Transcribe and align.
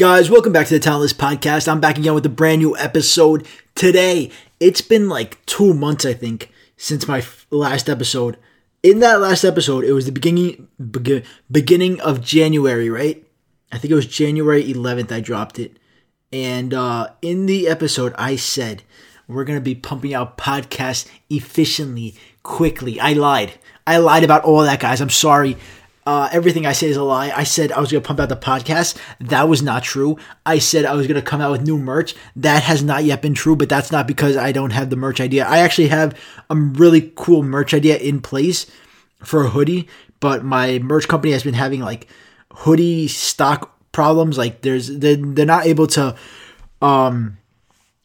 Guys, 0.00 0.30
welcome 0.30 0.50
back 0.50 0.66
to 0.66 0.72
the 0.72 0.80
Talentless 0.80 1.12
Podcast. 1.12 1.68
I'm 1.68 1.78
back 1.78 1.98
again 1.98 2.14
with 2.14 2.24
a 2.24 2.30
brand 2.30 2.62
new 2.62 2.74
episode 2.74 3.46
today. 3.74 4.30
It's 4.58 4.80
been 4.80 5.10
like 5.10 5.44
two 5.44 5.74
months, 5.74 6.06
I 6.06 6.14
think, 6.14 6.50
since 6.78 7.06
my 7.06 7.18
f- 7.18 7.46
last 7.50 7.86
episode. 7.86 8.38
In 8.82 9.00
that 9.00 9.20
last 9.20 9.44
episode, 9.44 9.84
it 9.84 9.92
was 9.92 10.06
the 10.06 10.12
beginning 10.12 10.68
be- 10.90 11.22
beginning 11.50 12.00
of 12.00 12.22
January, 12.22 12.88
right? 12.88 13.22
I 13.70 13.76
think 13.76 13.92
it 13.92 13.94
was 13.94 14.06
January 14.06 14.64
11th. 14.72 15.12
I 15.12 15.20
dropped 15.20 15.58
it, 15.58 15.78
and 16.32 16.72
uh, 16.72 17.10
in 17.20 17.44
the 17.44 17.68
episode, 17.68 18.14
I 18.16 18.36
said 18.36 18.82
we're 19.28 19.44
gonna 19.44 19.60
be 19.60 19.74
pumping 19.74 20.14
out 20.14 20.38
podcasts 20.38 21.10
efficiently, 21.28 22.14
quickly. 22.42 22.98
I 22.98 23.12
lied. 23.12 23.52
I 23.86 23.98
lied 23.98 24.24
about 24.24 24.44
all 24.44 24.62
that, 24.62 24.80
guys. 24.80 25.02
I'm 25.02 25.10
sorry. 25.10 25.58
Uh, 26.06 26.28
everything 26.32 26.64
I 26.64 26.72
say 26.72 26.88
is 26.88 26.96
a 26.96 27.02
lie. 27.02 27.30
I 27.30 27.44
said 27.44 27.70
I 27.72 27.80
was 27.80 27.92
going 27.92 28.02
to 28.02 28.06
pump 28.06 28.20
out 28.20 28.30
the 28.30 28.36
podcast. 28.36 28.96
That 29.20 29.48
was 29.48 29.62
not 29.62 29.82
true. 29.82 30.16
I 30.46 30.58
said 30.58 30.84
I 30.84 30.94
was 30.94 31.06
going 31.06 31.20
to 31.20 31.26
come 31.26 31.40
out 31.40 31.52
with 31.52 31.62
new 31.62 31.76
merch. 31.76 32.14
That 32.36 32.62
has 32.62 32.82
not 32.82 33.04
yet 33.04 33.20
been 33.20 33.34
true, 33.34 33.54
but 33.54 33.68
that's 33.68 33.92
not 33.92 34.06
because 34.06 34.36
I 34.36 34.50
don't 34.50 34.70
have 34.70 34.88
the 34.88 34.96
merch 34.96 35.20
idea. 35.20 35.46
I 35.46 35.58
actually 35.58 35.88
have 35.88 36.18
a 36.48 36.56
really 36.56 37.12
cool 37.16 37.42
merch 37.42 37.74
idea 37.74 37.98
in 37.98 38.20
place 38.20 38.66
for 39.22 39.44
a 39.44 39.50
hoodie, 39.50 39.88
but 40.20 40.42
my 40.42 40.78
merch 40.78 41.06
company 41.06 41.32
has 41.32 41.42
been 41.42 41.54
having 41.54 41.80
like 41.80 42.08
hoodie 42.52 43.06
stock 43.06 43.76
problems. 43.92 44.38
Like 44.38 44.62
there's, 44.62 44.88
they're, 44.88 45.16
they're 45.16 45.44
not 45.44 45.66
able 45.66 45.86
to, 45.88 46.16
um, 46.80 47.36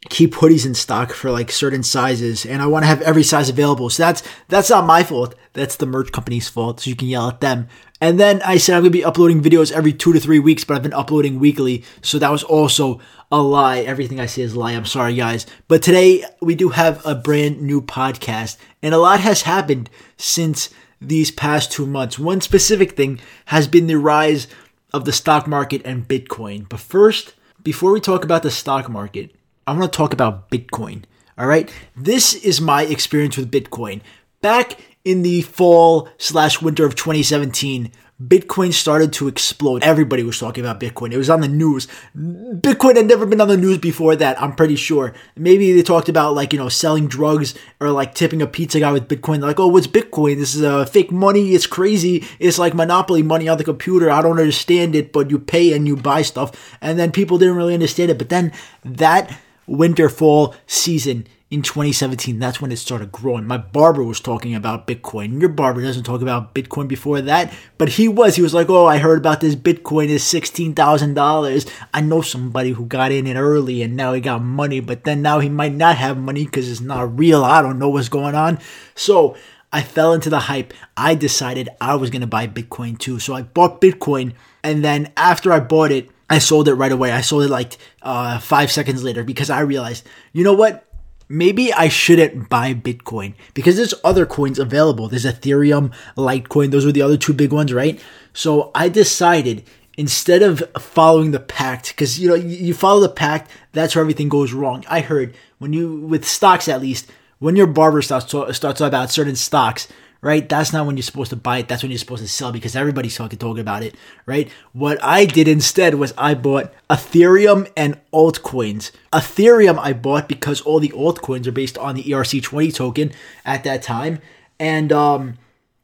keep 0.09 0.33
hoodies 0.35 0.65
in 0.65 0.73
stock 0.73 1.11
for 1.11 1.31
like 1.31 1.51
certain 1.51 1.83
sizes 1.83 2.45
and 2.45 2.61
I 2.61 2.67
want 2.67 2.83
to 2.83 2.87
have 2.87 3.01
every 3.01 3.23
size 3.23 3.49
available. 3.49 3.89
So 3.89 4.03
that's 4.03 4.23
that's 4.47 4.69
not 4.69 4.85
my 4.85 5.03
fault. 5.03 5.35
That's 5.53 5.77
the 5.77 5.85
merch 5.85 6.11
company's 6.11 6.49
fault. 6.49 6.81
So 6.81 6.89
you 6.89 6.95
can 6.95 7.07
yell 7.07 7.29
at 7.29 7.41
them. 7.41 7.67
And 8.01 8.19
then 8.19 8.41
I 8.43 8.57
said 8.57 8.75
I'm 8.75 8.81
going 8.81 8.91
to 8.91 8.97
be 8.97 9.05
uploading 9.05 9.41
videos 9.41 9.71
every 9.71 9.93
2 9.93 10.13
to 10.13 10.19
3 10.19 10.39
weeks, 10.39 10.63
but 10.63 10.75
I've 10.75 10.83
been 10.83 10.93
uploading 10.93 11.39
weekly. 11.39 11.83
So 12.01 12.19
that 12.19 12.31
was 12.31 12.43
also 12.43 12.99
a 13.31 13.41
lie. 13.41 13.79
Everything 13.79 14.19
I 14.19 14.25
say 14.25 14.41
is 14.41 14.53
a 14.53 14.59
lie. 14.59 14.73
I'm 14.73 14.85
sorry 14.85 15.15
guys. 15.15 15.45
But 15.67 15.81
today 15.81 16.23
we 16.41 16.55
do 16.55 16.69
have 16.69 17.05
a 17.05 17.15
brand 17.15 17.61
new 17.61 17.81
podcast 17.81 18.57
and 18.81 18.93
a 18.93 18.97
lot 18.99 19.21
has 19.21 19.43
happened 19.43 19.89
since 20.17 20.69
these 21.01 21.31
past 21.31 21.71
2 21.71 21.85
months. 21.85 22.19
One 22.19 22.41
specific 22.41 22.95
thing 22.95 23.19
has 23.45 23.67
been 23.67 23.87
the 23.87 23.97
rise 23.97 24.47
of 24.93 25.05
the 25.05 25.11
stock 25.11 25.47
market 25.47 25.81
and 25.83 26.07
Bitcoin. 26.07 26.69
But 26.69 26.79
first, 26.79 27.33
before 27.61 27.91
we 27.91 27.99
talk 27.99 28.23
about 28.23 28.43
the 28.43 28.51
stock 28.51 28.89
market, 28.89 29.35
I 29.67 29.71
want 29.71 29.91
to 29.91 29.97
talk 29.97 30.13
about 30.13 30.49
Bitcoin. 30.51 31.03
All 31.37 31.47
right. 31.47 31.71
This 31.95 32.35
is 32.35 32.61
my 32.61 32.83
experience 32.83 33.35
with 33.35 33.51
Bitcoin. 33.51 34.01
Back 34.41 34.79
in 35.03 35.23
the 35.23 35.41
fall 35.41 36.07
slash 36.17 36.61
winter 36.61 36.85
of 36.85 36.95
2017, 36.95 37.91
Bitcoin 38.23 38.71
started 38.71 39.11
to 39.11 39.27
explode. 39.27 39.83
Everybody 39.83 40.23
was 40.23 40.39
talking 40.39 40.63
about 40.63 40.79
Bitcoin. 40.79 41.11
It 41.11 41.17
was 41.17 41.29
on 41.29 41.41
the 41.41 41.47
news. 41.47 41.87
Bitcoin 42.15 42.95
had 42.95 43.07
never 43.07 43.25
been 43.25 43.41
on 43.41 43.49
the 43.49 43.57
news 43.57 43.77
before 43.77 44.15
that, 44.15 44.41
I'm 44.41 44.55
pretty 44.55 44.77
sure. 44.77 45.13
Maybe 45.35 45.73
they 45.73 45.81
talked 45.81 46.07
about 46.07 46.33
like, 46.33 46.53
you 46.53 46.59
know, 46.59 46.69
selling 46.69 47.07
drugs 47.07 47.55
or 47.81 47.89
like 47.89 48.13
tipping 48.13 48.41
a 48.41 48.47
pizza 48.47 48.79
guy 48.79 48.93
with 48.93 49.09
Bitcoin. 49.09 49.39
They're 49.39 49.49
like, 49.49 49.59
oh, 49.59 49.67
what's 49.67 49.87
Bitcoin? 49.87 50.37
This 50.37 50.55
is 50.55 50.61
a 50.61 50.77
uh, 50.77 50.85
fake 50.85 51.11
money. 51.11 51.53
It's 51.55 51.67
crazy. 51.67 52.23
It's 52.39 52.57
like 52.57 52.73
monopoly 52.73 53.23
money 53.23 53.49
on 53.49 53.57
the 53.57 53.65
computer. 53.65 54.09
I 54.09 54.21
don't 54.21 54.39
understand 54.39 54.95
it, 54.95 55.11
but 55.11 55.29
you 55.29 55.37
pay 55.37 55.73
and 55.73 55.85
you 55.85 55.97
buy 55.97 56.21
stuff. 56.21 56.77
And 56.79 56.97
then 56.97 57.11
people 57.11 57.37
didn't 57.37 57.57
really 57.57 57.73
understand 57.73 58.11
it. 58.11 58.17
But 58.17 58.29
then 58.29 58.53
that 58.85 59.35
winter 59.67 60.09
fall 60.09 60.55
season 60.67 61.27
in 61.51 61.61
2017 61.61 62.39
that's 62.39 62.59
when 62.59 62.71
it 62.71 62.77
started 62.77 63.11
growing 63.11 63.45
my 63.45 63.57
barber 63.57 64.03
was 64.03 64.19
talking 64.19 64.55
about 64.55 64.87
bitcoin 64.87 65.39
your 65.39 65.49
barber 65.49 65.81
doesn't 65.81 66.03
talk 66.03 66.21
about 66.21 66.55
bitcoin 66.55 66.87
before 66.87 67.21
that 67.21 67.53
but 67.77 67.89
he 67.89 68.07
was 68.07 68.35
he 68.35 68.41
was 68.41 68.53
like 68.53 68.67
oh 68.69 68.87
i 68.87 68.97
heard 68.97 69.19
about 69.19 69.41
this 69.41 69.55
bitcoin 69.55 70.07
is 70.07 70.23
$16000 70.23 71.71
i 71.93 72.01
know 72.01 72.21
somebody 72.21 72.71
who 72.71 72.85
got 72.85 73.11
in 73.11 73.27
it 73.27 73.35
early 73.35 73.83
and 73.83 73.95
now 73.95 74.11
he 74.13 74.21
got 74.21 74.41
money 74.41 74.79
but 74.79 75.03
then 75.03 75.21
now 75.21 75.39
he 75.39 75.47
might 75.47 75.73
not 75.73 75.95
have 75.97 76.17
money 76.17 76.45
because 76.45 76.69
it's 76.69 76.81
not 76.81 77.17
real 77.17 77.43
i 77.43 77.61
don't 77.61 77.79
know 77.79 77.89
what's 77.89 78.09
going 78.09 78.35
on 78.35 78.59
so 78.95 79.35
I 79.75 79.81
fell 79.81 80.13
into 80.13 80.29
the 80.29 80.39
hype. 80.39 80.73
I 80.95 81.15
decided 81.15 81.67
I 81.81 81.95
was 81.95 82.09
going 82.09 82.21
to 82.21 82.27
buy 82.27 82.47
Bitcoin 82.47 82.97
too. 82.97 83.19
So 83.19 83.33
I 83.33 83.41
bought 83.41 83.81
Bitcoin. 83.81 84.31
And 84.63 84.85
then 84.85 85.11
after 85.17 85.51
I 85.51 85.59
bought 85.59 85.91
it, 85.91 86.09
I 86.29 86.39
sold 86.39 86.67
it 86.67 86.73
right 86.73 86.91
away. 86.91 87.11
I 87.11 87.21
sold 87.21 87.43
it 87.43 87.49
like 87.49 87.77
uh, 88.01 88.39
five 88.39 88.71
seconds 88.71 89.03
later 89.03 89.23
because 89.23 89.49
I 89.49 89.59
realized, 89.61 90.07
you 90.33 90.43
know 90.43 90.53
what? 90.53 90.85
Maybe 91.27 91.73
I 91.73 91.87
shouldn't 91.87 92.49
buy 92.49 92.73
Bitcoin 92.73 93.33
because 93.53 93.77
there's 93.77 93.95
other 94.03 94.25
coins 94.25 94.59
available. 94.59 95.07
There's 95.07 95.25
Ethereum, 95.25 95.91
Litecoin. 96.15 96.71
Those 96.71 96.85
were 96.85 96.91
the 96.91 97.01
other 97.01 97.17
two 97.17 97.33
big 97.33 97.51
ones, 97.51 97.73
right? 97.73 97.99
So 98.33 98.71
I 98.75 98.89
decided 98.89 99.63
instead 99.97 100.43
of 100.43 100.63
following 100.77 101.31
the 101.31 101.39
pact, 101.39 101.89
because 101.89 102.19
you 102.19 102.27
know 102.27 102.35
you 102.35 102.73
follow 102.73 103.01
the 103.01 103.09
pact, 103.09 103.49
that's 103.71 103.95
where 103.95 104.01
everything 104.01 104.29
goes 104.29 104.53
wrong. 104.53 104.83
I 104.87 104.99
heard 104.99 105.35
when 105.57 105.73
you 105.73 106.01
with 106.01 106.27
stocks 106.27 106.67
at 106.67 106.81
least 106.81 107.11
when 107.39 107.55
your 107.55 107.67
barber 107.67 108.01
starts 108.01 108.25
to, 108.27 108.53
starts 108.53 108.81
about 108.81 109.11
certain 109.11 109.35
stocks, 109.35 109.87
right? 110.25 110.49
That's 110.49 110.73
not 110.73 110.87
when 110.87 110.97
you're 110.97 111.03
supposed 111.03 111.29
to 111.29 111.35
buy 111.35 111.59
it. 111.59 111.67
That's 111.67 111.83
when 111.83 111.91
you're 111.91 111.99
supposed 111.99 112.23
to 112.23 112.27
sell 112.27 112.51
because 112.51 112.75
everybody's 112.75 113.15
talking 113.15 113.37
talking 113.37 113.61
about 113.61 113.83
it, 113.83 113.93
right? 114.25 114.49
What 114.73 114.97
I 115.03 115.25
did 115.25 115.47
instead 115.47 115.93
was 115.95 116.15
I 116.17 116.33
bought 116.33 116.73
Ethereum 116.89 117.71
and 117.77 117.99
altcoins. 118.11 118.89
Ethereum 119.13 119.77
I 119.77 119.93
bought 119.93 120.27
because 120.27 120.61
all 120.61 120.79
the 120.79 120.89
altcoins 120.89 121.45
are 121.45 121.51
based 121.51 121.77
on 121.77 121.93
the 121.93 122.03
ERC20 122.05 122.73
token 122.73 123.11
at 123.45 123.63
that 123.65 123.83
time, 123.83 124.17
and 124.59 124.91
um, 124.91 125.37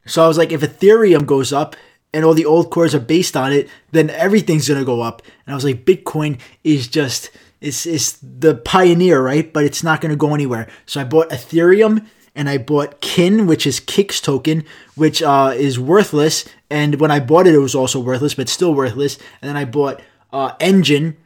so 0.06 0.24
I 0.24 0.26
was 0.26 0.38
like, 0.38 0.50
if 0.50 0.62
Ethereum 0.62 1.24
goes 1.24 1.52
up 1.52 1.76
and 2.12 2.24
all 2.24 2.34
the 2.34 2.42
altcoins 2.42 2.94
are 2.94 3.00
based 3.00 3.36
on 3.36 3.52
it, 3.52 3.68
then 3.92 4.10
everything's 4.10 4.66
gonna 4.66 4.84
go 4.84 5.02
up. 5.02 5.22
And 5.46 5.52
I 5.52 5.54
was 5.54 5.64
like, 5.64 5.84
Bitcoin 5.84 6.40
is 6.64 6.88
just 6.88 7.30
is 7.60 7.86
is 7.86 8.18
the 8.20 8.56
pioneer, 8.56 9.22
right? 9.22 9.52
But 9.52 9.62
it's 9.62 9.84
not 9.84 10.00
gonna 10.00 10.16
go 10.16 10.34
anywhere. 10.34 10.66
So 10.84 11.00
I 11.00 11.04
bought 11.04 11.30
Ethereum 11.30 12.08
and 12.34 12.48
I 12.48 12.58
bought 12.58 13.00
Kin, 13.00 13.46
which 13.46 13.66
is 13.66 13.80
Kik's 13.80 14.20
token, 14.20 14.64
which 14.94 15.22
uh, 15.22 15.52
is 15.54 15.78
worthless. 15.78 16.46
And 16.70 16.98
when 16.98 17.10
I 17.10 17.20
bought 17.20 17.46
it, 17.46 17.54
it 17.54 17.58
was 17.58 17.74
also 17.74 18.00
worthless, 18.00 18.34
but 18.34 18.48
still 18.48 18.74
worthless. 18.74 19.18
And 19.40 19.48
then 19.48 19.56
I 19.56 19.64
bought 19.64 20.00
uh, 20.32 20.56
Enjin, 20.56 21.16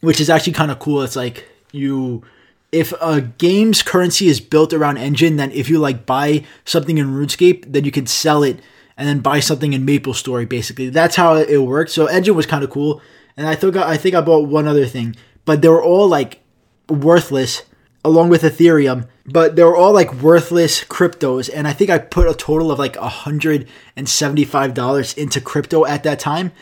which 0.00 0.20
is 0.20 0.30
actually 0.30 0.52
kind 0.52 0.70
of 0.70 0.78
cool. 0.78 1.02
It's 1.02 1.16
like 1.16 1.48
you, 1.72 2.22
if 2.70 2.92
a 3.00 3.20
game's 3.20 3.82
currency 3.82 4.28
is 4.28 4.40
built 4.40 4.72
around 4.72 4.98
Enjin, 4.98 5.36
then 5.36 5.50
if 5.50 5.68
you 5.68 5.78
like 5.78 6.06
buy 6.06 6.44
something 6.64 6.98
in 6.98 7.08
RuneScape, 7.08 7.72
then 7.72 7.84
you 7.84 7.90
can 7.90 8.06
sell 8.06 8.44
it 8.44 8.60
and 8.96 9.08
then 9.08 9.20
buy 9.20 9.40
something 9.40 9.72
in 9.72 9.84
Maple 9.84 10.14
Story. 10.14 10.44
Basically, 10.46 10.90
that's 10.90 11.16
how 11.16 11.34
it 11.36 11.58
worked. 11.58 11.90
So 11.90 12.06
Enjin 12.06 12.36
was 12.36 12.46
kind 12.46 12.62
of 12.62 12.70
cool. 12.70 13.02
And 13.36 13.46
I 13.48 13.56
think 13.56 13.76
I 13.76 13.96
think 13.96 14.14
I 14.14 14.20
bought 14.20 14.48
one 14.48 14.68
other 14.68 14.86
thing, 14.86 15.16
but 15.44 15.62
they 15.62 15.68
were 15.68 15.82
all 15.82 16.06
like 16.06 16.40
worthless 16.88 17.62
along 18.04 18.28
with 18.28 18.42
Ethereum, 18.42 19.08
but 19.26 19.56
they 19.56 19.64
were 19.64 19.76
all 19.76 19.92
like 19.92 20.14
worthless 20.14 20.84
cryptos. 20.84 21.50
And 21.52 21.68
I 21.68 21.72
think 21.72 21.90
I 21.90 21.98
put 21.98 22.28
a 22.28 22.34
total 22.34 22.72
of 22.72 22.78
like 22.78 22.94
$175 22.94 25.18
into 25.18 25.40
crypto 25.40 25.86
at 25.86 26.02
that 26.02 26.18
time. 26.18 26.52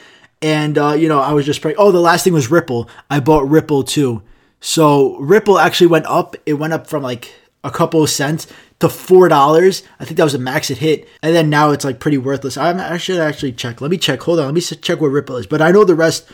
And, 0.43 0.79
uh, 0.79 0.93
you 0.93 1.09
know, 1.09 1.21
I 1.21 1.33
was 1.33 1.47
just 1.47 1.61
praying. 1.61 1.77
Oh, 1.79 1.93
the 1.93 2.01
last 2.01 2.25
thing 2.25 2.33
was 2.33 2.51
Ripple. 2.51 2.89
I 3.11 3.21
bought 3.21 3.49
Ripple 3.49 3.85
too. 3.85 4.23
So 4.61 5.17
Ripple 5.19 5.59
actually 5.59 5.89
went 5.89 6.07
up. 6.07 6.37
It 6.47 6.55
went 6.55 6.73
up 6.73 6.87
from 6.87 7.03
like 7.03 7.33
a 7.63 7.71
couple 7.71 8.03
of 8.03 8.11
cents 8.11 8.47
to 8.79 8.89
four 8.89 9.29
dollars. 9.29 9.83
I 9.99 10.05
think 10.05 10.17
that 10.17 10.25
was 10.25 10.33
the 10.33 10.39
max 10.39 10.71
it 10.71 10.79
hit, 10.79 11.09
and 11.23 11.35
then 11.35 11.51
now 11.51 11.71
it's 11.71 11.85
like 11.85 12.01
pretty 12.01 12.19
worthless. 12.19 12.57
I'm, 12.57 12.79
I 12.79 12.97
should 12.97 13.21
actually 13.21 13.53
check. 13.53 13.81
Let 13.81 13.91
me 13.91 13.99
check. 13.99 14.21
Hold 14.23 14.39
on. 14.39 14.47
Let 14.47 14.55
me 14.55 14.61
check 14.61 15.01
where 15.01 15.11
Ripple 15.11 15.37
is. 15.37 15.47
But 15.47 15.63
I 15.63 15.71
know 15.71 15.85
the 15.85 15.95
rest 15.95 16.29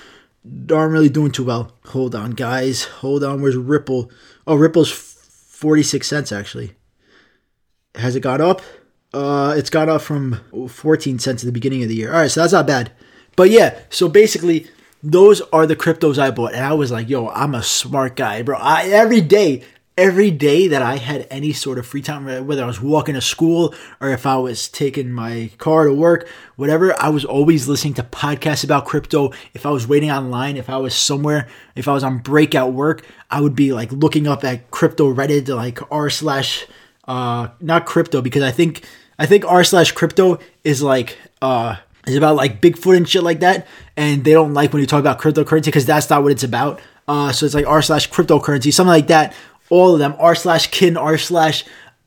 aren't 0.70 0.92
really 0.92 1.08
doing 1.08 1.32
too 1.32 1.44
well. 1.44 1.72
Hold 1.86 2.14
on, 2.14 2.32
guys. 2.32 2.84
Hold 2.84 3.24
on. 3.24 3.40
Where's 3.40 3.56
Ripple? 3.56 4.10
Oh, 4.46 4.54
Ripple's 4.54 4.90
46 4.90 6.06
cents 6.06 6.32
actually. 6.32 6.72
Has 7.94 8.14
it 8.14 8.20
gone 8.20 8.40
up? 8.40 8.60
Uh, 9.14 9.54
it's 9.56 9.70
gone 9.70 9.88
up 9.88 10.02
from 10.02 10.40
14 10.68 11.18
cents 11.18 11.42
at 11.42 11.46
the 11.46 11.52
beginning 11.52 11.82
of 11.82 11.88
the 11.88 11.94
year. 11.94 12.12
All 12.12 12.20
right, 12.20 12.30
so 12.30 12.40
that's 12.40 12.52
not 12.52 12.66
bad. 12.66 12.92
But 13.36 13.50
yeah, 13.50 13.78
so 13.88 14.08
basically, 14.08 14.66
those 15.02 15.40
are 15.52 15.66
the 15.66 15.76
cryptos 15.76 16.18
I 16.18 16.30
bought, 16.30 16.52
and 16.52 16.64
I 16.64 16.74
was 16.74 16.90
like, 16.90 17.08
"Yo, 17.08 17.28
I'm 17.28 17.54
a 17.54 17.62
smart 17.62 18.16
guy, 18.16 18.42
bro." 18.42 18.58
I 18.58 18.84
every 18.84 19.20
day 19.20 19.62
every 19.96 20.30
day 20.30 20.68
that 20.68 20.82
I 20.82 20.96
had 20.96 21.26
any 21.30 21.52
sort 21.52 21.78
of 21.78 21.86
free 21.86 22.02
time, 22.02 22.26
whether 22.46 22.62
I 22.62 22.66
was 22.66 22.80
walking 22.82 23.14
to 23.14 23.20
school 23.20 23.74
or 24.00 24.10
if 24.10 24.26
I 24.26 24.36
was 24.36 24.68
taking 24.68 25.10
my 25.10 25.50
car 25.56 25.86
to 25.86 25.94
work, 25.94 26.28
whatever, 26.56 26.94
I 27.00 27.08
was 27.08 27.24
always 27.24 27.66
listening 27.66 27.94
to 27.94 28.02
podcasts 28.02 28.62
about 28.62 28.84
crypto. 28.84 29.32
If 29.54 29.64
I 29.64 29.70
was 29.70 29.86
waiting 29.86 30.10
online, 30.10 30.58
if 30.58 30.68
I 30.68 30.76
was 30.76 30.94
somewhere, 30.94 31.48
if 31.74 31.88
I 31.88 31.92
was 31.92 32.04
on 32.04 32.18
breakout 32.18 32.72
work, 32.72 33.06
I 33.30 33.40
would 33.40 33.56
be 33.56 33.72
like 33.72 33.90
looking 33.90 34.26
up 34.26 34.44
at 34.44 34.70
crypto 34.70 35.14
Reddit 35.14 35.48
like 35.48 35.80
r 35.90 36.10
slash 36.10 36.66
uh 37.08 37.48
not 37.60 37.86
crypto 37.86 38.20
because 38.20 38.42
I 38.42 38.50
think 38.50 38.84
I 39.18 39.26
think 39.26 39.44
r 39.44 39.64
slash 39.64 39.92
crypto 39.92 40.38
is 40.64 40.82
like 40.82 41.16
uh 41.40 41.76
is 42.06 42.16
about 42.16 42.36
like 42.36 42.60
Bigfoot 42.60 42.96
and 42.96 43.08
shit 43.08 43.22
like 43.22 43.40
that, 43.40 43.66
and 43.96 44.24
they 44.24 44.32
don't 44.32 44.54
like 44.54 44.72
when 44.72 44.80
you 44.80 44.86
talk 44.86 45.00
about 45.00 45.18
cryptocurrency 45.18 45.66
because 45.66 45.86
that's 45.86 46.10
not 46.10 46.22
what 46.22 46.32
it's 46.32 46.44
about. 46.44 46.80
Uh, 47.08 47.32
so 47.32 47.46
it's 47.46 47.54
like 47.54 47.66
r 47.66 47.82
slash 47.82 48.10
cryptocurrency, 48.10 48.72
something 48.72 48.90
like 48.90 49.06
that 49.08 49.34
all 49.70 49.94
of 49.94 49.98
them, 49.98 50.14
r 50.18 50.34
slash 50.34 50.68
kin, 50.68 50.96
r 50.96 51.18
slash 51.18 51.64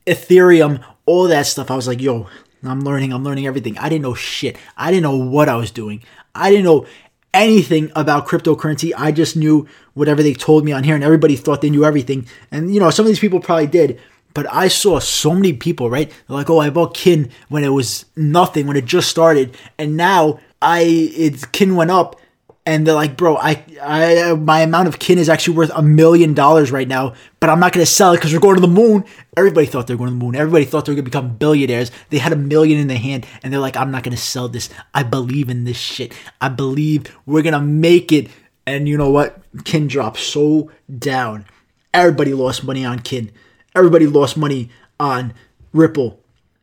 Ethereum, 0.07 0.83
all 1.05 1.27
that 1.27 1.45
stuff. 1.45 1.69
I 1.69 1.75
was 1.75 1.87
like, 1.87 2.01
yo, 2.01 2.27
I'm 2.63 2.81
learning, 2.81 3.13
I'm 3.13 3.23
learning 3.23 3.47
everything. 3.47 3.77
I 3.77 3.89
didn't 3.89 4.03
know 4.03 4.15
shit. 4.15 4.57
I 4.75 4.91
didn't 4.91 5.03
know 5.03 5.17
what 5.17 5.49
I 5.49 5.55
was 5.55 5.71
doing. 5.71 6.03
I 6.35 6.49
didn't 6.49 6.65
know 6.65 6.85
anything 7.33 7.91
about 7.95 8.27
cryptocurrency. 8.27 8.91
I 8.97 9.11
just 9.11 9.35
knew 9.35 9.67
whatever 9.93 10.23
they 10.23 10.33
told 10.33 10.65
me 10.65 10.71
on 10.71 10.83
here, 10.83 10.95
and 10.95 11.03
everybody 11.03 11.35
thought 11.35 11.61
they 11.61 11.69
knew 11.69 11.85
everything. 11.85 12.25
And 12.51 12.73
you 12.73 12.79
know, 12.79 12.89
some 12.89 13.05
of 13.05 13.07
these 13.07 13.19
people 13.19 13.39
probably 13.39 13.67
did. 13.67 13.99
But 14.33 14.45
I 14.53 14.67
saw 14.67 14.99
so 14.99 15.33
many 15.33 15.53
people, 15.53 15.89
right? 15.89 16.09
They're 16.09 16.37
like, 16.37 16.49
oh, 16.51 16.59
I 16.59 16.69
bought 16.69 16.93
Kin 16.93 17.31
when 17.49 17.63
it 17.63 17.69
was 17.69 18.05
nothing, 18.15 18.67
when 18.67 18.77
it 18.77 18.85
just 18.85 19.09
started. 19.09 19.57
And 19.77 19.97
now 19.97 20.39
I 20.61 20.81
it 20.81 21.51
Kin 21.51 21.75
went 21.75 21.91
up 21.91 22.19
and 22.65 22.85
they're 22.85 22.95
like, 22.95 23.17
bro, 23.17 23.37
I, 23.37 23.63
I, 23.81 24.33
my 24.33 24.61
amount 24.61 24.87
of 24.87 24.99
kin 24.99 25.17
is 25.17 25.29
actually 25.29 25.57
worth 25.57 25.71
a 25.73 25.81
million 25.81 26.33
dollars 26.33 26.71
right 26.71 26.87
now, 26.87 27.13
but 27.39 27.49
I'm 27.49 27.59
not 27.59 27.73
to 27.73 27.91
sell 27.91 28.11
it 28.13 28.17
because 28.17 28.33
we're 28.33 28.39
going 28.39 28.55
to 28.55 28.61
the 28.61 28.67
moon. 28.67 29.05
Everybody 29.35 29.65
thought 29.65 29.87
they 29.87 29.95
were 29.95 29.99
going 29.99 30.09
to 30.09 30.15
the 30.15 30.23
moon. 30.23 30.35
Everybody 30.35 30.65
thought 30.65 30.85
they 30.85 30.91
were 30.91 30.97
to 30.97 31.01
become 31.01 31.35
billionaires. 31.37 31.91
They 32.09 32.17
had 32.17 32.33
a 32.33 32.35
million 32.35 32.79
in 32.79 32.87
their 32.87 32.97
hand, 32.97 33.25
and 33.41 33.51
they're 33.51 33.59
like, 33.59 33.77
I'm 33.77 33.91
not 33.91 34.03
to 34.15 34.21
sell 34.21 34.49
this. 34.49 34.69
I 34.93 35.03
believe 35.03 35.49
in 35.49 35.63
this 35.63 35.77
shit. 35.77 36.13
I 36.41 36.49
believe 36.49 37.05
we're 37.25 37.41
to 37.53 37.61
make 37.61 38.11
it. 38.11 38.29
And 38.67 38.87
you 38.87 38.97
know 38.97 39.09
what? 39.09 39.41
Kin 39.63 39.87
dropped 39.87 40.19
so 40.19 40.69
down. 40.99 41.45
Everybody 41.93 42.33
lost 42.33 42.63
money 42.63 42.85
on 42.85 42.99
kin. 42.99 43.31
Everybody 43.75 44.05
lost 44.05 44.37
money 44.37 44.69
on 44.99 45.33
Ripple. 45.73 46.19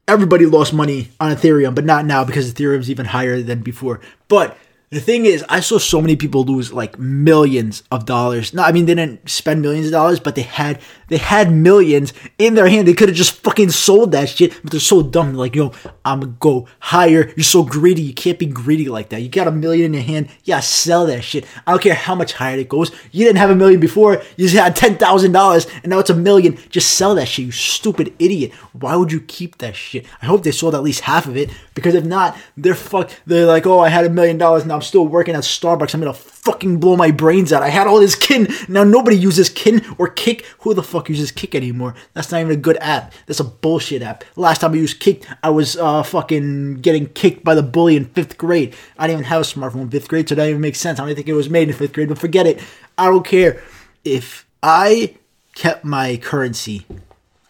Everybody 0.07 0.47
lost 0.47 0.73
money 0.73 1.09
on 1.19 1.35
Ethereum, 1.35 1.75
but 1.75 1.85
not 1.85 2.05
now 2.05 2.23
because 2.23 2.53
Ethereum's 2.53 2.91
even 2.91 3.07
higher 3.07 3.43
than 3.43 3.63
before. 3.63 4.01
But 4.29 4.57
the 4.91 5.01
thing 5.01 5.27
is, 5.27 5.45
I 5.49 5.61
saw 5.61 5.79
so 5.79 6.01
many 6.01 6.15
people 6.15 6.45
lose 6.45 6.73
like 6.73 6.97
millions 6.97 7.83
of 7.91 8.07
dollars. 8.07 8.55
No, 8.55 8.63
I 8.63 8.71
mean 8.71 8.87
they 8.87 8.95
didn't 8.95 9.29
spend 9.29 9.61
millions 9.61 9.87
of 9.87 9.93
dollars, 9.93 10.21
but 10.21 10.37
they 10.37 10.43
had 10.43 10.81
they 11.09 11.17
had 11.17 11.51
millions 11.51 12.13
in 12.39 12.55
their 12.55 12.69
hand. 12.69 12.87
They 12.87 12.95
could 12.95 13.09
have 13.09 13.17
just 13.17 13.41
fucking 13.41 13.71
sold 13.71 14.13
that 14.13 14.29
shit, 14.29 14.61
but 14.63 14.71
they're 14.71 14.81
so 14.81 15.03
dumb. 15.03 15.29
They're 15.29 15.37
like, 15.37 15.57
yo, 15.57 15.73
I'm 16.05 16.21
gonna 16.21 16.37
go 16.39 16.69
higher. 16.79 17.33
You're 17.37 17.43
so 17.45 17.65
greedy. 17.65 18.03
You 18.03 18.15
can't 18.15 18.39
be 18.39 18.47
greedy 18.47 18.89
like 18.89 19.09
that. 19.09 19.23
You 19.23 19.29
got 19.29 19.49
a 19.49 19.53
million 19.53 19.87
in 19.87 19.95
your 19.95 20.03
hand. 20.05 20.29
Yeah, 20.45 20.61
sell 20.61 21.07
that 21.07 21.23
shit. 21.23 21.47
I 21.67 21.73
don't 21.73 21.83
care 21.83 21.95
how 21.95 22.15
much 22.15 22.35
higher 22.35 22.57
it 22.57 22.69
goes. 22.69 22.93
You 23.11 23.25
didn't 23.25 23.39
have 23.39 23.51
a 23.51 23.57
million 23.57 23.81
before. 23.81 24.23
You 24.37 24.49
just 24.49 24.55
had 24.55 24.77
ten 24.77 24.99
thousand 24.99 25.33
dollars, 25.33 25.67
and 25.83 25.91
now 25.91 25.99
it's 25.99 26.11
a 26.11 26.15
million. 26.15 26.59
Just 26.71 26.93
sell 26.93 27.17
that 27.17 27.27
shit. 27.27 27.47
You 27.47 27.51
stupid 27.51 28.15
idiot. 28.21 28.53
Why 28.73 28.95
would 28.95 29.11
you 29.11 29.21
keep 29.21 29.59
that 29.59 29.75
shit? 29.75 30.07
I 30.23 30.27
hope 30.27 30.45
they 30.45 30.53
sold 30.53 30.77
at 30.77 30.85
least 30.85 31.01
half 31.01 31.27
of 31.27 31.37
it, 31.37 31.51
because 31.75 31.97
if 31.97 32.05
not, 32.05 32.37
they're 32.57 32.77
fuck. 32.77 33.11
They're 33.27 33.47
like, 33.47 33.67
oh, 33.67 33.81
I 33.81 33.89
had 33.89 34.05
a 34.05 34.11
million 34.11 34.39
dollars 34.39 34.65
now 34.65 34.76
I'm 34.77 34.83
still 34.83 35.07
working 35.07 35.35
at 35.35 35.43
Starbucks. 35.43 35.95
I'm 35.95 36.01
gonna 36.01 36.13
fucking 36.13 36.79
blow 36.79 36.97
my 36.97 37.11
brains 37.11 37.53
out. 37.53 37.63
I 37.63 37.71
had 37.71 37.87
all 37.87 37.99
this 37.99 38.15
kin. 38.15 38.49
Now 38.69 38.85
nobody 38.85 39.17
uses 39.17 39.49
kin 39.49 39.85
or 39.99 40.09
Kik. 40.09 40.45
Who 40.61 40.75
the 40.75 40.83
fuck 40.83 41.09
uses 41.09 41.33
Kik 41.33 41.55
anymore? 41.55 41.95
That's 42.13 42.31
not 42.31 42.41
even 42.41 42.53
a 42.53 42.57
good 42.57 42.77
app. 42.81 43.13
That's 43.27 43.41
a 43.41 43.45
bullshit 43.45 44.03
app. 44.03 44.23
Last 44.37 44.61
time 44.61 44.73
I 44.73 44.77
used 44.77 45.01
Kik, 45.01 45.25
I 45.43 45.51
was 45.51 45.77
uh, 45.77 46.03
fucking 46.03 46.77
getting 46.77 47.07
kicked 47.09 47.43
by 47.43 47.55
the 47.55 47.63
bully 47.63 47.97
in 47.97 48.05
fifth 48.05 48.39
grade. 48.39 48.75
I 48.99 49.07
didn't 49.07 49.21
even 49.21 49.31
have 49.31 49.41
a 49.41 49.45
smartphone 49.45 49.83
in 49.83 49.91
fifth 49.91 50.09
grade, 50.09 50.29
so 50.29 50.35
that 50.35 50.49
even 50.49 50.61
make 50.61 50.77
sense. 50.77 51.01
I 51.01 51.07
don't 51.07 51.15
think 51.15 51.29
it 51.29 51.33
was 51.33 51.51
made 51.51 51.69
in 51.69 51.75
fifth 51.75 51.93
grade, 51.93 52.09
but 52.09 52.19
forget 52.19 52.47
it. 52.47 52.63
I 52.97 53.07
don't 53.07 53.25
care. 53.25 53.63
If 54.05 54.47
I 54.63 55.17
kept 55.55 55.85
my 55.85 56.19
currency, 56.19 56.87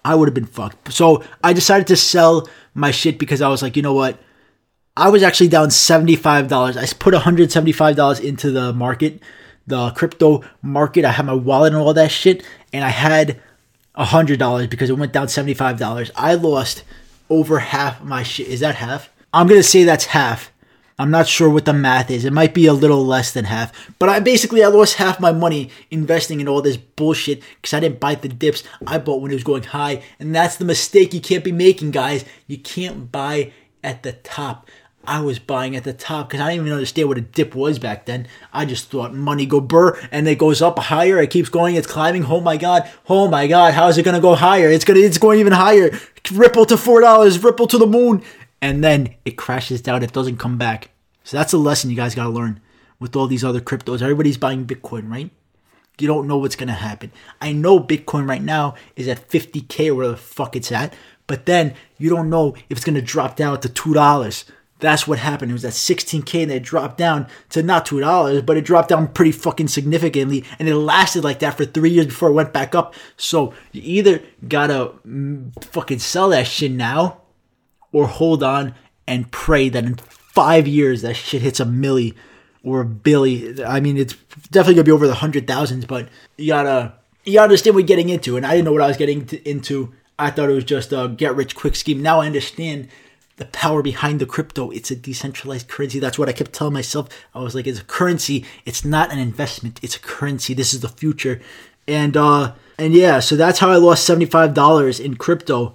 I 0.05 0.15
would 0.15 0.29
have 0.29 0.35
been 0.35 0.47
fucked. 0.47 0.93
So 0.93 1.25
I 1.43 1.53
decided 1.53 1.89
to 1.89 1.97
sell 1.97 2.49
my 2.75 2.93
shit 2.93 3.19
because 3.19 3.43
I 3.43 3.49
was 3.49 3.61
like, 3.61 3.77
you 3.77 3.83
know 3.83 3.95
what? 3.95 4.19
I 4.97 5.11
was 5.11 5.23
actually 5.23 5.49
down 5.49 5.69
$75. 5.69 6.77
I 6.77 6.87
put 6.99 7.13
$175 7.13 8.25
into 8.25 8.51
the 8.51 8.73
market, 8.73 9.21
the 9.67 9.91
crypto 9.91 10.43
market. 10.63 11.05
I 11.05 11.13
had 11.13 11.27
my 11.27 11.35
wallet 11.35 11.75
and 11.75 11.83
all 11.83 11.93
that 11.93 12.11
shit, 12.11 12.43
and 12.73 12.83
I 12.83 12.89
had 12.89 13.41
$100 13.99 14.71
because 14.71 14.89
it 14.89 14.97
went 14.97 15.13
down 15.13 15.27
$75. 15.27 16.11
I 16.17 16.35
lost 16.35 16.83
over 17.29 17.59
half 17.59 18.03
my 18.03 18.23
shit. 18.23 18.49
Is 18.49 18.61
that 18.61 18.77
half? 18.77 19.11
I'm 19.35 19.47
going 19.47 19.61
to 19.61 19.63
say 19.63 19.85
that's 19.85 20.07
half. 20.07 20.51
I'm 20.99 21.11
not 21.11 21.29
sure 21.29 21.51
what 21.51 21.67
the 21.67 21.75
math 21.75 22.11
is. 22.11 22.25
It 22.25 22.33
might 22.33 22.55
be 22.55 22.65
a 22.65 22.73
little 22.73 23.05
less 23.05 23.33
than 23.33 23.45
half. 23.45 23.91
But 23.99 24.09
I 24.09 24.19
basically 24.19 24.65
I 24.65 24.69
lost 24.69 24.95
half 24.95 25.21
my 25.21 25.31
money 25.31 25.71
investing 25.91 26.41
in 26.41 26.49
all 26.49 26.63
this 26.63 26.79
bullshit 26.79 27.43
because 27.57 27.75
I 27.75 27.81
didn't 27.81 28.01
buy 28.01 28.15
the 28.15 28.29
dips. 28.29 28.63
I 28.87 28.97
bought 28.97 29.21
when 29.21 29.31
it 29.31 29.35
was 29.35 29.45
going 29.45 29.65
high. 29.65 30.03
And 30.19 30.35
that's 30.35 30.57
the 30.57 30.65
mistake 30.65 31.13
you 31.13 31.21
can't 31.21 31.45
be 31.45 31.53
making, 31.53 31.91
guys. 31.91 32.25
You 32.47 32.57
can't 32.57 33.13
buy 33.13 33.53
at 33.85 34.05
the 34.05 34.13
top. 34.13 34.67
I 35.07 35.21
was 35.21 35.39
buying 35.39 35.77
at 35.77 35.85
the 35.85 35.93
top 35.93 36.29
because 36.29 36.41
I 36.41 36.51
didn't 36.51 36.67
even 36.67 36.73
understand 36.75 37.09
what 37.09 37.19
a 37.19 37.23
dip 37.23 37.55
was 37.55 37.79
back 37.79 38.07
then. 38.07 38.27
I 38.53 38.65
just 38.65 38.91
thought 38.91 39.15
money 39.15 39.47
go 39.47 39.61
burr 39.61 39.99
and 40.11 40.27
it 40.29 40.39
goes 40.39 40.61
up 40.61 40.79
higher. 40.79 41.21
It 41.21 41.31
keeps 41.31 41.49
going. 41.49 41.77
It's 41.77 41.87
climbing. 41.87 42.25
Oh 42.27 42.41
my 42.41 42.57
god. 42.57 42.91
Oh 43.09 43.29
my 43.29 43.47
god. 43.47 43.75
How 43.75 43.89
is 43.89 43.99
it 43.99 44.05
gonna 44.05 44.21
go 44.21 44.35
higher? 44.35 44.71
It's 44.71 44.85
gonna. 44.85 45.01
It's 45.01 45.19
going 45.19 45.41
even 45.41 45.53
higher. 45.53 45.99
Ripple 46.33 46.67
to 46.67 46.77
four 46.77 47.01
dollars. 47.01 47.43
Ripple 47.43 47.67
to 47.69 47.79
the 47.79 47.87
moon. 47.87 48.23
And 48.61 48.83
then 48.83 49.15
it 49.25 49.37
crashes 49.37 49.81
down. 49.81 50.03
It 50.03 50.13
doesn't 50.13 50.39
come 50.39 50.59
back. 50.59 50.91
So 51.25 51.37
that's 51.37 51.53
a 51.53 51.59
lesson 51.59 51.91
you 51.91 51.97
guys 51.97 52.15
gotta 52.15 52.31
learn 52.31 52.61
with 52.99 53.17
all 53.17 53.27
these 53.27 53.45
other 53.45 53.61
cryptos. 53.61 54.03
Everybody's 54.03 54.39
buying 54.39 54.67
Bitcoin, 54.67 55.11
right? 55.11 55.31
You 55.99 56.07
don't 56.07 56.27
know 56.27 56.39
what's 56.39 56.57
gonna 56.57 56.73
happen. 56.73 57.11
I 57.41 57.53
know 57.53 57.81
Bitcoin 57.81 58.29
right 58.29 58.43
now 58.43 58.75
is 58.97 59.09
at 59.09 59.29
50k 59.29 59.89
or 59.89 59.95
where 59.95 60.09
the 60.09 60.17
fuck 60.17 60.55
it's 60.55 60.71
at, 60.71 60.95
but 61.27 61.47
then 61.47 61.75
you 61.97 62.11
don't 62.11 62.29
know 62.29 62.55
if 62.69 62.77
it's 62.79 62.85
gonna 62.85 63.01
drop 63.01 63.37
down 63.37 63.61
to 63.61 63.69
two 63.69 63.95
dollars 63.95 64.45
that's 64.79 65.09
what 65.09 65.19
happened. 65.19 65.51
It 65.51 65.55
was 65.55 65.65
at 65.65 65.73
16K 65.73 66.43
and 66.43 66.53
it 66.53 66.63
dropped 66.63 66.99
down 66.99 67.27
to 67.51 67.63
not 67.63 67.87
$2, 67.87 68.45
but 68.45 68.57
it 68.57 68.65
dropped 68.65 68.91
down 68.91 69.09
pretty 69.09 69.33
fucking 69.33 69.69
significantly. 69.69 70.45
And 70.59 70.69
it 70.69 70.77
lasted 70.77 71.25
like 71.25 71.39
that 71.39 71.57
for 71.57 71.65
three 71.65 71.91
years 71.91 72.07
before 72.07 72.29
it 72.29 72.35
went 72.35 72.53
back 72.53 72.75
up. 72.75 72.95
So 73.17 73.55
you 73.73 73.83
either 73.85 74.23
gotta 74.47 74.93
mm, 75.07 75.53
fucking 75.65 76.01
sell 76.01 76.29
that 76.31 76.47
shit 76.47 76.73
now 76.73 77.23
or 77.93 78.07
hold 78.07 78.43
on 78.43 78.75
and 79.07 79.31
pray 79.31 79.69
that 79.71 79.85
in 79.85 79.95
five 79.95 80.67
years 80.67 81.03
that 81.03 81.15
shit 81.15 81.41
hits 81.41 81.61
a 81.61 81.65
milli 81.65 82.15
or 82.63 82.83
a 82.83 82.87
billy. 82.87 83.65
I 83.65 83.81
mean, 83.81 83.97
it's 83.97 84.15
definitely 84.51 84.75
gonna 84.75 84.85
be 84.85 84.93
over 84.93 85.07
the 85.07 85.15
hundred 85.15 85.47
thousands, 85.47 85.87
but 85.87 86.09
you 86.37 86.49
gotta, 86.49 86.93
you 87.25 87.41
understand 87.41 87.75
what 87.75 87.81
you're 87.81 87.87
getting 87.87 88.11
into. 88.11 88.37
And 88.37 88.45
I 88.45 88.51
didn't 88.51 88.67
know 88.67 88.73
what 88.73 88.83
I 88.83 88.89
was 88.89 88.99
getting 88.99 89.27
into. 89.47 89.95
I 90.19 90.31
thought 90.31 90.51
it 90.51 90.55
was 90.55 90.65
just 90.65 90.93
a 90.93 91.09
get 91.09 91.35
rich 91.35 91.55
quick 91.55 91.77
scheme. 91.77 92.03
Now 92.03 92.21
I 92.21 92.27
understand 92.27 92.89
the 93.37 93.45
power 93.47 93.83
behind 93.83 94.21
the 94.21 94.27
crypto. 94.27 94.71
It's 94.71 94.91
a 94.91 94.97
decentralized 94.97 95.69
currency. 95.69 95.99
That's 95.99 96.19
what 96.19 96.29
I 96.29 96.33
kept 96.33 96.53
telling 96.53 96.73
myself. 96.73 97.09
I 97.35 97.41
was 97.41 97.55
like, 97.55 97.67
it's 97.67 97.81
a 97.81 97.85
currency. 97.85 98.45
It's 98.65 98.85
not 98.85 99.13
an 99.13 99.19
investment. 99.19 99.79
It's 99.83 99.97
a 99.97 100.01
currency. 100.01 100.55
This 100.55 100.73
is 100.73 100.81
the 100.81 100.89
future. 100.89 101.41
And 101.87 102.17
uh 102.17 102.55
and 102.79 102.95
yeah, 102.95 103.21
so 103.21 103.37
that's 103.37 103.59
how 103.59 103.71
I 103.71 103.77
lost 103.77 104.09
$75 104.09 105.05
in 105.05 105.17
crypto 105.17 105.75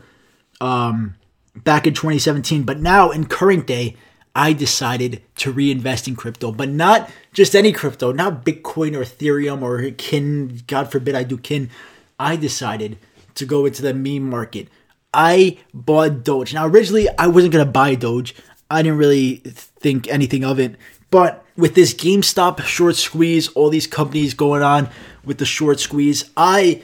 um 0.60 1.16
back 1.56 1.86
in 1.86 1.94
2017. 1.94 2.64
But 2.64 2.80
now 2.80 3.12
in 3.12 3.26
current 3.26 3.68
day, 3.68 3.96
I 4.36 4.54
decided 4.54 5.22
to 5.38 5.52
reinvest 5.52 6.08
in 6.08 6.16
crypto, 6.16 6.52
but 6.52 6.70
not 6.70 7.12
just 7.34 7.56
any 7.56 7.72
crypto, 7.72 8.12
not 8.12 8.46
Bitcoin 8.46 8.96
or 8.96 9.04
Ethereum 9.04 9.62
or 9.62 9.92
kin, 9.92 10.62
God 10.68 10.92
forbid 10.92 11.16
I 11.16 11.24
do 11.24 11.38
kin. 11.38 11.70
I 12.18 12.38
decided 12.38 12.98
to 13.36 13.46
go 13.46 13.66
into 13.66 13.82
the 13.82 13.94
meme 13.94 14.30
market 14.30 14.68
I 15.14 15.58
bought 15.74 16.24
Doge. 16.24 16.54
Now, 16.54 16.68
originally, 16.68 17.08
I 17.18 17.28
wasn't 17.28 17.54
going 17.54 17.66
to 17.66 17.72
buy 17.72 17.96
Doge. 17.96 18.36
I 18.70 18.82
didn't 18.82 18.98
really 18.98 19.38
think 19.46 20.08
anything 20.08 20.46
of 20.46 20.60
it. 20.60 20.76
But 21.10 21.46
with 21.58 21.76
this 21.76 21.94
GameStop 21.94 22.62
short 22.62 22.96
squeeze, 22.96 23.50
all 23.50 23.70
these 23.70 23.88
companies 23.88 24.34
going 24.34 24.64
on 24.64 24.90
with 25.26 25.38
the 25.38 25.46
short 25.46 25.80
squeeze, 25.80 26.30
I, 26.38 26.82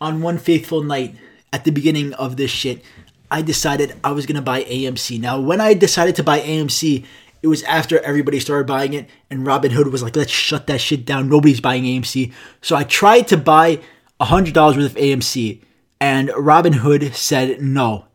on 0.00 0.20
one 0.20 0.36
faithful 0.38 0.82
night 0.82 1.16
at 1.52 1.64
the 1.64 1.72
beginning 1.72 2.12
of 2.14 2.36
this 2.36 2.50
shit, 2.50 2.82
I 3.30 3.40
decided 3.40 3.98
I 4.04 4.12
was 4.12 4.26
going 4.26 4.36
to 4.36 4.42
buy 4.42 4.64
AMC. 4.64 5.18
Now, 5.18 5.40
when 5.40 5.60
I 5.60 5.72
decided 5.72 6.16
to 6.16 6.22
buy 6.22 6.40
AMC, 6.40 7.06
it 7.42 7.46
was 7.48 7.62
after 7.62 7.98
everybody 8.00 8.38
started 8.38 8.66
buying 8.66 8.92
it, 8.92 9.08
and 9.30 9.46
Robinhood 9.46 9.90
was 9.90 10.02
like, 10.02 10.14
let's 10.14 10.30
shut 10.30 10.66
that 10.66 10.82
shit 10.82 11.06
down. 11.06 11.30
Nobody's 11.30 11.60
buying 11.60 11.84
AMC. 11.84 12.32
So 12.60 12.76
I 12.76 12.84
tried 12.84 13.26
to 13.28 13.38
buy 13.38 13.80
$100 14.20 14.54
worth 14.54 14.78
of 14.78 14.94
AMC 14.94 15.60
and 16.02 16.30
Robinhood 16.30 17.14
said 17.14 17.62
no. 17.62 18.06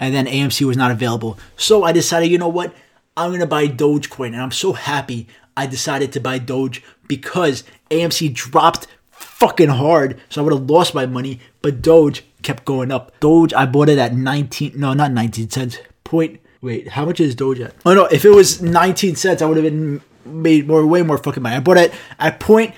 And 0.00 0.12
then 0.12 0.26
AMC 0.26 0.66
was 0.66 0.76
not 0.76 0.90
available. 0.90 1.38
So 1.56 1.84
I 1.84 1.92
decided, 1.92 2.32
you 2.32 2.36
know 2.38 2.48
what? 2.48 2.74
I'm 3.16 3.30
going 3.30 3.38
to 3.38 3.46
buy 3.46 3.68
Dogecoin. 3.68 4.32
And 4.32 4.42
I'm 4.42 4.50
so 4.50 4.72
happy 4.72 5.28
I 5.56 5.66
decided 5.66 6.12
to 6.14 6.20
buy 6.20 6.40
Doge 6.40 6.82
because 7.06 7.62
AMC 7.92 8.34
dropped 8.34 8.88
fucking 9.12 9.68
hard. 9.68 10.20
So 10.28 10.40
I 10.40 10.44
would 10.44 10.52
have 10.52 10.68
lost 10.68 10.96
my 10.96 11.06
money. 11.06 11.38
But 11.62 11.80
Doge 11.80 12.24
kept 12.42 12.64
going 12.64 12.90
up. 12.90 13.12
Doge, 13.20 13.54
I 13.54 13.66
bought 13.66 13.88
it 13.88 13.98
at 13.98 14.14
19, 14.14 14.72
no, 14.74 14.92
not 14.92 15.12
19 15.12 15.48
cents. 15.48 15.78
Point, 16.02 16.40
wait, 16.60 16.88
how 16.88 17.04
much 17.04 17.20
is 17.20 17.36
Doge 17.36 17.60
at? 17.60 17.74
Oh 17.86 17.94
no, 17.94 18.06
if 18.06 18.24
it 18.24 18.30
was 18.30 18.60
19 18.60 19.14
cents, 19.14 19.42
I 19.42 19.46
would 19.46 19.58
have 19.58 19.64
been 19.64 20.00
made 20.24 20.66
more, 20.66 20.84
way 20.84 21.02
more 21.02 21.18
fucking 21.18 21.44
money. 21.44 21.54
I 21.54 21.60
bought 21.60 21.76
it 21.76 21.94
at 22.18 22.40
point, 22.40 22.74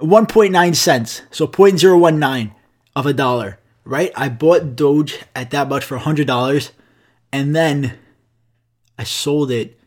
1.9 0.00 0.74
cents. 0.74 1.22
So 1.30 1.46
0.019 1.46 2.52
of 2.96 3.06
a 3.06 3.12
dollar 3.12 3.58
right? 3.84 4.12
I 4.16 4.28
bought 4.28 4.76
Doge 4.76 5.20
at 5.34 5.50
that 5.50 5.68
much 5.68 5.84
for 5.84 5.98
$100 5.98 6.70
and 7.32 7.56
then 7.56 7.98
I 8.98 9.04
sold 9.04 9.50
it. 9.50 9.78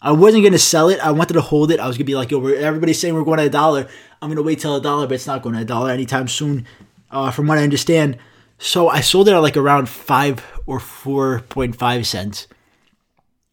I 0.00 0.12
wasn't 0.12 0.42
going 0.42 0.52
to 0.52 0.58
sell 0.58 0.88
it. 0.88 1.00
I 1.00 1.12
wanted 1.12 1.34
to 1.34 1.40
hold 1.40 1.70
it. 1.70 1.80
I 1.80 1.86
was 1.86 1.96
going 1.96 2.04
to 2.04 2.10
be 2.10 2.16
like, 2.16 2.30
yo, 2.30 2.44
everybody's 2.46 3.00
saying 3.00 3.14
we're 3.14 3.24
going 3.24 3.40
at 3.40 3.46
a 3.46 3.50
dollar. 3.50 3.86
I'm 4.20 4.28
going 4.28 4.36
to 4.36 4.42
wait 4.42 4.58
till 4.58 4.76
a 4.76 4.82
dollar, 4.82 5.06
but 5.06 5.14
it's 5.14 5.26
not 5.26 5.42
going 5.42 5.54
at 5.54 5.62
a 5.62 5.66
dollar 5.66 5.90
anytime 5.90 6.28
soon, 6.28 6.66
uh, 7.10 7.30
from 7.30 7.46
what 7.46 7.58
I 7.58 7.62
understand. 7.62 8.18
So 8.58 8.88
I 8.88 9.00
sold 9.00 9.28
it 9.28 9.32
at 9.32 9.38
like 9.38 9.56
around 9.56 9.88
5 9.88 10.62
or 10.66 10.78
4.5 10.78 12.04
cents. 12.04 12.48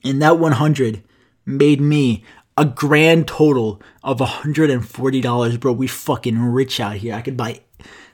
And 0.03 0.21
that 0.21 0.39
100 0.39 1.03
made 1.45 1.81
me 1.81 2.23
a 2.57 2.65
grand 2.65 3.27
total 3.27 3.81
of 4.03 4.19
$140, 4.19 5.59
bro. 5.59 5.71
We 5.71 5.87
fucking 5.87 6.39
rich 6.39 6.79
out 6.79 6.97
here. 6.97 7.15
I 7.15 7.21
could 7.21 7.37
buy 7.37 7.61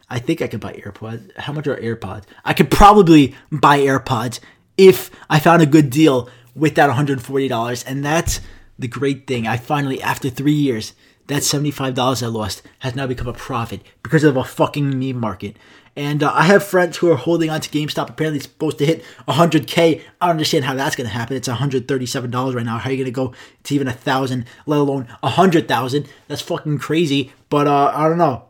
I 0.09 0.19
think 0.19 0.41
I 0.41 0.47
could 0.47 0.59
buy 0.59 0.73
AirPods. 0.73 1.35
How 1.37 1.53
much 1.53 1.67
are 1.67 1.77
AirPods? 1.77 2.23
I 2.43 2.53
could 2.53 2.69
probably 2.69 3.35
buy 3.51 3.79
AirPods 3.79 4.39
if 4.77 5.09
I 5.29 5.39
found 5.39 5.61
a 5.61 5.67
good 5.67 5.89
deal 5.89 6.29
with 6.55 6.75
that 6.75 6.89
$140. 6.89 7.83
And 7.87 8.05
that's 8.05 8.41
the 8.77 8.87
great 8.87 9.27
thing. 9.27 9.47
I 9.47 9.57
finally, 9.57 10.01
after 10.01 10.29
three 10.29 10.53
years, 10.53 10.93
that 11.27 11.41
$75 11.41 12.21
I 12.21 12.27
lost 12.27 12.61
has 12.79 12.95
now 12.95 13.07
become 13.07 13.27
a 13.27 13.33
profit 13.33 13.81
because 14.03 14.23
of 14.23 14.37
a 14.37 14.43
fucking 14.43 14.97
meme 14.99 15.19
market. 15.19 15.57
And 15.95 16.21
uh, 16.21 16.31
I 16.33 16.43
have 16.43 16.63
friends 16.63 16.97
who 16.97 17.09
are 17.09 17.15
holding 17.15 17.49
on 17.49 17.61
to 17.61 17.69
GameStop. 17.69 18.09
Apparently, 18.09 18.37
it's 18.37 18.47
supposed 18.47 18.77
to 18.79 18.85
hit 18.85 19.03
100K. 19.27 20.01
I 20.21 20.25
don't 20.25 20.31
understand 20.31 20.65
how 20.65 20.75
that's 20.75 20.95
going 20.95 21.07
to 21.07 21.13
happen. 21.13 21.37
It's 21.37 21.47
$137 21.47 22.55
right 22.55 22.65
now. 22.65 22.77
How 22.77 22.89
are 22.89 22.93
you 22.93 22.97
going 22.97 23.05
to 23.05 23.11
go 23.11 23.33
to 23.63 23.75
even 23.75 23.87
a 23.87 23.93
thousand, 23.93 24.45
let 24.65 24.79
alone 24.79 25.07
a 25.23 25.29
hundred 25.29 25.69
thousand? 25.69 26.07
That's 26.27 26.41
fucking 26.41 26.79
crazy. 26.79 27.31
But 27.49 27.67
uh, 27.67 27.93
I 27.95 28.09
don't 28.09 28.17
know 28.17 28.43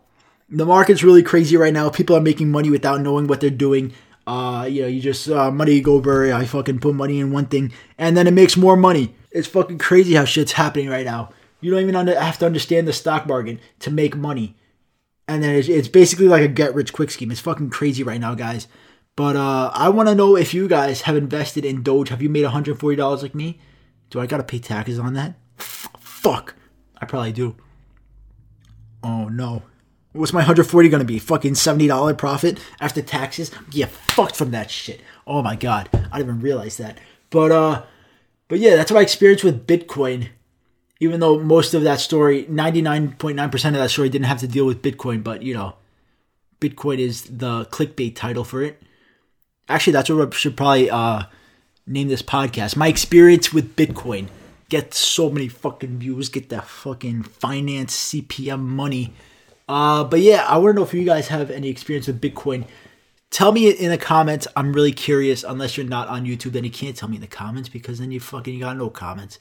the 0.49 0.65
market's 0.65 1.03
really 1.03 1.23
crazy 1.23 1.57
right 1.57 1.73
now. 1.73 1.89
People 1.89 2.15
are 2.15 2.21
making 2.21 2.51
money 2.51 2.69
without 2.69 3.01
knowing 3.01 3.27
what 3.27 3.41
they're 3.41 3.49
doing. 3.49 3.93
Uh, 4.27 4.67
you 4.69 4.81
know, 4.81 4.87
you 4.87 5.01
just 5.01 5.29
uh, 5.29 5.51
money 5.51 5.79
go 5.81 5.99
bury. 5.99 6.33
I 6.33 6.45
fucking 6.45 6.79
put 6.79 6.95
money 6.95 7.19
in 7.19 7.31
one 7.31 7.45
thing, 7.45 7.71
and 7.97 8.17
then 8.17 8.27
it 8.27 8.33
makes 8.33 8.57
more 8.57 8.75
money. 8.75 9.15
It's 9.31 9.47
fucking 9.47 9.77
crazy 9.77 10.15
how 10.15 10.25
shit's 10.25 10.53
happening 10.53 10.89
right 10.89 11.05
now. 11.05 11.29
You 11.61 11.71
don't 11.71 11.81
even 11.81 11.95
under, 11.95 12.19
have 12.19 12.37
to 12.39 12.45
understand 12.45 12.87
the 12.87 12.93
stock 12.93 13.27
market 13.27 13.59
to 13.79 13.91
make 13.91 14.15
money, 14.15 14.55
and 15.27 15.43
then 15.43 15.55
it's, 15.55 15.67
it's 15.67 15.87
basically 15.87 16.27
like 16.27 16.43
a 16.43 16.47
get 16.47 16.73
rich 16.73 16.93
quick 16.93 17.11
scheme. 17.11 17.31
It's 17.31 17.39
fucking 17.39 17.69
crazy 17.69 18.03
right 18.03 18.19
now, 18.19 18.33
guys. 18.35 18.67
But 19.15 19.35
uh, 19.35 19.71
I 19.73 19.89
want 19.89 20.09
to 20.09 20.15
know 20.15 20.35
if 20.35 20.53
you 20.53 20.67
guys 20.67 21.01
have 21.01 21.15
invested 21.15 21.63
in 21.63 21.83
Doge. 21.83 22.09
Have 22.09 22.21
you 22.21 22.29
made 22.29 22.45
$140 22.45 23.21
like 23.21 23.35
me? 23.35 23.59
Do 24.09 24.19
I 24.19 24.25
gotta 24.25 24.43
pay 24.43 24.59
taxes 24.59 24.99
on 24.99 25.13
that? 25.13 25.35
Fuck, 25.57 26.55
I 26.97 27.05
probably 27.05 27.31
do. 27.31 27.55
Oh 29.03 29.27
no. 29.27 29.63
What's 30.15 30.31
my 30.31 30.39
140 30.39 30.88
gonna 30.88 31.03
be? 31.03 31.19
Fucking 31.19 31.53
$70 31.53 32.17
profit 32.17 32.57
after 32.79 33.01
taxes? 33.01 33.51
Yeah, 33.72 33.88
fucked 33.88 34.38
from 34.38 34.51
that 34.51 34.72
shit. 34.72 35.01
Oh 35.27 35.41
my 35.41 35.57
god. 35.57 35.89
I 35.93 36.19
didn't 36.19 36.36
even 36.36 36.39
realize 36.39 36.77
that. 36.77 37.00
But 37.29 37.51
uh 37.51 37.84
but 38.48 38.60
yeah, 38.60 38.77
that's 38.77 38.91
my 38.91 39.01
experience 39.01 39.43
with 39.43 39.67
Bitcoin. 39.67 40.29
Even 41.01 41.19
though 41.19 41.38
most 41.39 41.74
of 41.74 41.84
that 41.84 42.00
story, 42.00 42.45
99.9% 42.45 43.53
of 43.67 43.74
that 43.74 43.91
story 43.91 44.07
didn't 44.07 44.27
have 44.27 44.39
to 44.39 44.48
deal 44.48 44.65
with 44.65 44.81
Bitcoin, 44.81 45.22
but 45.22 45.41
you 45.41 45.53
know, 45.53 45.75
Bitcoin 46.62 47.00
is 47.00 47.24
the 47.24 47.65
clickbait 47.65 48.15
title 48.15 48.45
for 48.45 48.63
it. 48.63 48.81
Actually, 49.67 49.93
that's 49.93 50.10
what 50.10 50.34
I 50.34 50.36
should 50.38 50.55
probably 50.55 50.89
uh 50.89 51.24
name 51.86 52.07
this 52.07 52.22
podcast. 52.22 52.77
My 52.77 52.88
experience 52.88 53.51
with 53.51 53.75
Bitcoin. 53.75 54.29
Get 54.69 54.93
so 54.93 55.29
many 55.29 55.50
fucking 55.50 56.00
views, 56.00 56.29
get 56.29 56.50
that 56.50 56.65
fucking 56.65 57.24
finance 57.24 58.13
CPM 58.13 58.62
money 58.62 59.13
uh, 59.67 60.03
but 60.03 60.19
yeah, 60.19 60.45
I 60.48 60.57
want 60.57 60.75
to 60.75 60.79
know 60.79 60.86
if 60.86 60.93
you 60.93 61.05
guys 61.05 61.27
have 61.29 61.50
any 61.50 61.69
experience 61.69 62.07
with 62.07 62.22
Bitcoin. 62.22 62.65
Tell 63.31 63.51
me 63.51 63.69
in 63.69 63.89
the 63.89 63.98
comments. 63.98 64.48
I'm 64.55 64.72
really 64.72 64.91
curious. 64.91 65.43
Unless 65.43 65.77
you're 65.77 65.86
not 65.86 66.07
on 66.07 66.25
YouTube, 66.25 66.51
then 66.51 66.63
you 66.63 66.69
can't 66.69 66.95
tell 66.95 67.10
me 67.10 67.15
in 67.15 67.22
the 67.22 67.27
comments 67.27 67.67
because 67.67 68.00
then 68.00 68.12
you 68.12 68.19
fucking 68.19 68.60
got 68.60 68.77
no 68.77 68.89
comments. 68.89 69.39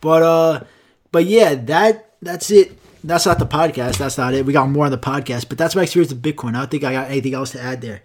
But 0.00 0.22
uh, 0.22 0.64
but 1.10 1.24
yeah, 1.24 1.54
that 1.54 2.14
that's 2.20 2.50
it. 2.50 2.78
That's 3.02 3.26
not 3.26 3.38
the 3.38 3.46
podcast. 3.46 3.98
That's 3.98 4.18
not 4.18 4.34
it. 4.34 4.46
We 4.46 4.52
got 4.52 4.68
more 4.68 4.84
on 4.84 4.92
the 4.92 4.98
podcast, 4.98 5.48
but 5.48 5.58
that's 5.58 5.74
my 5.74 5.82
experience 5.82 6.12
with 6.12 6.22
Bitcoin. 6.22 6.50
I 6.50 6.60
don't 6.60 6.70
think 6.70 6.84
I 6.84 6.92
got 6.92 7.10
anything 7.10 7.34
else 7.34 7.50
to 7.52 7.60
add 7.60 7.80
there. 7.80 8.02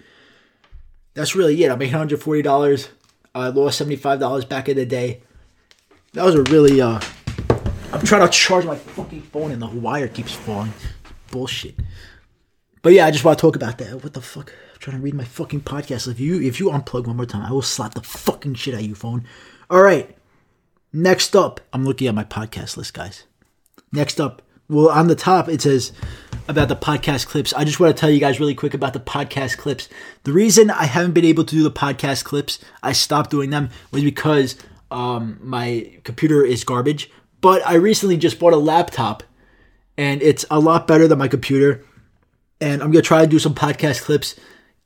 That's 1.14 1.36
really 1.36 1.64
it. 1.64 1.72
I 1.72 1.76
made 1.76 1.92
$140. 1.92 2.88
I 3.36 3.48
lost 3.50 3.82
$75 3.82 4.50
back 4.50 4.70
in 4.70 4.78
the 4.78 4.86
day. 4.86 5.22
That 6.14 6.26
was 6.26 6.36
a 6.36 6.44
really 6.44 6.82
uh 6.82 7.00
I'm 7.94 8.02
trying 8.06 8.28
to 8.28 8.30
charge 8.30 8.66
my 8.66 8.76
fucking 8.76 9.22
phone 9.22 9.52
and 9.52 9.62
the 9.62 9.68
wire 9.68 10.08
keeps 10.08 10.34
falling 10.34 10.74
bullshit. 11.30 11.76
But 12.82 12.94
yeah, 12.94 13.06
I 13.06 13.12
just 13.12 13.26
want 13.26 13.38
to 13.38 13.42
talk 13.42 13.56
about 13.56 13.78
that. 13.80 14.04
What 14.04 14.14
the 14.14 14.22
fuck? 14.22 14.54
I'm 14.74 14.80
trying 14.80 14.98
to 14.98 15.04
read 15.04 15.14
my 15.14 15.24
fucking 15.24 15.62
podcast. 15.62 16.08
If 16.08 16.20
you 16.20 16.42
if 16.42 16.60
you 16.60 16.68
unplug 16.68 17.08
one 17.08 17.18
more 17.18 17.26
time, 17.26 17.44
I 17.44 17.52
will 17.52 17.62
slap 17.62 17.94
the 17.94 18.02
fucking 18.02 18.56
shit 18.56 18.74
out 18.74 18.82
of 18.82 18.86
you, 18.86 18.96
phone. 18.96 19.26
All 19.70 19.82
right. 19.82 20.16
Next 20.94 21.36
up, 21.36 21.60
I'm 21.74 21.84
looking 21.84 22.08
at 22.08 22.16
my 22.16 22.24
podcast 22.24 22.78
list, 22.78 22.94
guys. 22.94 23.26
Next 23.92 24.20
up, 24.20 24.42
well, 24.70 24.90
on 24.90 25.08
the 25.08 25.16
top 25.16 25.48
it 25.50 25.62
says 25.62 25.92
about 26.48 26.70
the 26.70 26.76
podcast 26.76 27.28
clips. 27.28 27.54
I 27.54 27.64
just 27.64 27.80
want 27.80 27.96
to 27.96 28.00
tell 28.00 28.10
you 28.10 28.20
guys 28.20 28.40
really 28.40 28.56
quick 28.56 28.74
about 28.74 28.94
the 28.94 29.00
podcast 29.00 29.58
clips. 29.58 29.90
The 30.24 30.34
reason 30.34 30.70
I 30.70 30.86
haven't 30.86 31.14
been 31.14 31.26
able 31.26 31.44
to 31.46 31.56
do 31.56 31.64
the 31.64 31.72
podcast 31.72 32.24
clips, 32.24 32.60
I 32.82 32.94
stopped 32.94 33.30
doing 33.30 33.50
them, 33.50 33.70
was 33.92 34.04
because 34.04 34.56
um, 34.92 35.40
my 35.42 36.00
computer 36.04 36.46
is 36.46 36.64
garbage. 36.64 37.10
But 37.42 37.66
I 37.68 37.76
recently 37.76 38.18
just 38.18 38.40
bought 38.40 38.54
a 38.54 38.58
laptop 38.58 39.24
and 39.98 40.22
it's 40.22 40.46
a 40.52 40.60
lot 40.60 40.88
better 40.88 41.08
than 41.08 41.18
my 41.18 41.28
computer. 41.28 41.84
And 42.62 42.82
I'm 42.82 42.92
gonna 42.92 43.02
try 43.02 43.22
to 43.22 43.28
do 43.28 43.40
some 43.40 43.54
podcast 43.54 44.02
clips, 44.04 44.36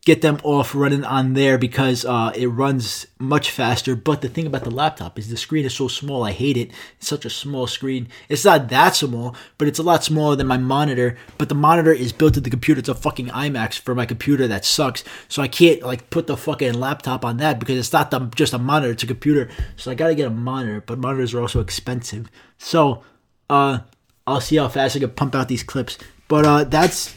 get 0.03 0.21
them 0.21 0.39
off 0.43 0.73
running 0.73 1.05
on 1.05 1.33
there 1.33 1.57
because 1.57 2.03
uh, 2.05 2.31
it 2.35 2.47
runs 2.47 3.05
much 3.19 3.51
faster. 3.51 3.95
But 3.95 4.21
the 4.21 4.29
thing 4.29 4.47
about 4.47 4.63
the 4.63 4.71
laptop 4.71 5.19
is 5.19 5.29
the 5.29 5.37
screen 5.37 5.65
is 5.65 5.75
so 5.75 5.87
small. 5.87 6.23
I 6.23 6.31
hate 6.31 6.57
it. 6.57 6.71
It's 6.97 7.07
such 7.07 7.23
a 7.23 7.29
small 7.29 7.67
screen. 7.67 8.07
It's 8.27 8.43
not 8.43 8.69
that 8.69 8.95
small, 8.95 9.35
but 9.57 9.67
it's 9.67 9.79
a 9.79 9.83
lot 9.83 10.03
smaller 10.03 10.35
than 10.35 10.47
my 10.47 10.57
monitor. 10.57 11.17
But 11.37 11.49
the 11.49 11.55
monitor 11.55 11.93
is 11.93 12.11
built 12.11 12.31
into 12.31 12.41
the 12.41 12.49
computer. 12.49 12.79
It's 12.79 12.89
a 12.89 12.95
fucking 12.95 13.27
iMac 13.27 13.79
for 13.79 13.93
my 13.93 14.05
computer 14.05 14.47
that 14.47 14.65
sucks. 14.65 15.03
So 15.27 15.41
I 15.41 15.47
can't 15.47 15.81
like 15.83 16.09
put 16.09 16.27
the 16.27 16.35
fucking 16.35 16.73
laptop 16.73 17.23
on 17.23 17.37
that 17.37 17.59
because 17.59 17.77
it's 17.77 17.93
not 17.93 18.11
the, 18.11 18.19
just 18.35 18.53
a 18.53 18.59
monitor. 18.59 18.93
It's 18.93 19.03
a 19.03 19.07
computer. 19.07 19.49
So 19.75 19.91
I 19.91 19.95
gotta 19.95 20.15
get 20.15 20.27
a 20.27 20.31
monitor. 20.31 20.81
But 20.81 20.99
monitors 20.99 21.33
are 21.33 21.41
also 21.41 21.59
expensive. 21.59 22.29
So 22.57 23.03
uh 23.49 23.79
I'll 24.27 24.41
see 24.41 24.57
how 24.57 24.67
fast 24.67 24.95
I 24.95 24.99
can 24.99 25.09
pump 25.11 25.35
out 25.35 25.47
these 25.47 25.63
clips. 25.63 25.97
But 26.27 26.45
uh, 26.45 26.63
that's. 26.63 27.15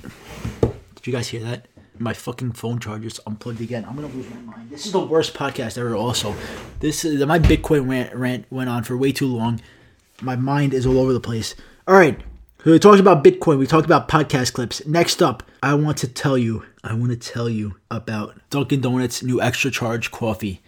Did 0.61 1.06
you 1.06 1.12
guys 1.12 1.28
hear 1.28 1.42
that? 1.42 1.68
My 1.99 2.12
fucking 2.12 2.52
phone 2.52 2.80
charger's 2.80 3.20
unplugged 3.26 3.61
again. 3.61 3.84
I'm 3.84 3.94
gonna 3.94 4.08
lose 4.08 4.28
my 4.30 4.40
mind. 4.40 4.70
This 4.70 4.87
is 4.87 4.92
the 4.92 4.99
worst 4.99 5.34
podcast 5.34 5.78
ever. 5.78 5.94
Also, 5.94 6.34
this 6.80 7.04
is 7.04 7.25
my 7.25 7.38
Bitcoin 7.38 7.88
rant, 7.88 8.14
rant 8.14 8.46
went 8.50 8.68
on 8.68 8.82
for 8.82 8.96
way 8.96 9.12
too 9.12 9.28
long. 9.28 9.61
My 10.20 10.34
mind 10.34 10.75
is 10.75 10.87
all 10.87 10.99
over 10.99 11.12
the 11.12 11.20
place. 11.20 11.54
All 11.87 11.94
right, 11.94 12.20
so 12.64 12.73
we 12.73 12.78
talked 12.78 12.99
about 12.99 13.23
Bitcoin. 13.23 13.58
We 13.58 13.66
talked 13.66 13.84
about 13.84 14.08
podcast 14.08 14.54
clips. 14.54 14.84
Next 14.87 15.23
up, 15.23 15.42
I 15.62 15.75
want 15.75 15.99
to 15.99 16.08
tell 16.08 16.37
you. 16.37 16.64
I 16.82 16.94
want 16.94 17.11
to 17.12 17.16
tell 17.16 17.49
you 17.49 17.76
about 17.90 18.40
Dunkin' 18.50 18.80
Donuts 18.80 19.23
new 19.23 19.40
extra 19.40 19.70
charge 19.70 20.11
coffee. 20.11 20.62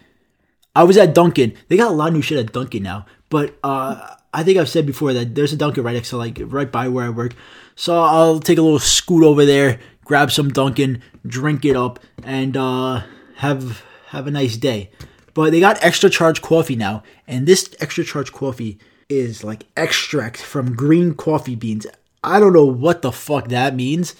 I 0.76 0.84
was 0.84 0.96
at 0.96 1.14
Dunkin'. 1.14 1.54
They 1.68 1.76
got 1.76 1.90
a 1.90 1.94
lot 1.94 2.08
of 2.08 2.14
new 2.14 2.22
shit 2.22 2.38
at 2.38 2.52
Dunkin' 2.52 2.82
now, 2.82 3.06
but 3.30 3.58
uh, 3.64 4.14
I 4.36 4.42
think 4.44 4.58
I've 4.58 4.68
said 4.68 4.84
before 4.84 5.14
that 5.14 5.34
there's 5.34 5.54
a 5.54 5.56
Dunkin' 5.56 5.82
right 5.82 5.94
next 5.94 6.10
to 6.10 6.18
like 6.18 6.38
right 6.44 6.70
by 6.70 6.88
where 6.88 7.06
I 7.06 7.08
work. 7.08 7.32
So 7.74 7.98
I'll 7.98 8.38
take 8.38 8.58
a 8.58 8.62
little 8.62 8.78
scoot 8.78 9.24
over 9.24 9.46
there, 9.46 9.80
grab 10.04 10.30
some 10.30 10.50
Dunkin', 10.50 11.00
drink 11.26 11.64
it 11.64 11.74
up, 11.74 11.98
and 12.22 12.54
uh, 12.54 13.02
have 13.36 13.82
have 14.08 14.26
a 14.26 14.30
nice 14.30 14.58
day. 14.58 14.90
But 15.32 15.52
they 15.52 15.60
got 15.60 15.82
extra 15.82 16.10
charge 16.10 16.42
coffee 16.42 16.76
now, 16.76 17.02
and 17.26 17.46
this 17.46 17.74
extra 17.80 18.04
charge 18.04 18.30
coffee 18.30 18.78
is 19.08 19.42
like 19.42 19.64
extract 19.74 20.36
from 20.36 20.76
green 20.76 21.14
coffee 21.14 21.54
beans. 21.56 21.86
I 22.22 22.38
don't 22.38 22.52
know 22.52 22.66
what 22.66 23.00
the 23.00 23.12
fuck 23.12 23.48
that 23.48 23.74
means, 23.74 24.16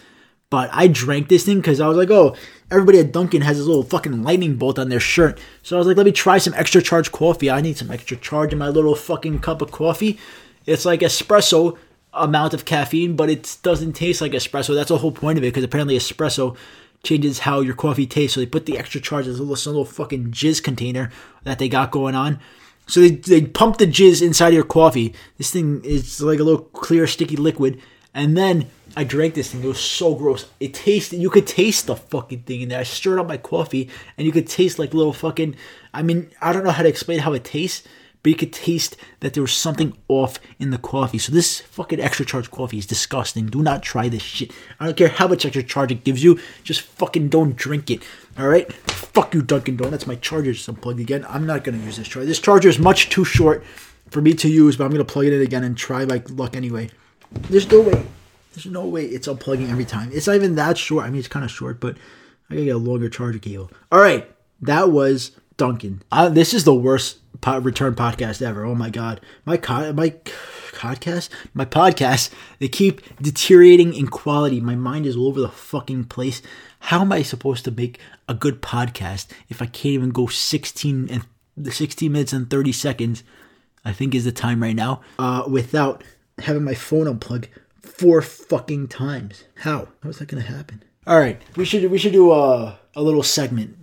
but 0.51 0.71
I 0.73 0.87
drank 0.89 1.29
this 1.29 1.45
thing 1.45 1.59
because 1.59 1.81
I 1.81 1.89
was 1.89 1.97
like, 1.97 2.11
oh, 2.11 2.37
everybody 2.71 3.01
at 3.01 3.13
Dunkin' 3.13 3.43
has 3.43 3.57
this 3.57 3.67
little 3.67 3.83
fucking 3.83 4.23
lightning 4.23 4.57
bolt 4.57 4.79
on 4.79 4.89
their 4.89 5.01
shirt. 5.01 5.41
So 5.63 5.77
I 5.77 5.79
was 5.79 5.87
like, 5.87 5.97
let 5.97 6.07
me 6.07 6.13
try 6.13 6.39
some 6.39 6.55
extra 6.55 6.81
charge 6.81 7.11
coffee. 7.11 7.51
I 7.51 7.61
need 7.61 7.77
some 7.77 7.91
extra 7.91 8.17
charge 8.17 8.53
in 8.53 8.59
my 8.59 8.69
little 8.69 8.95
fucking 8.95 9.41
cup 9.41 9.61
of 9.61 9.73
coffee. 9.73 10.19
It's 10.65 10.85
like 10.85 11.01
espresso 11.01 11.77
amount 12.13 12.55
of 12.55 12.65
caffeine, 12.65 13.17
but 13.17 13.29
it 13.29 13.59
doesn't 13.63 13.95
taste 13.95 14.21
like 14.21 14.33
espresso. 14.33 14.75
That's 14.75 14.89
the 14.89 14.99
whole 14.99 15.13
point 15.13 15.39
of 15.39 15.45
it 15.45 15.49
because 15.49 15.65
apparently 15.65 15.97
espresso 15.97 16.57
changes 17.03 17.41
how 17.41 17.61
your 17.61 17.75
coffee 17.75 18.07
tastes. 18.07 18.35
So 18.35 18.41
they 18.41 18.47
put 18.47 18.67
the 18.67 18.79
extra 18.79 19.01
charge 19.01 19.27
in 19.27 19.33
a 19.33 19.37
little, 19.37 19.57
some 19.57 19.73
little 19.73 19.85
fucking 19.85 20.31
jizz 20.31 20.63
container 20.63 21.11
that 21.45 21.59
they 21.59 21.69
got 21.69 21.91
going 21.91 22.15
on. 22.15 22.39
So 22.87 23.01
they, 23.01 23.11
they 23.11 23.43
pump 23.43 23.79
the 23.79 23.87
jizz 23.87 24.23
inside 24.23 24.55
your 24.55 24.65
coffee. 24.65 25.13
This 25.39 25.51
thing 25.51 25.85
is 25.85 26.21
like 26.21 26.39
a 26.39 26.45
little 26.45 26.63
clear, 26.63 27.07
sticky 27.07 27.37
liquid. 27.37 27.81
And 28.15 28.37
then 28.37 28.71
I 28.97 29.05
drank 29.05 29.35
this 29.35 29.53
thing. 29.53 29.63
It 29.63 29.67
was 29.67 29.79
so 29.79 30.15
gross. 30.15 30.47
It 30.59 30.73
tasted. 30.73 31.21
You 31.21 31.29
could 31.29 31.47
taste 31.47 31.87
the 31.87 31.97
fucking 31.97 32.43
thing 32.45 32.63
in 32.63 32.71
there. 32.71 32.81
I 32.81 32.85
stirred 32.85 33.19
up 33.19 33.27
my 33.27 33.37
coffee, 33.37 33.91
and 34.17 34.27
you 34.27 34.33
could 34.33 34.49
taste 34.49 34.79
like 34.79 34.95
little 34.95 35.13
fucking. 35.13 35.55
I 35.93 36.03
mean, 36.03 36.31
I 36.41 36.53
don't 36.53 36.65
know 36.65 36.71
how 36.71 36.83
to 36.83 36.89
explain 36.89 37.19
how 37.19 37.35
it 37.35 37.45
tastes, 37.45 37.87
but 38.23 38.31
you 38.31 38.37
could 38.37 38.55
taste 38.55 38.97
that 39.21 39.35
there 39.35 39.43
was 39.43 39.53
something 39.53 39.97
off 40.09 40.39
in 40.59 40.71
the 40.71 40.79
coffee. 40.79 41.19
So 41.19 41.31
this 41.31 41.61
fucking 41.61 42.01
extra 42.01 42.25
charge 42.25 42.51
coffee 42.51 42.79
is 42.79 42.87
disgusting. 42.87 43.47
Do 43.47 43.63
not 43.63 43.83
try 43.83 44.09
this 44.09 44.23
shit. 44.23 44.51
I 44.81 44.87
don't 44.87 44.97
care 44.97 45.09
how 45.09 45.29
much 45.29 45.45
extra 45.45 45.63
charge 45.63 45.93
it 45.93 46.03
gives 46.03 46.25
you. 46.25 46.41
Just 46.65 46.81
fucking 46.81 47.29
don't 47.29 47.55
drink 47.55 47.91
it. 47.91 48.03
All 48.39 48.49
right. 48.49 48.73
Fuck 48.73 49.35
you, 49.35 49.43
Dunkin' 49.43 49.77
Donuts. 49.77 50.07
My 50.07 50.17
charger 50.17 50.51
is 50.53 50.69
unplugged 50.69 51.01
again. 51.01 51.27
I'm 51.29 51.47
not 51.47 51.65
gonna 51.65 51.79
use 51.79 51.99
this 51.99 52.09
charger. 52.09 52.27
This 52.27 52.41
charger 52.41 52.71
is 52.71 52.79
much 52.79 53.11
too 53.11 53.25
short 53.25 53.63
for 54.11 54.23
me 54.23 54.33
to 54.35 54.49
use, 54.49 54.77
but 54.77 54.85
I'm 54.85 54.91
gonna 54.91 55.05
plug 55.05 55.27
it 55.27 55.35
in 55.35 55.43
again 55.43 55.65
and 55.65 55.77
try 55.77 56.07
my 56.07 56.23
luck 56.31 56.57
anyway. 56.57 56.91
There's 57.51 57.71
no 57.71 57.83
way. 57.83 58.07
There's 58.57 58.67
no 58.67 58.87
way 58.87 59.05
it's 59.05 59.29
unplugging 59.29 59.71
every 59.71 59.85
time. 59.85 60.09
It's 60.15 60.27
not 60.27 60.37
even 60.37 60.55
that 60.55 60.79
short. 60.79 61.05
I 61.05 61.11
mean, 61.11 61.19
it's 61.19 61.29
kind 61.29 61.45
of 61.45 61.51
short, 61.51 61.79
but 61.79 61.99
I 62.49 62.55
gotta 62.55 62.65
get 62.65 62.75
a 62.75 62.79
longer 62.79 63.11
charger 63.11 63.39
cable. 63.39 63.71
All 63.93 64.01
right, 64.01 64.31
that 64.63 64.91
was 64.91 65.33
Dunkin'. 65.59 66.03
Uh, 66.11 66.31
this 66.31 66.55
is 66.55 66.65
the 66.65 66.75
worst 66.75 67.19
po- 67.43 67.59
return 67.59 67.95
podcast 67.95 68.41
ever. 68.41 68.65
Oh 68.65 68.75
my 68.75 68.89
god, 68.89 69.21
my 69.45 69.59
co- 69.59 69.93
my 69.93 70.11
podcast, 70.73 71.29
my 71.53 71.67
podcast, 71.67 72.31
they 72.59 72.69
keep 72.69 73.03
deteriorating 73.21 73.93
in 73.93 74.09
quality. 74.09 74.59
My 74.59 74.75
mind 74.75 75.05
is 75.05 75.17
all 75.17 75.29
over 75.29 75.41
the 75.43 75.51
fucking 75.51 76.05
place. 76.05 76.41
How 76.79 77.03
am 77.03 77.13
I 77.13 77.21
supposed 77.23 77.65
to 77.67 77.71
make 77.71 78.01
a 78.27 78.33
good 78.33 78.63
podcast 78.63 79.27
if 79.51 79.61
I 79.61 79.67
can't 79.67 79.93
even 79.93 80.11
go 80.11 80.29
16 80.29 81.09
and 81.11 81.27
the 81.59 81.73
16 81.73 82.11
minutes 82.11 82.33
and 82.33 82.49
30 82.49 82.73
seconds? 82.73 83.23
I 83.85 83.93
think 83.93 84.15
is 84.15 84.25
the 84.25 84.33
time 84.33 84.63
right 84.63 84.75
now. 84.75 85.03
Uh, 85.19 85.45
without 85.47 86.03
having 86.39 86.65
my 86.65 86.75
phone 86.75 87.07
unplugged 87.07 87.49
four 87.87 88.23
fucking 88.23 88.89
times. 88.89 89.45
How? 89.57 89.89
How 90.03 90.11
is 90.11 90.19
that 90.19 90.29
gonna 90.29 90.43
happen? 90.43 90.83
All 91.07 91.19
right, 91.19 91.41
we 91.57 91.65
should 91.65 91.91
we 91.91 91.99
should 91.99 92.13
do 92.13 92.33
a 92.33 92.79
a 92.95 93.03
little 93.03 93.23
segment. 93.23 93.77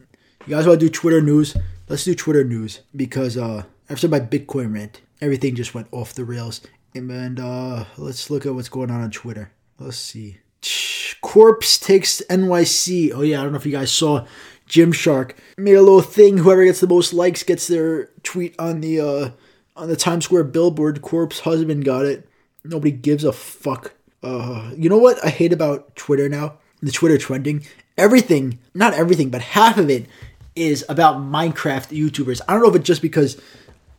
You 0.46 0.56
guys 0.56 0.68
want 0.68 0.80
to 0.80 0.86
do 0.86 0.92
Twitter 0.92 1.22
news? 1.22 1.56
Let's 1.88 2.04
do 2.04 2.16
Twitter 2.16 2.44
news 2.44 2.82
because 2.96 3.38
uh, 3.38 3.64
after 3.90 4.10
my 4.10 4.20
Bitcoin 4.20 4.74
rant, 4.74 5.02
everything 5.22 5.56
just 5.56 5.74
went 5.74 5.88
off 5.92 6.14
the 6.14 6.26
rails. 6.26 6.62
And 6.96 7.40
uh, 7.40 7.86
let's 7.98 8.30
look 8.30 8.46
at 8.46 8.54
what's 8.54 8.70
going 8.70 8.92
on 8.92 9.02
on 9.02 9.10
Twitter. 9.12 9.52
Let's 9.80 9.98
see. 9.98 10.38
Corpse 11.22 11.78
takes 11.78 12.22
NYC. 12.30 13.12
Oh 13.16 13.22
yeah, 13.22 13.40
I 13.40 13.44
don't 13.44 13.54
know 13.54 13.58
if 13.58 13.66
you 13.66 13.72
guys 13.72 13.92
saw. 13.92 14.26
Gymshark 14.68 15.34
made 15.58 15.76
a 15.76 15.82
little 15.82 16.02
thing. 16.02 16.40
Whoever 16.40 16.66
gets 16.66 16.80
the 16.80 16.88
most 16.88 17.14
likes 17.14 17.44
gets 17.44 17.68
their 17.68 18.06
tweet 18.24 18.56
on 18.60 18.82
the 18.82 19.00
uh, 19.00 19.30
on 19.76 19.88
the 19.88 19.96
Times 19.96 20.26
Square 20.26 20.46
billboard. 20.46 21.02
Corpse 21.02 21.40
husband 21.42 21.86
got 21.86 22.06
it. 22.06 22.28
Nobody 22.64 22.92
gives 22.92 23.24
a 23.24 23.34
fuck. 23.34 23.94
Uh, 24.22 24.72
you 24.78 24.90
know 24.90 24.98
what 24.98 25.24
I 25.24 25.30
hate 25.30 25.54
about 25.54 25.96
Twitter 25.96 26.30
now? 26.30 26.60
The 26.82 26.92
Twitter 26.92 27.18
trending. 27.18 27.66
Everything, 27.98 28.60
not 28.74 28.94
everything, 28.94 29.30
but 29.30 29.42
half 29.42 29.78
of 29.78 29.90
it 29.90 30.08
is 30.56 30.86
about 30.90 31.18
Minecraft 31.18 31.96
YouTubers. 31.98 32.42
I 32.48 32.54
don't 32.54 32.64
know 32.64 32.70
if 32.70 32.76
it's 32.76 32.88
just 32.88 33.02
because. 33.02 33.40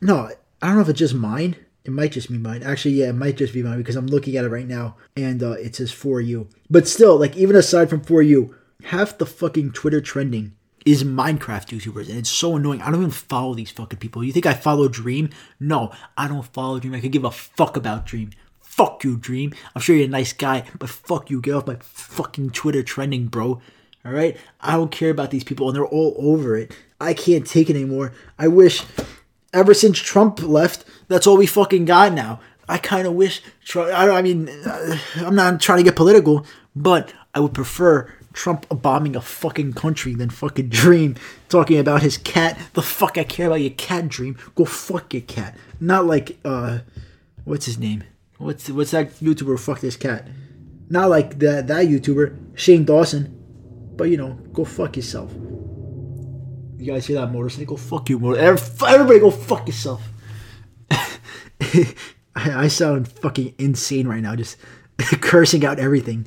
No, 0.00 0.30
I 0.60 0.66
don't 0.66 0.76
know 0.76 0.82
if 0.82 0.88
it's 0.88 0.98
just 0.98 1.14
mine. 1.14 1.56
It 1.84 1.92
might 1.92 2.12
just 2.12 2.30
be 2.30 2.38
mine. 2.38 2.62
Actually, 2.62 2.94
yeah, 2.94 3.10
it 3.10 3.14
might 3.14 3.36
just 3.36 3.52
be 3.52 3.62
mine 3.62 3.78
because 3.78 3.96
I'm 3.96 4.06
looking 4.06 4.36
at 4.36 4.44
it 4.44 4.48
right 4.48 4.66
now 4.66 4.96
and 5.16 5.42
uh, 5.42 5.52
it 5.52 5.76
says 5.76 5.92
for 5.92 6.20
you. 6.20 6.48
But 6.70 6.88
still, 6.88 7.18
like 7.18 7.36
even 7.36 7.56
aside 7.56 7.90
from 7.90 8.00
for 8.00 8.22
you, 8.22 8.54
half 8.84 9.18
the 9.18 9.26
fucking 9.26 9.72
Twitter 9.72 10.00
trending 10.00 10.54
is 10.86 11.04
Minecraft 11.04 11.68
YouTubers, 11.68 12.08
and 12.08 12.18
it's 12.18 12.30
so 12.30 12.56
annoying. 12.56 12.82
I 12.82 12.86
don't 12.86 13.00
even 13.00 13.10
follow 13.10 13.54
these 13.54 13.70
fucking 13.70 13.98
people. 13.98 14.24
You 14.24 14.32
think 14.32 14.46
I 14.46 14.54
follow 14.54 14.88
Dream? 14.88 15.30
No, 15.60 15.92
I 16.16 16.28
don't 16.28 16.46
follow 16.52 16.78
Dream. 16.78 16.94
I 16.94 17.00
could 17.00 17.12
give 17.12 17.24
a 17.24 17.30
fuck 17.30 17.76
about 17.76 18.06
Dream. 18.06 18.30
Fuck 18.74 19.04
you, 19.04 19.16
Dream. 19.16 19.54
I'm 19.72 19.80
sure 19.80 19.94
you're 19.94 20.06
a 20.06 20.08
nice 20.08 20.32
guy, 20.32 20.64
but 20.80 20.88
fuck 20.88 21.30
you. 21.30 21.40
Get 21.40 21.54
off 21.54 21.68
my 21.68 21.76
fucking 21.80 22.50
Twitter 22.50 22.82
trending, 22.82 23.28
bro. 23.28 23.62
All 24.04 24.10
right? 24.10 24.36
I 24.60 24.72
don't 24.72 24.90
care 24.90 25.10
about 25.10 25.30
these 25.30 25.44
people, 25.44 25.68
and 25.68 25.76
they're 25.76 25.86
all 25.86 26.16
over 26.18 26.56
it. 26.56 26.76
I 27.00 27.14
can't 27.14 27.46
take 27.46 27.70
it 27.70 27.76
anymore. 27.76 28.12
I 28.36 28.48
wish, 28.48 28.82
ever 29.52 29.74
since 29.74 30.00
Trump 30.00 30.42
left, 30.42 30.84
that's 31.06 31.24
all 31.24 31.36
we 31.36 31.46
fucking 31.46 31.84
got 31.84 32.14
now. 32.14 32.40
I 32.68 32.78
kind 32.78 33.06
of 33.06 33.12
wish, 33.12 33.42
I, 33.76 34.10
I 34.10 34.22
mean, 34.22 34.48
uh, 34.48 34.98
I'm 35.18 35.36
not 35.36 35.60
trying 35.60 35.78
to 35.78 35.84
get 35.84 35.94
political, 35.94 36.44
but 36.74 37.14
I 37.32 37.38
would 37.38 37.54
prefer 37.54 38.12
Trump 38.32 38.66
bombing 38.82 39.14
a 39.14 39.20
fucking 39.20 39.74
country 39.74 40.16
than 40.16 40.30
fucking 40.30 40.70
Dream 40.70 41.14
talking 41.48 41.78
about 41.78 42.02
his 42.02 42.18
cat. 42.18 42.58
The 42.72 42.82
fuck 42.82 43.18
I 43.18 43.22
care 43.22 43.46
about 43.46 43.60
your 43.60 43.70
cat, 43.70 44.08
Dream. 44.08 44.36
Go 44.56 44.64
fuck 44.64 45.14
your 45.14 45.22
cat. 45.22 45.56
Not 45.78 46.06
like 46.06 46.38
uh, 46.44 46.80
what's 47.44 47.66
his 47.66 47.78
name? 47.78 48.02
What's 48.38 48.68
what's 48.70 48.90
that 48.90 49.10
YouTuber? 49.20 49.58
Fuck 49.58 49.80
this 49.80 49.96
cat. 49.96 50.28
Not 50.88 51.10
like 51.10 51.38
that 51.38 51.66
that 51.68 51.86
YouTuber 51.86 52.58
Shane 52.58 52.84
Dawson. 52.84 53.40
But 53.96 54.10
you 54.10 54.16
know, 54.16 54.32
go 54.52 54.64
fuck 54.64 54.96
yourself. 54.96 55.32
You 56.84 56.92
guys 56.92 57.06
hear 57.06 57.20
that 57.20 57.32
motorcycle? 57.32 57.76
Fuck 57.76 58.10
you, 58.10 58.18
motor. 58.18 58.40
Everybody, 58.40 59.20
go 59.20 59.30
fuck 59.30 59.66
yourself. 59.66 60.02
I 62.34 62.68
sound 62.68 63.08
fucking 63.08 63.54
insane 63.58 64.08
right 64.08 64.20
now, 64.20 64.34
just 64.34 64.56
cursing 64.98 65.64
out 65.64 65.78
everything. 65.78 66.26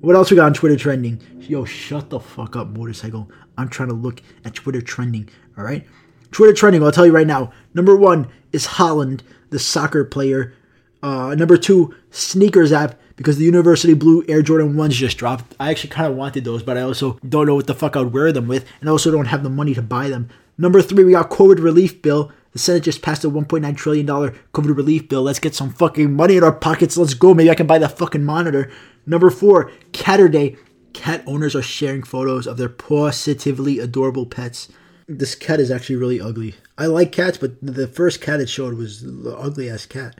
What 0.00 0.16
else 0.16 0.30
we 0.30 0.36
got 0.36 0.46
on 0.46 0.54
Twitter 0.54 0.76
trending? 0.76 1.20
Yo, 1.40 1.64
shut 1.64 2.08
the 2.08 2.20
fuck 2.20 2.56
up, 2.56 2.68
motorcycle. 2.68 3.30
I'm 3.58 3.68
trying 3.68 3.88
to 3.88 3.94
look 3.94 4.22
at 4.44 4.54
Twitter 4.54 4.80
trending, 4.80 5.28
all 5.58 5.64
right? 5.64 5.86
Twitter 6.30 6.54
trending, 6.54 6.82
I'll 6.82 6.92
tell 6.92 7.04
you 7.04 7.12
right 7.12 7.26
now. 7.26 7.52
Number 7.74 7.96
one 7.96 8.30
is 8.52 8.66
Haaland, 8.66 9.20
the 9.50 9.58
soccer 9.58 10.04
player. 10.04 10.54
Uh, 11.02 11.34
number 11.34 11.56
two, 11.56 11.94
sneakers 12.10 12.72
app, 12.72 12.98
because 13.16 13.38
the 13.38 13.44
University 13.44 13.94
Blue 13.94 14.24
Air 14.28 14.42
Jordan 14.42 14.74
1s 14.74 14.92
just 14.92 15.18
dropped. 15.18 15.54
I 15.60 15.70
actually 15.70 15.90
kind 15.90 16.10
of 16.10 16.16
wanted 16.16 16.44
those, 16.44 16.62
but 16.62 16.76
I 16.76 16.82
also 16.82 17.18
don't 17.26 17.46
know 17.46 17.54
what 17.54 17.66
the 17.66 17.74
fuck 17.74 17.96
I 17.96 18.00
would 18.00 18.12
wear 18.12 18.32
them 18.32 18.48
with, 18.48 18.66
and 18.80 18.88
I 18.88 18.92
also 18.92 19.10
don't 19.10 19.26
have 19.26 19.42
the 19.42 19.50
money 19.50 19.74
to 19.74 19.82
buy 19.82 20.08
them. 20.08 20.28
Number 20.58 20.82
three, 20.82 21.04
we 21.04 21.12
got 21.12 21.30
COVID 21.30 21.62
relief 21.62 22.02
bill. 22.02 22.32
The 22.52 22.58
Senate 22.58 22.82
just 22.82 23.02
passed 23.02 23.24
a 23.24 23.30
$1.9 23.30 23.76
trillion 23.76 24.06
COVID 24.06 24.76
relief 24.76 25.08
bill. 25.08 25.22
Let's 25.22 25.38
get 25.38 25.54
some 25.54 25.70
fucking 25.70 26.12
money 26.12 26.36
in 26.36 26.44
our 26.44 26.52
pockets. 26.52 26.96
Let's 26.96 27.14
go. 27.14 27.32
Maybe 27.32 27.50
I 27.50 27.54
can 27.54 27.66
buy 27.66 27.78
that 27.78 27.96
fucking 27.96 28.24
monitor. 28.24 28.70
Number 29.06 29.30
four, 29.30 29.70
Caturday. 29.92 30.56
Cat 30.92 31.22
owners 31.24 31.54
are 31.54 31.62
sharing 31.62 32.02
photos 32.02 32.48
of 32.48 32.56
their 32.56 32.68
positively 32.68 33.78
adorable 33.78 34.26
pets. 34.26 34.68
This 35.06 35.36
cat 35.36 35.60
is 35.60 35.70
actually 35.70 35.96
really 35.96 36.20
ugly. 36.20 36.56
I 36.76 36.86
like 36.86 37.12
cats, 37.12 37.38
but 37.38 37.52
the 37.62 37.86
first 37.86 38.20
cat 38.20 38.40
it 38.40 38.48
showed 38.48 38.74
was 38.74 39.00
the 39.00 39.36
ugly 39.36 39.70
ass 39.70 39.86
cat. 39.86 40.16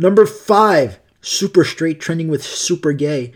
Number 0.00 0.24
five, 0.24 0.98
super 1.20 1.62
straight 1.62 2.00
trending 2.00 2.28
with 2.28 2.42
super 2.42 2.94
gay. 2.94 3.34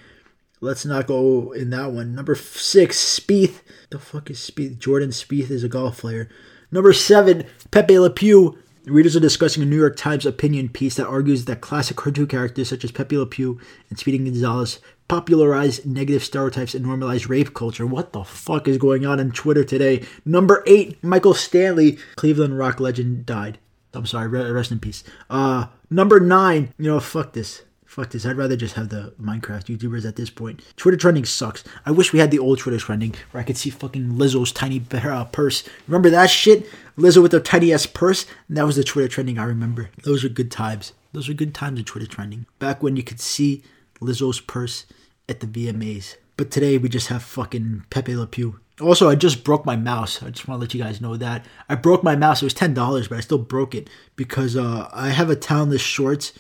Let's 0.63 0.87
not 0.87 1.07
go 1.07 1.53
in 1.53 1.69
that 1.69 1.93
one. 1.93 2.15
Number 2.15 2.35
six, 2.35 2.97
Spieth. 2.97 3.61
The 3.91 3.99
fuck 3.99 4.31
is 4.31 4.39
Spieth? 4.39 4.79
Jordan 4.79 5.11
Spieth 5.11 5.51
is 5.51 5.63
a 5.63 5.69
golf 5.69 5.99
player. 5.99 6.31
Number 6.73 6.95
seven, 6.95 7.45
Pepe 7.71 7.99
Le 7.99 8.09
Pew. 8.09 8.57
Readers 8.87 9.15
are 9.15 9.21
discussing 9.21 9.63
a 9.63 9.67
New 9.67 9.79
York 9.79 9.95
Times 9.99 10.25
opinion 10.25 10.71
piece 10.71 10.95
that 10.95 11.07
argues 11.07 11.45
that 11.45 11.61
classic 11.61 11.99
cartoon 11.99 12.29
characters 12.29 12.71
such 12.71 12.83
as 12.83 12.93
Pepe 12.93 13.19
Le 13.19 13.27
Pew 13.27 13.61
and 13.91 13.99
Speedy 13.99 14.17
Gonzales 14.17 14.79
popularized 15.07 15.85
negative 15.85 16.25
stereotypes 16.25 16.75
and 16.75 16.87
normalized 16.87 17.29
rape 17.29 17.53
culture. 17.53 17.87
What 17.87 18.15
the 18.15 18.25
fuck 18.25 18.69
is 18.69 18.79
going 18.79 19.05
on 19.05 19.21
on 19.21 19.33
Twitter 19.33 19.65
today? 19.65 20.03
Number 20.25 20.65
eight, 20.67 21.05
Michael 21.05 21.35
Stanley, 21.35 21.99
Cleveland 22.17 22.57
rock 22.57 22.81
legend, 22.81 23.27
died. 23.27 23.59
I'm 23.93 24.07
sorry, 24.07 24.29
rest 24.29 24.73
in 24.73 24.81
peace. 24.81 25.05
Uh, 25.31 25.67
number 25.95 26.21
nine, 26.21 26.75
you 26.79 26.91
know, 26.91 27.01
fuck 27.01 27.33
this. 27.33 27.63
Fuck 27.87 28.11
this. 28.11 28.27
I'd 28.27 28.37
rather 28.37 28.57
just 28.57 28.75
have 28.75 28.89
the 28.89 29.15
Minecraft 29.21 29.67
YouTubers 29.67 30.05
at 30.05 30.17
this 30.17 30.29
point. 30.29 30.63
Twitter 30.77 30.97
trending 30.97 31.25
sucks. 31.25 31.63
I 31.87 31.93
wish 31.93 32.13
we 32.13 32.19
had 32.19 32.33
the 32.33 32.41
old 32.41 32.59
Twitter 32.59 32.79
trending 32.79 33.15
where 33.31 33.41
I 33.41 33.45
could 33.45 33.57
see 33.57 33.71
fucking 33.71 34.15
Lizzo's 34.15 34.51
tiny 34.51 34.83
uh, 34.93 35.25
purse. 35.27 35.63
Remember 35.87 36.11
that 36.11 36.29
shit? 36.29 36.67
Lizzo 36.99 37.23
with 37.23 37.31
her 37.31 37.39
tiny 37.39 37.73
ass 37.73 37.87
purse? 37.87 38.27
That 38.49 38.67
was 38.67 38.75
the 38.75 38.83
Twitter 38.83 39.07
trending 39.07 39.39
I 39.39 39.45
remember. 39.45 39.91
Those 40.03 40.25
are 40.25 40.29
good 40.29 40.51
times. 40.51 40.93
Those 41.13 41.29
are 41.29 41.35
good 41.35 41.55
times 41.55 41.79
in 41.79 41.85
Twitter 41.85 42.09
trending. 42.09 42.47
Back 42.59 42.83
when 42.83 42.97
you 42.97 43.05
could 43.05 43.21
see 43.21 43.63
Lizzo's 44.01 44.41
purse 44.41 44.87
at 45.29 45.39
the 45.39 45.47
VMAs. 45.47 46.17
But 46.37 46.51
today 46.51 46.79
we 46.79 46.89
just 46.89 47.09
have 47.09 47.23
fucking 47.23 47.85
Pepe 47.91 48.17
Le 48.17 48.27
Pew. 48.27 48.61
Also, 48.81 49.09
I 49.09 49.15
just 49.15 49.45
broke 49.45 49.65
my 49.65 49.77
mouse. 49.77 50.21
I 50.21 50.31
just 50.31 50.49
want 50.49 50.59
to 50.59 50.63
let 50.63 50.75
you 50.75 50.83
guys 50.83 51.01
know 51.01 51.17
that. 51.17 51.47
I 51.69 51.77
broke 51.77 52.03
my 52.03 52.17
mouse. 52.17 52.43
It 52.43 52.47
was 52.47 52.55
$10, 52.55 53.09
but 53.09 53.19
I 53.19 53.21
still 53.21 53.39
broke 53.39 53.73
it 53.73 53.89
because 54.17 54.57
uh, 54.57 54.89
I 54.93 55.11
have 55.11 55.31
a 55.31 55.37
Talentless 55.37 55.81
Shorts 55.81 56.33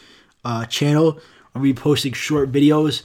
uh, 0.44 0.66
channel 0.66 1.20
I'm 1.54 1.62
be 1.62 1.72
posting 1.72 2.12
short 2.12 2.50
videos 2.50 3.02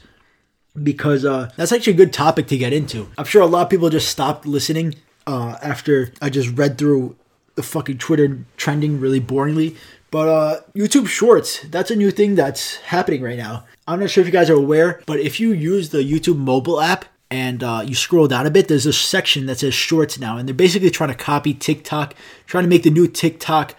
because 0.82 1.24
uh, 1.24 1.52
that's 1.56 1.72
actually 1.72 1.94
a 1.94 1.98
good 1.98 2.14
topic 2.14 2.48
to 2.48 2.58
get 2.58 2.74
into. 2.74 3.10
I'm 3.18 3.26
sure 3.26 3.42
a 3.42 3.48
lot 3.48 3.64
of 3.64 3.70
people 3.70 3.90
just 3.90 4.10
stopped 4.10 4.46
listening 4.46 4.96
uh, 5.28 5.58
after 5.62 6.12
I 6.22 6.30
just 6.30 6.58
read 6.58 6.78
through 6.78 7.16
the 7.56 7.64
fucking 7.64 8.00
Twitter 8.00 8.40
trending 8.58 9.00
really 9.00 9.22
boringly. 9.22 9.76
But 10.12 10.28
uh, 10.28 10.60
YouTube 10.76 11.08
Shorts, 11.08 11.62
that's 11.70 11.92
a 11.92 11.96
new 11.96 12.12
thing 12.12 12.36
that's 12.36 12.78
happening 12.78 13.22
right 13.22 13.38
now. 13.38 13.66
I'm 13.88 14.00
not 14.00 14.10
sure 14.10 14.22
if 14.22 14.28
you 14.28 14.34
guys 14.34 14.50
are 14.50 14.56
aware, 14.56 15.02
but 15.06 15.20
if 15.20 15.40
you 15.40 15.52
use 15.52 15.90
the 15.90 16.00
YouTube 16.00 16.38
mobile 16.38 16.82
app 16.82 17.06
and 17.30 17.64
uh, 17.64 17.84
you 17.86 17.94
scroll 17.94 18.28
down 18.28 18.48
a 18.48 18.52
bit, 18.52 18.68
there's 18.68 18.86
a 18.86 18.94
section 18.94 19.46
that 19.46 19.60
says 19.60 19.74
Shorts 19.74 20.20
now, 20.20 20.38
and 20.38 20.48
they're 20.48 20.56
basically 20.56 20.90
trying 20.90 21.10
to 21.10 21.16
copy 21.16 21.54
TikTok, 21.54 22.16
trying 22.48 22.64
to 22.64 22.70
make 22.70 22.84
the 22.84 22.90
new 22.90 23.08
TikTok 23.08 23.76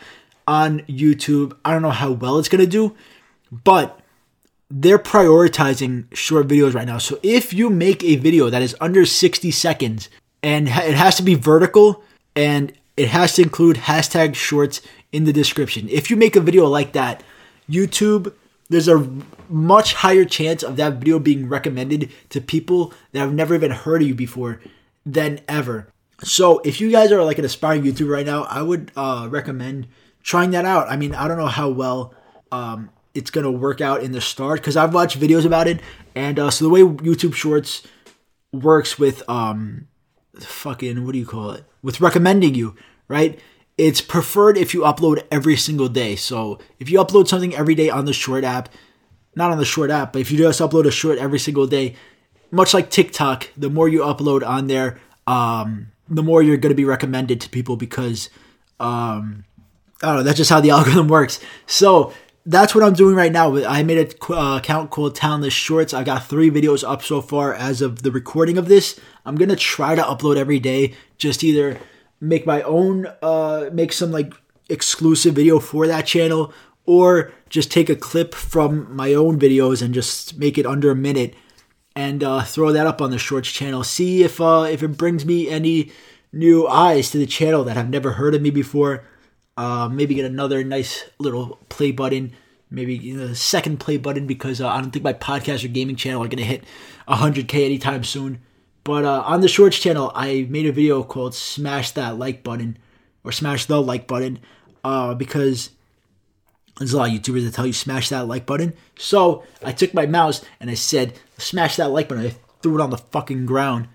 on 0.46 0.80
YouTube. 0.80 1.56
I 1.64 1.72
don't 1.72 1.82
know 1.82 1.90
how 1.90 2.12
well 2.12 2.38
it's 2.38 2.48
gonna 2.48 2.66
do, 2.66 2.94
but 3.50 4.00
they're 4.70 4.98
prioritizing 4.98 6.14
short 6.14 6.46
videos 6.46 6.74
right 6.74 6.86
now. 6.86 6.98
So 6.98 7.18
if 7.22 7.52
you 7.52 7.70
make 7.70 8.04
a 8.04 8.16
video 8.16 8.50
that 8.50 8.62
is 8.62 8.76
under 8.80 9.04
60 9.04 9.50
seconds 9.50 10.08
and 10.42 10.68
it 10.68 10.94
has 10.94 11.16
to 11.16 11.24
be 11.24 11.34
vertical 11.34 12.04
and 12.36 12.72
it 12.96 13.08
has 13.08 13.34
to 13.34 13.42
include 13.42 13.76
hashtag 13.76 14.36
shorts 14.36 14.80
in 15.12 15.25
the 15.25 15.33
description. 15.33 15.88
If 15.88 16.11
you 16.11 16.16
make 16.16 16.37
a 16.37 16.40
video 16.40 16.66
like 16.66 16.92
that, 16.92 17.23
YouTube, 17.68 18.33
there's 18.68 18.88
a 18.88 19.09
much 19.49 19.94
higher 19.94 20.25
chance 20.25 20.62
of 20.62 20.77
that 20.77 20.94
video 20.94 21.18
being 21.18 21.49
recommended 21.49 22.11
to 22.31 22.40
people 22.40 22.92
that 23.12 23.20
have 23.20 23.35
never 23.35 23.55
even 23.55 23.73
heard 23.73 24.03
of 24.03 24.09
you 24.09 24.14
before 24.14 24.61
than 25.05 25.40
ever. 25.49 25.88
So 26.23 26.61
if 26.61 26.81
you 26.81 26.90
guys 26.90 27.11
are 27.12 27.25
like 27.25 27.38
an 27.38 27.44
aspiring 27.44 27.83
YouTuber 27.83 28.11
right 28.11 28.27
now, 28.27 28.44
I 28.44 28.62
would 28.62 28.92
uh, 28.96 29.27
recommend 29.31 29.88
trying 30.23 30.51
that 30.51 30.64
out. 30.64 30.88
I 30.88 30.96
mean, 30.96 31.14
I 31.14 31.27
don't 31.27 31.38
know 31.38 31.46
how 31.46 31.70
well 31.70 32.14
um, 32.53 32.90
it's 33.14 33.31
gonna 33.31 33.51
work 33.51 33.81
out 33.81 34.03
in 34.03 34.12
the 34.12 34.20
start 34.20 34.61
because 34.61 34.77
I've 34.77 34.94
watched 34.94 35.18
videos 35.18 35.44
about 35.44 35.66
it, 35.66 35.81
and 36.14 36.38
uh, 36.38 36.51
so 36.51 36.64
the 36.64 36.70
way 36.70 36.83
YouTube 36.83 37.35
Shorts 37.35 37.83
works 38.53 38.99
with 38.99 39.29
um, 39.29 39.88
fucking 40.38 41.05
what 41.05 41.12
do 41.12 41.18
you 41.18 41.27
call 41.27 41.53
it? 41.53 41.64
With 41.83 42.01
recommending 42.01 42.55
you, 42.55 42.77
right? 43.09 43.38
It's 43.80 44.02
preferred 44.02 44.58
if 44.58 44.74
you 44.74 44.80
upload 44.80 45.24
every 45.30 45.56
single 45.56 45.88
day. 45.88 46.14
So 46.14 46.58
if 46.78 46.90
you 46.90 46.98
upload 46.98 47.28
something 47.28 47.54
every 47.54 47.74
day 47.74 47.88
on 47.88 48.04
the 48.04 48.12
short 48.12 48.44
app, 48.44 48.68
not 49.34 49.50
on 49.50 49.56
the 49.56 49.64
short 49.64 49.90
app, 49.90 50.12
but 50.12 50.20
if 50.20 50.30
you 50.30 50.36
just 50.36 50.60
upload 50.60 50.86
a 50.86 50.90
short 50.90 51.18
every 51.18 51.38
single 51.38 51.66
day, 51.66 51.94
much 52.50 52.74
like 52.74 52.90
TikTok, 52.90 53.48
the 53.56 53.70
more 53.70 53.88
you 53.88 54.00
upload 54.00 54.46
on 54.46 54.66
there, 54.66 55.00
um, 55.26 55.92
the 56.10 56.22
more 56.22 56.42
you're 56.42 56.58
going 56.58 56.72
to 56.72 56.76
be 56.76 56.84
recommended 56.84 57.40
to 57.40 57.48
people 57.48 57.76
because 57.76 58.28
um, 58.80 59.44
I 60.02 60.08
don't 60.08 60.16
know. 60.16 60.22
That's 60.24 60.36
just 60.36 60.50
how 60.50 60.60
the 60.60 60.70
algorithm 60.76 61.08
works. 61.08 61.40
So 61.66 62.12
that's 62.44 62.74
what 62.74 62.84
I'm 62.84 62.92
doing 62.92 63.16
right 63.16 63.32
now. 63.32 63.64
I 63.64 63.82
made 63.82 63.96
an 63.96 64.12
uh, 64.28 64.58
account 64.58 64.90
called 64.90 65.14
Talentless 65.14 65.54
Shorts. 65.54 65.94
I 65.94 66.04
got 66.04 66.26
three 66.26 66.50
videos 66.50 66.86
up 66.86 67.02
so 67.02 67.22
far 67.22 67.54
as 67.54 67.80
of 67.80 68.02
the 68.02 68.10
recording 68.10 68.58
of 68.58 68.68
this. 68.68 69.00
I'm 69.24 69.36
gonna 69.36 69.56
try 69.56 69.94
to 69.94 70.02
upload 70.02 70.36
every 70.36 70.58
day. 70.58 70.92
Just 71.16 71.42
either 71.42 71.78
make 72.20 72.46
my 72.46 72.62
own, 72.62 73.06
uh, 73.22 73.70
make 73.72 73.92
some 73.92 74.12
like 74.12 74.33
exclusive 74.68 75.35
video 75.35 75.59
for 75.59 75.87
that 75.87 76.06
channel, 76.06 76.52
or 76.87 77.33
just 77.48 77.70
take 77.70 77.88
a 77.88 77.96
clip 77.96 78.35
from 78.35 78.94
my 78.94 79.14
own 79.14 79.38
videos 79.38 79.83
and 79.83 79.94
just 79.94 80.38
make 80.38 80.59
it 80.59 80.66
under 80.66 80.90
a 80.90 80.96
minute 80.96 81.35
and 81.96 82.22
uh, 82.22 82.42
throw 82.42 82.72
that 82.72 82.87
up 82.87 83.02
on 83.02 83.11
the 83.11 83.18
Shorts 83.18 83.50
channel. 83.50 83.85
See 83.85 84.22
if 84.22 84.40
uh, 84.40 84.66
if 84.70 84.83
it 84.83 84.96
brings 84.96 85.24
me 85.26 85.48
any 85.48 85.92
new 86.33 86.66
eyes 86.66 87.11
to 87.11 87.18
the 87.18 87.26
channel 87.26 87.64
that 87.64 87.76
have 87.76 87.90
never 87.90 88.12
heard 88.12 88.35
of 88.35 88.42
me 88.42 88.50
before. 88.50 89.04
Uh, 89.56 89.88
maybe 89.88 90.14
get 90.14 90.24
another 90.24 90.64
nice 90.64 91.04
little 91.18 91.59
play 91.68 91.90
button. 91.90 92.33
Maybe 92.70 92.96
you 92.96 93.16
know, 93.16 93.26
the 93.28 93.37
second 93.37 93.78
play 93.78 93.96
button 93.96 94.26
because 94.26 94.61
uh, 94.61 94.68
I 94.68 94.80
don't 94.80 94.90
think 94.90 95.04
my 95.04 95.12
podcast 95.12 95.64
or 95.64 95.68
gaming 95.68 95.96
channel 95.96 96.22
are 96.22 96.28
gonna 96.28 96.42
hit 96.42 96.64
100k 97.09 97.64
anytime 97.66 98.04
soon. 98.04 98.40
But 98.84 99.04
uh, 99.04 99.22
on 99.26 99.40
the 99.40 99.48
Shorts 99.48 99.78
channel, 99.78 100.10
I 100.14 100.46
made 100.48 100.66
a 100.66 100.72
video 100.72 101.02
called 101.02 101.34
"Smash 101.34 101.92
That 101.92 102.18
Like 102.18 102.42
Button" 102.42 102.78
or 103.24 103.32
"Smash 103.32 103.66
the 103.66 103.80
Like 103.80 104.06
Button" 104.06 104.40
uh, 104.84 105.14
because 105.14 105.70
there's 106.80 106.94
a 106.94 106.96
lot 106.96 107.10
of 107.10 107.14
YouTubers 107.14 107.44
that 107.44 107.54
tell 107.54 107.66
you 107.66 107.74
smash 107.74 108.08
that 108.08 108.26
like 108.26 108.46
button. 108.46 108.72
So 108.98 109.44
I 109.62 109.72
took 109.72 109.92
my 109.92 110.06
mouse 110.06 110.42
and 110.58 110.70
I 110.70 110.74
said, 110.74 111.12
smash 111.36 111.76
that 111.76 111.90
like 111.90 112.08
button. 112.08 112.26
I 112.26 112.34
threw 112.62 112.78
it 112.78 112.82
on 112.82 112.90
the 112.90 112.96
fucking 112.96 113.44
ground 113.44 113.88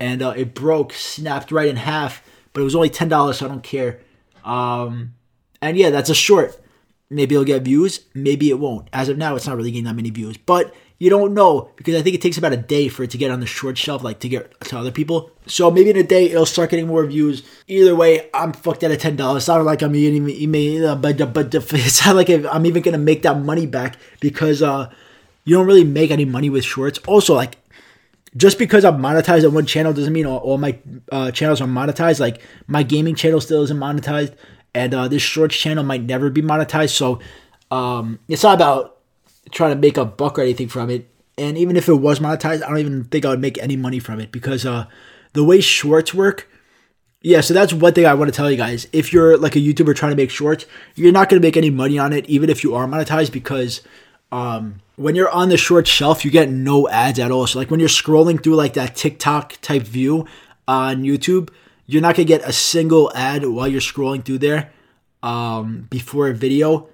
and 0.00 0.20
uh, 0.20 0.34
it 0.36 0.52
broke, 0.52 0.92
snapped 0.92 1.52
right 1.52 1.68
in 1.68 1.76
half, 1.76 2.22
but 2.52 2.60
it 2.60 2.64
was 2.64 2.74
only 2.74 2.90
$10, 2.90 3.34
so 3.34 3.46
I 3.46 3.48
don't 3.48 3.62
care. 3.62 4.00
Um, 4.44 5.14
and 5.62 5.76
yeah, 5.76 5.90
that's 5.90 6.10
a 6.10 6.14
short. 6.14 6.60
Maybe 7.08 7.36
it'll 7.36 7.44
get 7.44 7.62
views, 7.62 8.00
maybe 8.14 8.50
it 8.50 8.58
won't. 8.58 8.88
As 8.92 9.08
of 9.08 9.16
now, 9.16 9.36
it's 9.36 9.46
not 9.46 9.56
really 9.56 9.70
getting 9.70 9.84
that 9.84 9.94
many 9.94 10.10
views, 10.10 10.36
but 10.36 10.74
you 10.98 11.10
don't 11.10 11.34
know 11.34 11.70
because 11.76 11.94
I 11.96 12.02
think 12.02 12.14
it 12.14 12.22
takes 12.22 12.38
about 12.38 12.52
a 12.52 12.56
day 12.56 12.88
for 12.88 13.02
it 13.02 13.10
to 13.10 13.18
get 13.18 13.30
on 13.30 13.40
the 13.40 13.46
short 13.46 13.76
shelf, 13.76 14.02
like 14.02 14.20
to 14.20 14.28
get 14.28 14.60
to 14.66 14.78
other 14.78 14.92
people. 14.92 15.30
So 15.46 15.70
maybe 15.70 15.90
in 15.90 15.96
a 15.96 16.02
day 16.02 16.30
it'll 16.30 16.46
start 16.46 16.70
getting 16.70 16.86
more 16.86 17.04
views. 17.04 17.42
Either 17.66 17.96
way, 17.96 18.30
I'm 18.32 18.52
fucked 18.52 18.84
out 18.84 18.92
of 18.92 18.98
ten 18.98 19.16
dollars. 19.16 19.48
Not 19.48 19.64
like 19.64 19.82
I'm 19.82 19.94
even, 19.94 20.26
but 21.02 21.20
it's 21.72 22.06
not 22.06 22.16
like 22.16 22.28
I'm 22.30 22.66
even 22.66 22.82
gonna 22.82 22.98
make 22.98 23.22
that 23.22 23.40
money 23.40 23.66
back 23.66 23.96
because 24.20 24.62
uh, 24.62 24.90
you 25.44 25.56
don't 25.56 25.66
really 25.66 25.84
make 25.84 26.10
any 26.10 26.24
money 26.24 26.48
with 26.48 26.64
shorts. 26.64 26.98
Also, 27.06 27.34
like 27.34 27.58
just 28.36 28.58
because 28.58 28.84
I'm 28.84 28.98
monetized 28.98 29.46
on 29.46 29.54
one 29.54 29.66
channel 29.66 29.92
doesn't 29.92 30.12
mean 30.12 30.26
all, 30.26 30.38
all 30.38 30.58
my 30.58 30.78
uh, 31.10 31.30
channels 31.32 31.60
are 31.60 31.68
monetized. 31.68 32.20
Like 32.20 32.40
my 32.66 32.82
gaming 32.82 33.14
channel 33.14 33.40
still 33.40 33.62
isn't 33.64 33.78
monetized, 33.78 34.34
and 34.74 34.94
uh, 34.94 35.08
this 35.08 35.22
shorts 35.22 35.56
channel 35.56 35.82
might 35.82 36.02
never 36.02 36.30
be 36.30 36.42
monetized. 36.42 36.90
So 36.90 37.20
um, 37.70 38.20
it's 38.28 38.42
not 38.42 38.54
about 38.54 38.93
trying 39.50 39.74
to 39.74 39.80
make 39.80 39.96
a 39.96 40.04
buck 40.04 40.38
or 40.38 40.42
anything 40.42 40.68
from 40.68 40.90
it. 40.90 41.08
And 41.36 41.58
even 41.58 41.76
if 41.76 41.88
it 41.88 41.94
was 41.94 42.20
monetized, 42.20 42.62
I 42.62 42.68
don't 42.68 42.78
even 42.78 43.04
think 43.04 43.24
I 43.24 43.30
would 43.30 43.40
make 43.40 43.58
any 43.58 43.76
money 43.76 43.98
from 43.98 44.20
it 44.20 44.30
because 44.30 44.64
uh, 44.64 44.86
the 45.32 45.44
way 45.44 45.60
shorts 45.60 46.14
work. 46.14 46.48
Yeah, 47.22 47.40
so 47.40 47.54
that's 47.54 47.72
one 47.72 47.94
thing 47.94 48.06
I 48.06 48.14
want 48.14 48.32
to 48.32 48.36
tell 48.36 48.50
you 48.50 48.56
guys. 48.56 48.86
If 48.92 49.12
you're 49.12 49.36
like 49.38 49.56
a 49.56 49.58
YouTuber 49.58 49.96
trying 49.96 50.12
to 50.12 50.16
make 50.16 50.30
shorts, 50.30 50.66
you're 50.94 51.12
not 51.12 51.28
going 51.28 51.40
to 51.40 51.46
make 51.46 51.56
any 51.56 51.70
money 51.70 51.98
on 51.98 52.12
it, 52.12 52.26
even 52.26 52.50
if 52.50 52.62
you 52.62 52.74
are 52.74 52.86
monetized, 52.86 53.32
because 53.32 53.80
um, 54.30 54.82
when 54.96 55.14
you're 55.14 55.30
on 55.30 55.48
the 55.48 55.56
short 55.56 55.86
shelf, 55.86 56.24
you 56.24 56.30
get 56.30 56.50
no 56.50 56.88
ads 56.88 57.18
at 57.18 57.30
all. 57.30 57.46
So 57.46 57.58
like 57.58 57.70
when 57.70 57.80
you're 57.80 57.88
scrolling 57.88 58.42
through 58.42 58.56
like 58.56 58.74
that 58.74 58.94
TikTok 58.94 59.54
type 59.60 59.82
view 59.82 60.26
on 60.68 61.02
YouTube, 61.02 61.50
you're 61.86 62.02
not 62.02 62.16
gonna 62.16 62.24
get 62.24 62.42
a 62.42 62.52
single 62.52 63.12
ad 63.14 63.46
while 63.46 63.68
you're 63.68 63.80
scrolling 63.80 64.24
through 64.24 64.38
there 64.38 64.72
um, 65.22 65.86
before 65.90 66.28
a 66.28 66.34
video. 66.34 66.88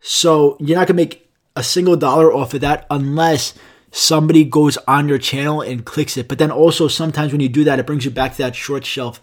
So 0.00 0.56
you're 0.60 0.78
not 0.78 0.86
gonna 0.86 0.96
make 0.96 1.23
a 1.56 1.62
single 1.62 1.96
dollar 1.96 2.32
off 2.32 2.54
of 2.54 2.60
that 2.62 2.86
unless 2.90 3.54
somebody 3.90 4.44
goes 4.44 4.76
on 4.88 5.08
your 5.08 5.18
channel 5.18 5.60
and 5.60 5.84
clicks 5.84 6.16
it. 6.16 6.28
But 6.28 6.38
then 6.38 6.50
also 6.50 6.88
sometimes 6.88 7.32
when 7.32 7.40
you 7.40 7.48
do 7.48 7.64
that, 7.64 7.78
it 7.78 7.86
brings 7.86 8.04
you 8.04 8.10
back 8.10 8.32
to 8.32 8.38
that 8.38 8.56
short 8.56 8.84
shelf 8.84 9.20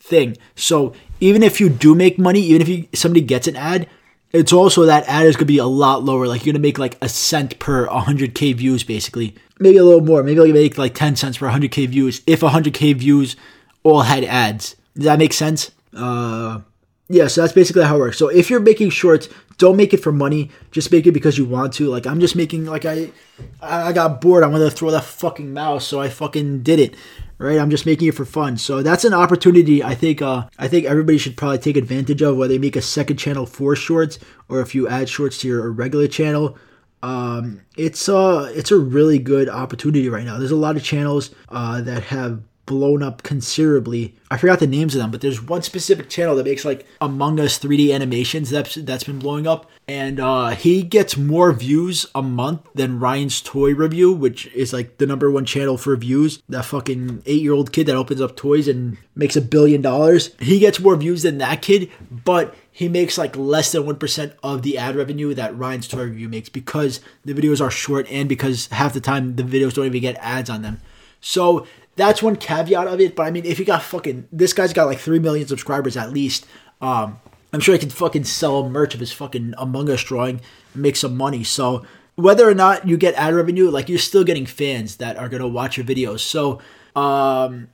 thing. 0.00 0.36
So 0.56 0.92
even 1.20 1.42
if 1.42 1.60
you 1.60 1.68
do 1.68 1.94
make 1.94 2.18
money, 2.18 2.40
even 2.40 2.62
if 2.62 2.68
you 2.68 2.88
somebody 2.94 3.20
gets 3.20 3.46
an 3.46 3.56
ad, 3.56 3.88
it's 4.32 4.52
also 4.52 4.84
that 4.84 5.08
ad 5.08 5.26
is 5.26 5.36
gonna 5.36 5.46
be 5.46 5.58
a 5.58 5.66
lot 5.66 6.02
lower. 6.02 6.26
Like 6.26 6.44
you're 6.44 6.52
gonna 6.52 6.62
make 6.62 6.78
like 6.78 6.98
a 7.00 7.08
cent 7.08 7.58
per 7.58 7.86
100k 7.86 8.54
views, 8.56 8.82
basically. 8.82 9.36
Maybe 9.60 9.76
a 9.78 9.84
little 9.84 10.00
more. 10.00 10.22
Maybe 10.22 10.40
you 10.40 10.54
make 10.54 10.78
like 10.78 10.94
10 10.94 11.16
cents 11.16 11.38
per 11.38 11.48
100k 11.48 11.88
views 11.88 12.22
if 12.26 12.40
100k 12.40 12.96
views 12.96 13.36
all 13.82 14.02
had 14.02 14.24
ads. 14.24 14.76
Does 14.94 15.04
that 15.04 15.18
make 15.18 15.32
sense? 15.32 15.70
Uh, 15.96 16.60
yeah, 17.08 17.26
so 17.26 17.40
that's 17.40 17.52
basically 17.52 17.84
how 17.84 17.96
it 17.96 18.00
works. 18.00 18.18
So 18.18 18.28
if 18.28 18.50
you're 18.50 18.60
making 18.60 18.90
shorts, 18.90 19.28
don't 19.58 19.76
make 19.76 19.92
it 19.92 19.98
for 19.98 20.12
money. 20.12 20.50
Just 20.70 20.90
make 20.90 21.06
it 21.06 21.12
because 21.12 21.36
you 21.36 21.44
want 21.44 21.72
to. 21.74 21.88
Like 21.88 22.06
I'm 22.06 22.20
just 22.20 22.36
making 22.36 22.64
like 22.64 22.84
I 22.84 23.10
I 23.60 23.92
got 23.92 24.20
bored. 24.20 24.44
I 24.44 24.46
wanted 24.46 24.64
to 24.64 24.70
throw 24.70 24.90
that 24.92 25.04
fucking 25.04 25.52
mouse, 25.52 25.86
so 25.86 26.00
I 26.00 26.08
fucking 26.08 26.62
did 26.62 26.78
it. 26.78 26.94
Right? 27.38 27.58
I'm 27.58 27.70
just 27.70 27.86
making 27.86 28.08
it 28.08 28.14
for 28.14 28.24
fun. 28.24 28.56
So 28.56 28.82
that's 28.82 29.04
an 29.04 29.14
opportunity 29.14 29.84
I 29.84 29.94
think 29.94 30.22
uh 30.22 30.48
I 30.58 30.66
think 30.68 30.86
everybody 30.86 31.18
should 31.18 31.36
probably 31.36 31.58
take 31.58 31.76
advantage 31.76 32.22
of 32.22 32.36
whether 32.36 32.54
you 32.54 32.60
make 32.60 32.76
a 32.76 32.82
second 32.82 33.16
channel 33.18 33.46
for 33.46 33.76
shorts 33.76 34.18
or 34.48 34.60
if 34.60 34.74
you 34.74 34.88
add 34.88 35.08
shorts 35.08 35.38
to 35.38 35.48
your 35.48 35.70
regular 35.70 36.08
channel. 36.08 36.56
Um 37.02 37.60
it's 37.76 38.08
uh 38.08 38.50
it's 38.54 38.72
a 38.72 38.78
really 38.78 39.18
good 39.18 39.48
opportunity 39.48 40.08
right 40.08 40.24
now. 40.24 40.38
There's 40.38 40.50
a 40.50 40.56
lot 40.56 40.76
of 40.76 40.82
channels 40.82 41.32
uh 41.48 41.80
that 41.82 42.04
have 42.04 42.42
blown 42.68 43.02
up 43.02 43.22
considerably. 43.22 44.14
I 44.30 44.36
forgot 44.36 44.60
the 44.60 44.66
names 44.66 44.94
of 44.94 45.00
them, 45.00 45.10
but 45.10 45.22
there's 45.22 45.42
one 45.42 45.62
specific 45.62 46.10
channel 46.10 46.36
that 46.36 46.44
makes 46.44 46.66
like 46.66 46.86
Among 47.00 47.40
Us 47.40 47.58
3D 47.58 47.92
animations 47.94 48.50
that's 48.50 48.74
that's 48.74 49.04
been 49.04 49.18
blowing 49.18 49.46
up, 49.46 49.70
and 49.88 50.20
uh, 50.20 50.50
he 50.50 50.82
gets 50.82 51.16
more 51.16 51.50
views 51.52 52.06
a 52.14 52.22
month 52.22 52.60
than 52.74 53.00
Ryan's 53.00 53.40
Toy 53.40 53.74
Review, 53.74 54.12
which 54.12 54.46
is 54.48 54.72
like 54.74 54.98
the 54.98 55.06
number 55.06 55.30
one 55.30 55.46
channel 55.46 55.78
for 55.78 55.96
views. 55.96 56.42
That 56.50 56.66
fucking 56.66 57.22
eight 57.24 57.40
year 57.42 57.54
old 57.54 57.72
kid 57.72 57.86
that 57.86 57.96
opens 57.96 58.20
up 58.20 58.36
toys 58.36 58.68
and 58.68 58.98
makes 59.16 59.34
a 59.34 59.40
billion 59.40 59.80
dollars. 59.80 60.30
He 60.38 60.58
gets 60.58 60.78
more 60.78 60.94
views 60.94 61.22
than 61.22 61.38
that 61.38 61.62
kid, 61.62 61.90
but 62.10 62.54
he 62.70 62.88
makes 62.88 63.16
like 63.16 63.34
less 63.36 63.72
than 63.72 63.84
1% 63.84 64.34
of 64.42 64.62
the 64.62 64.78
ad 64.78 64.94
revenue 64.94 65.34
that 65.34 65.56
Ryan's 65.56 65.88
Toy 65.88 66.04
Review 66.04 66.28
makes 66.28 66.48
because 66.48 67.00
the 67.24 67.32
videos 67.32 67.60
are 67.60 67.72
short 67.72 68.06
and 68.08 68.28
because 68.28 68.66
half 68.68 68.92
the 68.92 69.00
time 69.00 69.34
the 69.34 69.42
videos 69.42 69.74
don't 69.74 69.86
even 69.86 70.00
get 70.00 70.16
ads 70.20 70.50
on 70.50 70.62
them. 70.62 70.80
So 71.20 71.66
that's 71.98 72.22
one 72.22 72.36
caveat 72.36 72.86
of 72.86 73.00
it. 73.00 73.14
But 73.14 73.24
I 73.24 73.30
mean, 73.30 73.44
if 73.44 73.58
you 73.58 73.66
got 73.66 73.82
fucking 73.82 74.28
this 74.32 74.54
guy's 74.54 74.72
got 74.72 74.86
like 74.86 74.98
three 74.98 75.18
million 75.18 75.46
subscribers 75.46 75.96
at 75.96 76.12
least. 76.12 76.46
Um, 76.80 77.20
I'm 77.52 77.60
sure 77.60 77.74
he 77.74 77.78
could 77.78 77.92
fucking 77.92 78.24
sell 78.24 78.68
merch 78.68 78.94
of 78.94 79.00
his 79.00 79.12
fucking 79.12 79.54
Among 79.58 79.90
Us 79.90 80.02
drawing 80.02 80.40
and 80.74 80.82
make 80.82 80.96
some 80.96 81.16
money. 81.16 81.44
So 81.44 81.84
whether 82.14 82.48
or 82.48 82.54
not 82.54 82.86
you 82.86 82.96
get 82.96 83.14
ad 83.14 83.34
revenue, 83.34 83.70
like 83.70 83.88
you're 83.88 83.98
still 83.98 84.24
getting 84.24 84.46
fans 84.46 84.96
that 84.96 85.16
are 85.16 85.28
gonna 85.28 85.48
watch 85.48 85.76
your 85.76 85.84
videos. 85.84 86.20
So 86.20 86.60
um, 86.96 87.68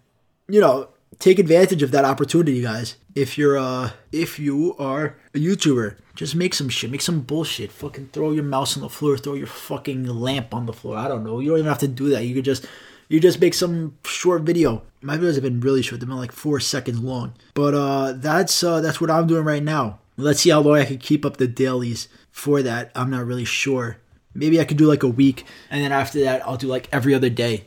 you 0.49 0.61
know, 0.61 0.89
take 1.19 1.39
advantage 1.39 1.83
of 1.83 1.91
that 1.93 2.05
opportunity, 2.05 2.63
guys. 2.63 2.97
If 3.15 3.39
you're 3.39 3.59
uh 3.59 3.91
if 4.11 4.39
you 4.39 4.75
are 4.79 5.17
a 5.35 5.39
YouTuber, 5.39 5.97
just 6.15 6.35
make 6.35 6.55
some 6.55 6.69
shit, 6.71 6.91
make 6.91 7.03
some 7.03 7.21
bullshit. 7.21 7.71
Fucking 7.71 8.09
throw 8.13 8.33
your 8.33 8.45
mouse 8.45 8.77
on 8.77 8.83
the 8.83 8.89
floor, 8.89 9.19
throw 9.19 9.35
your 9.35 9.47
fucking 9.47 10.07
lamp 10.07 10.55
on 10.55 10.67
the 10.67 10.73
floor. 10.73 10.97
I 10.97 11.09
don't 11.09 11.25
know. 11.25 11.41
You 11.41 11.51
don't 11.51 11.59
even 11.59 11.69
have 11.69 11.79
to 11.79 11.89
do 11.89 12.09
that. 12.11 12.25
You 12.25 12.35
could 12.35 12.45
just 12.45 12.67
you 13.15 13.21
just 13.21 13.41
make 13.41 13.55
some 13.55 13.97
short 14.05 14.43
video. 14.43 14.83
My 15.01 15.17
videos 15.17 15.35
have 15.35 15.45
been 15.45 15.61
really 15.61 15.83
short; 15.83 16.01
they've 16.01 16.09
been 16.09 16.19
like 16.19 16.33
four 16.33 16.59
seconds 16.59 16.99
long. 16.99 17.35
But 17.55 17.73
uh, 17.73 18.13
that's 18.17 18.65
uh, 18.65 18.81
that's 18.81 19.01
what 19.01 19.11
I'm 19.11 19.29
doing 19.29 19.45
right 19.45 19.63
now. 19.63 20.01
Let's 20.17 20.41
see 20.41 20.51
how 20.51 20.61
long 20.61 20.79
I 20.79 20.85
can 20.85 20.99
keep 20.99 21.25
up 21.25 21.37
the 21.37 21.47
dailies 21.47 22.09
for 22.33 22.61
that. 22.63 22.91
I'm 22.97 23.11
not 23.11 23.25
really 23.25 23.45
sure. 23.45 23.99
Maybe 24.35 24.61
I 24.61 24.65
could 24.65 24.79
do 24.79 24.87
like 24.87 25.05
a 25.05 25.09
week, 25.09 25.45
and 25.71 25.83
then 25.83 25.93
after 25.93 26.21
that, 26.25 26.45
I'll 26.45 26.57
do 26.57 26.67
like 26.67 26.89
every 26.91 27.15
other 27.15 27.31
day. 27.31 27.67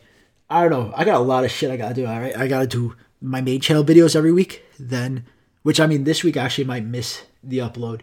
I 0.50 0.60
don't 0.60 0.70
know. 0.70 0.92
I 0.94 1.04
got 1.04 1.20
a 1.20 1.24
lot 1.24 1.44
of 1.44 1.50
shit 1.50 1.70
I 1.70 1.78
gotta 1.78 1.94
do. 1.94 2.06
All 2.06 2.20
right, 2.20 2.36
I 2.36 2.46
gotta 2.46 2.66
do 2.66 2.94
my 3.22 3.40
main 3.40 3.62
channel 3.62 3.84
videos 3.84 4.14
every 4.14 4.32
week. 4.32 4.62
Then, 4.78 5.24
which 5.62 5.80
I 5.80 5.86
mean, 5.86 6.04
this 6.04 6.22
week 6.22 6.36
I 6.36 6.44
actually 6.44 6.64
might 6.64 6.84
miss 6.84 7.24
the 7.42 7.58
upload, 7.58 8.02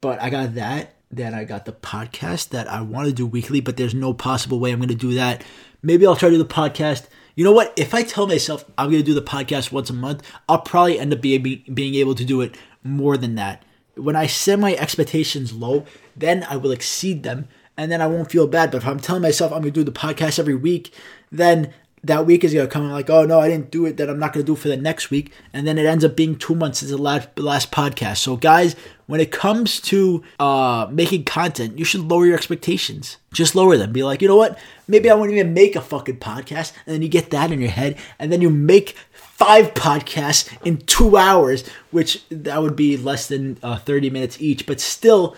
but 0.00 0.22
I 0.22 0.30
got 0.30 0.54
that. 0.54 0.94
Then 1.10 1.34
I 1.34 1.44
got 1.44 1.64
the 1.64 1.72
podcast 1.72 2.50
that 2.50 2.68
I 2.68 2.82
want 2.82 3.08
to 3.08 3.14
do 3.14 3.26
weekly, 3.26 3.60
but 3.60 3.78
there's 3.78 3.94
no 3.94 4.12
possible 4.12 4.60
way 4.60 4.70
I'm 4.70 4.78
gonna 4.78 4.94
do 4.94 5.14
that 5.14 5.42
Maybe 5.82 6.06
I'll 6.06 6.16
try 6.16 6.28
to 6.28 6.34
do 6.34 6.42
the 6.42 6.48
podcast. 6.48 7.06
You 7.34 7.44
know 7.44 7.52
what? 7.52 7.72
If 7.76 7.94
I 7.94 8.02
tell 8.02 8.26
myself 8.26 8.64
I'm 8.76 8.90
going 8.90 9.02
to 9.02 9.06
do 9.06 9.14
the 9.14 9.22
podcast 9.22 9.70
once 9.70 9.90
a 9.90 9.94
month, 9.94 10.22
I'll 10.48 10.60
probably 10.60 10.98
end 10.98 11.12
up 11.12 11.20
being, 11.20 11.62
being 11.72 11.94
able 11.94 12.14
to 12.16 12.24
do 12.24 12.40
it 12.40 12.56
more 12.82 13.16
than 13.16 13.36
that. 13.36 13.64
When 13.94 14.16
I 14.16 14.26
set 14.26 14.58
my 14.58 14.74
expectations 14.74 15.52
low, 15.52 15.84
then 16.16 16.44
I 16.44 16.56
will 16.56 16.72
exceed 16.72 17.22
them 17.22 17.48
and 17.76 17.92
then 17.92 18.00
I 18.00 18.06
won't 18.06 18.30
feel 18.30 18.46
bad. 18.46 18.70
But 18.70 18.82
if 18.82 18.88
I'm 18.88 19.00
telling 19.00 19.22
myself 19.22 19.52
I'm 19.52 19.62
going 19.62 19.72
to 19.72 19.80
do 19.80 19.84
the 19.84 19.92
podcast 19.92 20.38
every 20.38 20.56
week, 20.56 20.92
then 21.30 21.72
that 22.04 22.26
week 22.26 22.44
is 22.44 22.54
gonna 22.54 22.68
come 22.68 22.84
I'm 22.84 22.92
like, 22.92 23.10
oh 23.10 23.24
no, 23.24 23.40
I 23.40 23.48
didn't 23.48 23.70
do 23.70 23.86
it. 23.86 23.96
That 23.96 24.10
I'm 24.10 24.18
not 24.18 24.32
gonna 24.32 24.44
do 24.44 24.54
for 24.54 24.68
the 24.68 24.76
next 24.76 25.10
week, 25.10 25.32
and 25.52 25.66
then 25.66 25.78
it 25.78 25.86
ends 25.86 26.04
up 26.04 26.16
being 26.16 26.36
two 26.36 26.54
months 26.54 26.80
since 26.80 26.90
the 26.90 26.98
last 26.98 27.38
last 27.38 27.70
podcast. 27.70 28.18
So 28.18 28.36
guys, 28.36 28.76
when 29.08 29.20
it 29.20 29.32
comes 29.32 29.80
to 29.80 30.22
uh, 30.38 30.86
making 30.90 31.24
content, 31.24 31.78
you 31.78 31.84
should 31.84 32.02
lower 32.02 32.26
your 32.26 32.36
expectations. 32.36 33.16
Just 33.32 33.54
lower 33.54 33.78
them. 33.78 33.90
Be 33.90 34.02
like, 34.04 34.20
you 34.20 34.28
know 34.28 34.36
what? 34.36 34.58
Maybe 34.86 35.10
I 35.10 35.14
won't 35.14 35.32
even 35.32 35.54
make 35.54 35.74
a 35.74 35.80
fucking 35.80 36.18
podcast, 36.18 36.74
and 36.86 36.94
then 36.94 37.02
you 37.02 37.08
get 37.08 37.30
that 37.30 37.50
in 37.50 37.58
your 37.58 37.70
head, 37.70 37.96
and 38.18 38.30
then 38.30 38.42
you 38.42 38.50
make 38.50 38.94
five 39.12 39.72
podcasts 39.72 40.54
in 40.66 40.76
two 40.78 41.16
hours, 41.16 41.66
which 41.90 42.22
that 42.28 42.60
would 42.60 42.76
be 42.76 42.98
less 42.98 43.28
than 43.28 43.58
uh, 43.62 43.78
30 43.78 44.10
minutes 44.10 44.40
each, 44.42 44.66
but 44.66 44.78
still, 44.78 45.34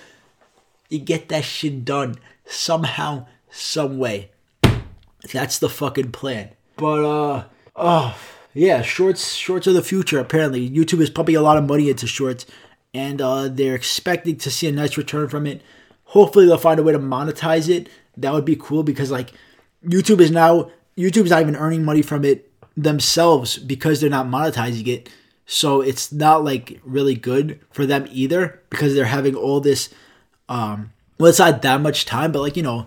you 0.88 0.98
get 0.98 1.28
that 1.28 1.44
shit 1.44 1.85
done 1.85 2.16
somehow, 2.44 3.26
some 3.50 3.98
way. 3.98 4.30
That's 5.33 5.61
the 5.61 5.68
fucking 5.68 6.11
plan. 6.11 6.50
But 6.76 7.04
uh 7.04 7.44
oh 7.76 8.18
yeah, 8.54 8.83
shorts 8.83 9.35
shorts 9.35 9.68
are 9.68 9.72
the 9.72 9.83
future 9.83 10.18
apparently. 10.18 10.68
YouTube 10.68 11.00
is 11.02 11.11
pumping 11.11 11.37
a 11.37 11.42
lot 11.42 11.59
of 11.59 11.68
money 11.68 11.90
into 11.90 12.06
shorts 12.06 12.46
and 12.92 13.20
uh 13.20 13.48
they're 13.48 13.74
expecting 13.74 14.37
to 14.37 14.50
see 14.50 14.66
a 14.68 14.72
nice 14.72 14.96
return 14.96 15.29
from 15.29 15.46
it. 15.46 15.62
Hopefully 16.05 16.46
they'll 16.46 16.59
find 16.59 16.81
a 16.81 16.83
way 16.83 16.92
to 16.92 16.98
monetize 16.98 17.68
it. 17.68 17.88
That 18.16 18.33
would 18.33 18.44
be 18.44 18.57
cool 18.57 18.83
because 18.83 19.11
like 19.11 19.33
YouTube 19.87 20.20
is 20.20 20.31
now 20.31 20.70
YouTube's 20.96 21.31
not 21.31 21.42
even 21.42 21.57
earning 21.57 21.85
money 21.85 22.03
from 22.03 22.24
it 22.24 22.50
themselves 22.76 23.59
because 23.59 24.00
they're 24.00 24.11
not 24.11 24.26
monetizing 24.26 24.87
it. 24.87 25.09
So 25.46 25.81
it's 25.81 26.12
not 26.12 26.44
like 26.44 26.81
really 26.85 27.14
good 27.14 27.61
for 27.70 27.87
them 27.87 28.07
either 28.11 28.62
because 28.70 28.94
they're 28.94 29.05
having 29.07 29.35
all 29.35 29.61
this 29.61 29.88
um 30.48 30.92
well 31.18 31.31
it's 31.31 31.38
not 31.38 31.62
that 31.62 31.81
much 31.81 32.05
time, 32.05 32.33
but 32.33 32.40
like, 32.40 32.57
you 32.57 32.62
know, 32.62 32.87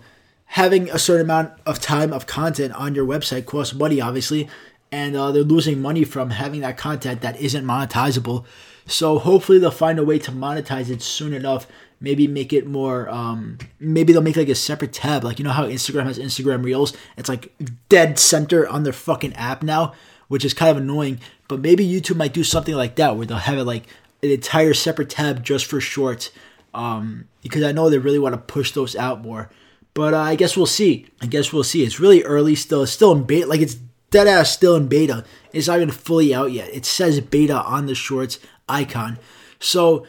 having 0.54 0.88
a 0.92 1.00
certain 1.00 1.26
amount 1.26 1.52
of 1.66 1.80
time 1.80 2.14
of 2.14 2.28
content 2.28 2.72
on 2.74 2.94
your 2.94 3.08
website 3.08 3.44
costs 3.46 3.74
money, 3.74 4.00
obviously, 4.00 4.48
and 4.92 5.16
uh, 5.16 5.32
they're 5.32 5.42
losing 5.42 5.82
money 5.82 6.04
from 6.04 6.30
having 6.30 6.62
that 6.62 6.78
content 6.78 7.22
that 7.22 7.40
isn't 7.42 7.66
monetizable. 7.66 8.46
So 8.86 9.20
hopefully 9.20 9.60
they'll 9.60 9.72
find 9.72 10.00
a 10.00 10.04
way 10.04 10.20
to 10.20 10.32
monetize 10.32 10.90
it 10.90 11.02
soon 11.02 11.34
enough. 11.34 11.68
Maybe 12.00 12.28
make 12.28 12.52
it 12.52 12.68
more. 12.68 13.08
Um, 13.10 13.58
maybe 13.80 14.12
they'll 14.12 14.22
make 14.22 14.36
like 14.36 14.50
a 14.50 14.56
separate 14.56 14.92
tab, 14.92 15.24
like 15.24 15.40
you 15.40 15.46
know 15.46 15.52
how 15.52 15.66
Instagram 15.66 16.04
has 16.04 16.20
Instagram 16.20 16.64
Reels. 16.64 16.94
It's 17.16 17.30
like 17.30 17.54
dead 17.88 18.20
center 18.20 18.68
on 18.68 18.84
their 18.84 18.92
fucking 18.92 19.34
app 19.34 19.64
now, 19.64 19.94
which 20.28 20.44
is 20.44 20.54
kind 20.54 20.72
of 20.72 20.84
annoying. 20.84 21.22
But 21.48 21.62
maybe 21.62 21.88
YouTube 21.88 22.18
might 22.18 22.34
do 22.34 22.44
something 22.44 22.76
like 22.76 22.96
that, 22.96 23.16
where 23.16 23.26
they'll 23.26 23.38
have 23.38 23.58
it 23.58 23.64
like 23.64 23.84
an 24.22 24.32
entire 24.32 24.74
separate 24.74 25.10
tab 25.10 25.44
just 25.44 25.66
for 25.66 25.80
shorts. 25.80 26.32
Um, 26.74 27.30
because 27.42 27.64
I 27.64 27.72
know 27.72 27.90
they 27.90 28.00
really 28.00 28.20
want 28.20 28.34
to 28.34 28.54
push 28.54 28.72
those 28.72 28.96
out 28.96 29.22
more. 29.22 29.50
But 29.94 30.14
uh, 30.14 30.20
I 30.20 30.36
guess 30.36 30.58
we'll 30.58 30.66
see. 30.66 31.08
I 31.22 31.28
guess 31.28 31.54
we'll 31.54 31.64
see. 31.64 31.84
It's 31.84 32.00
really 32.00 32.24
early 32.24 32.56
still. 32.56 32.84
It's 32.84 32.92
still 32.92 33.12
in 33.12 33.24
beta. 33.24 33.48
Like 33.48 33.62
it's 33.62 33.78
dead 34.10 34.28
ass 34.28 34.52
still 34.52 34.76
in 34.76 34.88
beta. 34.88 35.24
It's 35.52 35.68
not 35.68 35.78
even 35.78 35.92
fully 35.92 36.34
out 36.34 36.52
yet. 36.52 36.74
It 36.74 36.86
says 36.86 37.20
beta 37.20 37.56
on 37.56 37.86
the 37.86 37.96
shorts 37.96 38.40
icon. 38.68 39.20
So 39.60 40.06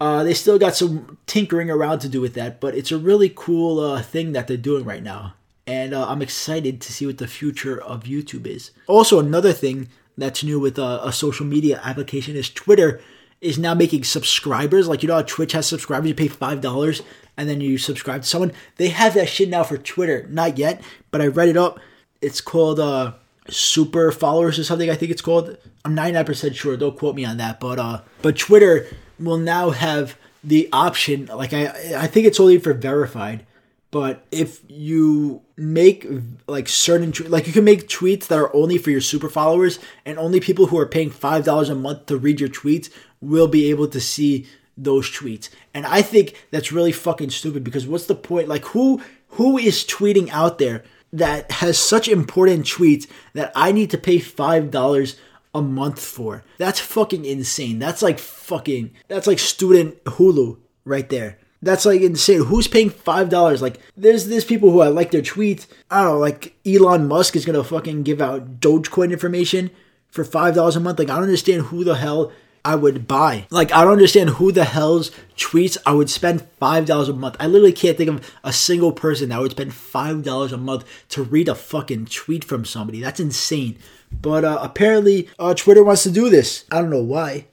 uh, 0.00 0.24
they 0.24 0.34
still 0.34 0.58
got 0.58 0.74
some 0.74 1.18
tinkering 1.26 1.70
around 1.70 2.00
to 2.00 2.08
do 2.08 2.20
with 2.20 2.34
that. 2.34 2.60
But 2.60 2.74
it's 2.74 2.92
a 2.92 2.98
really 2.98 3.32
cool 3.34 3.80
uh, 3.80 4.02
thing 4.02 4.32
that 4.32 4.48
they're 4.48 4.56
doing 4.56 4.84
right 4.84 5.02
now. 5.02 5.34
And 5.66 5.94
uh, 5.94 6.08
I'm 6.08 6.20
excited 6.20 6.80
to 6.82 6.92
see 6.92 7.06
what 7.06 7.18
the 7.18 7.26
future 7.26 7.80
of 7.80 8.04
YouTube 8.04 8.46
is. 8.46 8.70
Also, 8.86 9.18
another 9.18 9.52
thing 9.52 9.88
that's 10.16 10.44
new 10.44 10.60
with 10.60 10.78
uh, 10.78 11.00
a 11.02 11.12
social 11.12 11.46
media 11.46 11.80
application 11.82 12.36
is 12.36 12.50
Twitter 12.50 13.00
is 13.40 13.58
now 13.58 13.74
making 13.74 14.04
subscribers. 14.04 14.88
Like 14.88 15.02
you 15.02 15.08
know 15.08 15.16
how 15.16 15.22
Twitch 15.22 15.52
has 15.52 15.66
subscribers, 15.66 16.08
you 16.08 16.14
pay 16.14 16.28
five 16.28 16.60
dollars 16.60 17.02
and 17.36 17.48
then 17.48 17.60
you 17.60 17.78
subscribe 17.78 18.22
to 18.22 18.28
someone. 18.28 18.52
They 18.76 18.88
have 18.88 19.14
that 19.14 19.28
shit 19.28 19.48
now 19.48 19.64
for 19.64 19.76
Twitter. 19.76 20.26
Not 20.30 20.58
yet, 20.58 20.82
but 21.10 21.20
I 21.20 21.26
read 21.26 21.48
it 21.48 21.56
up. 21.56 21.78
It's 22.20 22.40
called 22.40 22.80
uh 22.80 23.14
super 23.48 24.10
followers 24.12 24.58
or 24.58 24.64
something, 24.64 24.90
I 24.90 24.94
think 24.94 25.10
it's 25.10 25.22
called. 25.22 25.56
I'm 25.84 25.94
99% 25.94 26.54
sure, 26.54 26.76
don't 26.76 26.98
quote 26.98 27.14
me 27.14 27.24
on 27.24 27.36
that, 27.38 27.60
but 27.60 27.78
uh 27.78 28.00
but 28.22 28.36
Twitter 28.38 28.86
will 29.18 29.38
now 29.38 29.70
have 29.70 30.16
the 30.42 30.68
option 30.72 31.26
like 31.26 31.52
I 31.52 31.66
I 31.96 32.06
think 32.06 32.26
it's 32.26 32.40
only 32.40 32.58
for 32.58 32.72
verified 32.74 33.46
but 33.94 34.26
if 34.32 34.60
you 34.68 35.40
make 35.56 36.04
like 36.48 36.68
certain 36.68 37.12
like 37.30 37.46
you 37.46 37.52
can 37.52 37.62
make 37.62 37.88
tweets 37.88 38.26
that 38.26 38.40
are 38.40 38.52
only 38.52 38.76
for 38.76 38.90
your 38.90 39.00
super 39.00 39.28
followers 39.28 39.78
and 40.04 40.18
only 40.18 40.40
people 40.40 40.66
who 40.66 40.76
are 40.76 40.84
paying 40.84 41.10
five 41.10 41.44
dollars 41.44 41.68
a 41.68 41.76
month 41.76 42.06
to 42.06 42.18
read 42.18 42.40
your 42.40 42.48
tweets 42.48 42.90
will 43.20 43.46
be 43.46 43.70
able 43.70 43.86
to 43.86 44.00
see 44.00 44.48
those 44.76 45.08
tweets. 45.08 45.48
And 45.72 45.86
i 45.86 46.02
think 46.02 46.44
that's 46.50 46.72
really 46.72 46.90
fucking 46.90 47.30
stupid 47.30 47.62
because 47.62 47.86
what's 47.86 48.06
the 48.06 48.16
point? 48.16 48.48
Like 48.48 48.64
who 48.64 49.00
who 49.28 49.58
is 49.58 49.84
tweeting 49.84 50.28
out 50.30 50.58
there 50.58 50.82
that 51.14 51.50
has 51.52 51.78
such 51.78 52.08
important 52.08 52.64
tweets 52.64 53.08
that 53.32 53.52
i 53.54 53.72
need 53.72 53.90
to 53.90 53.98
pay 53.98 54.18
five 54.18 54.70
dollars 54.70 55.16
a 55.54 55.62
month 55.62 56.00
for 56.00 56.44
that's 56.58 56.80
fucking 56.80 57.24
insane 57.24 57.78
that's 57.78 58.02
like 58.02 58.18
fucking 58.18 58.90
that's 59.08 59.26
like 59.26 59.38
student 59.38 60.02
hulu 60.04 60.56
right 60.84 61.08
there 61.08 61.38
that's 61.64 61.86
like 61.86 62.02
insane. 62.02 62.44
Who's 62.44 62.68
paying 62.68 62.90
five 62.90 63.30
dollars? 63.30 63.62
Like, 63.62 63.80
there's 63.96 64.26
there's 64.26 64.44
people 64.44 64.70
who 64.70 64.82
I 64.82 64.88
like 64.88 65.10
their 65.10 65.22
tweets. 65.22 65.66
I 65.90 66.02
don't 66.02 66.12
know, 66.12 66.18
like 66.18 66.54
Elon 66.66 67.08
Musk 67.08 67.36
is 67.36 67.46
gonna 67.46 67.64
fucking 67.64 68.02
give 68.02 68.20
out 68.20 68.60
Dogecoin 68.60 69.10
information 69.10 69.70
for 70.08 70.24
five 70.24 70.54
dollars 70.54 70.76
a 70.76 70.80
month. 70.80 70.98
Like, 70.98 71.08
I 71.08 71.14
don't 71.14 71.24
understand 71.24 71.62
who 71.62 71.82
the 71.82 71.96
hell 71.96 72.32
I 72.64 72.76
would 72.76 73.06
buy. 73.06 73.46
Like, 73.50 73.72
I 73.72 73.82
don't 73.82 73.92
understand 73.92 74.30
who 74.30 74.50
the 74.50 74.64
hell's 74.64 75.10
tweets 75.36 75.76
I 75.84 75.92
would 75.92 76.08
spend 76.08 76.42
five 76.58 76.86
dollars 76.86 77.08
a 77.08 77.12
month. 77.12 77.36
I 77.38 77.46
literally 77.46 77.72
can't 77.72 77.96
think 77.96 78.08
of 78.08 78.34
a 78.42 78.52
single 78.52 78.92
person 78.92 79.28
that 79.28 79.40
would 79.40 79.50
spend 79.50 79.74
five 79.74 80.22
dollars 80.22 80.52
a 80.52 80.56
month 80.56 80.84
to 81.10 81.22
read 81.22 81.48
a 81.48 81.54
fucking 81.54 82.06
tweet 82.06 82.44
from 82.44 82.64
somebody. 82.64 83.00
That's 83.00 83.20
insane. 83.20 83.78
But 84.10 84.44
uh, 84.44 84.58
apparently, 84.62 85.28
uh, 85.38 85.54
Twitter 85.54 85.84
wants 85.84 86.04
to 86.04 86.10
do 86.10 86.30
this. 86.30 86.64
I 86.70 86.80
don't 86.80 86.90
know 86.90 87.02
why. 87.02 87.46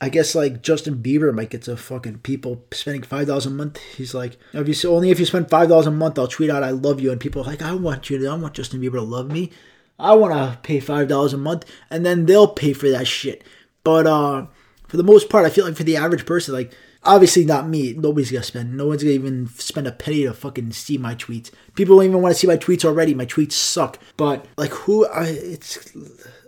I 0.00 0.10
guess 0.10 0.34
like 0.34 0.62
Justin 0.62 0.96
Bieber 0.96 1.34
might 1.34 1.50
get 1.50 1.62
to 1.62 1.76
fucking 1.76 2.18
people 2.18 2.64
spending 2.72 3.02
five 3.02 3.26
dollars 3.26 3.46
a 3.46 3.50
month. 3.50 3.78
He's 3.96 4.14
like, 4.14 4.36
if 4.52 4.84
you 4.84 4.90
only 4.90 5.10
if 5.10 5.18
you 5.18 5.26
spend 5.26 5.50
five 5.50 5.68
dollars 5.68 5.86
a 5.86 5.90
month, 5.90 6.18
I'll 6.18 6.28
tweet 6.28 6.50
out 6.50 6.62
I 6.62 6.70
love 6.70 7.00
you, 7.00 7.10
and 7.10 7.20
people 7.20 7.42
are 7.42 7.46
like, 7.46 7.62
I 7.62 7.72
want 7.72 8.10
you 8.10 8.18
to, 8.18 8.26
I 8.28 8.34
want 8.34 8.54
Justin 8.54 8.80
Bieber 8.80 8.92
to 8.92 9.02
love 9.02 9.30
me. 9.32 9.50
I 9.98 10.14
want 10.14 10.34
to 10.34 10.58
pay 10.62 10.78
five 10.78 11.08
dollars 11.08 11.32
a 11.32 11.38
month, 11.38 11.64
and 11.90 12.06
then 12.06 12.26
they'll 12.26 12.46
pay 12.46 12.72
for 12.74 12.88
that 12.90 13.08
shit. 13.08 13.42
But 13.82 14.06
uh, 14.06 14.46
for 14.88 14.96
the 14.96 15.04
most 15.04 15.28
part, 15.28 15.46
I 15.46 15.50
feel 15.50 15.64
like 15.64 15.76
for 15.76 15.84
the 15.84 15.96
average 15.96 16.26
person, 16.26 16.54
like 16.54 16.72
obviously 17.04 17.44
not 17.44 17.68
me, 17.68 17.92
nobody's 17.92 18.30
gonna 18.30 18.42
spend. 18.42 18.76
No 18.76 18.86
one's 18.86 19.02
gonna 19.02 19.14
even 19.14 19.46
spend 19.48 19.86
a 19.86 19.92
penny 19.92 20.24
to 20.24 20.34
fucking 20.34 20.72
see 20.72 20.98
my 20.98 21.14
tweets. 21.14 21.50
People 21.74 21.96
don't 21.96 22.06
even 22.06 22.22
want 22.22 22.34
to 22.34 22.38
see 22.38 22.46
my 22.46 22.56
tweets 22.56 22.84
already. 22.84 23.14
My 23.14 23.26
tweets 23.26 23.52
suck. 23.52 23.98
But 24.16 24.46
like 24.56 24.70
who? 24.70 25.06
I, 25.06 25.26
it's 25.26 25.94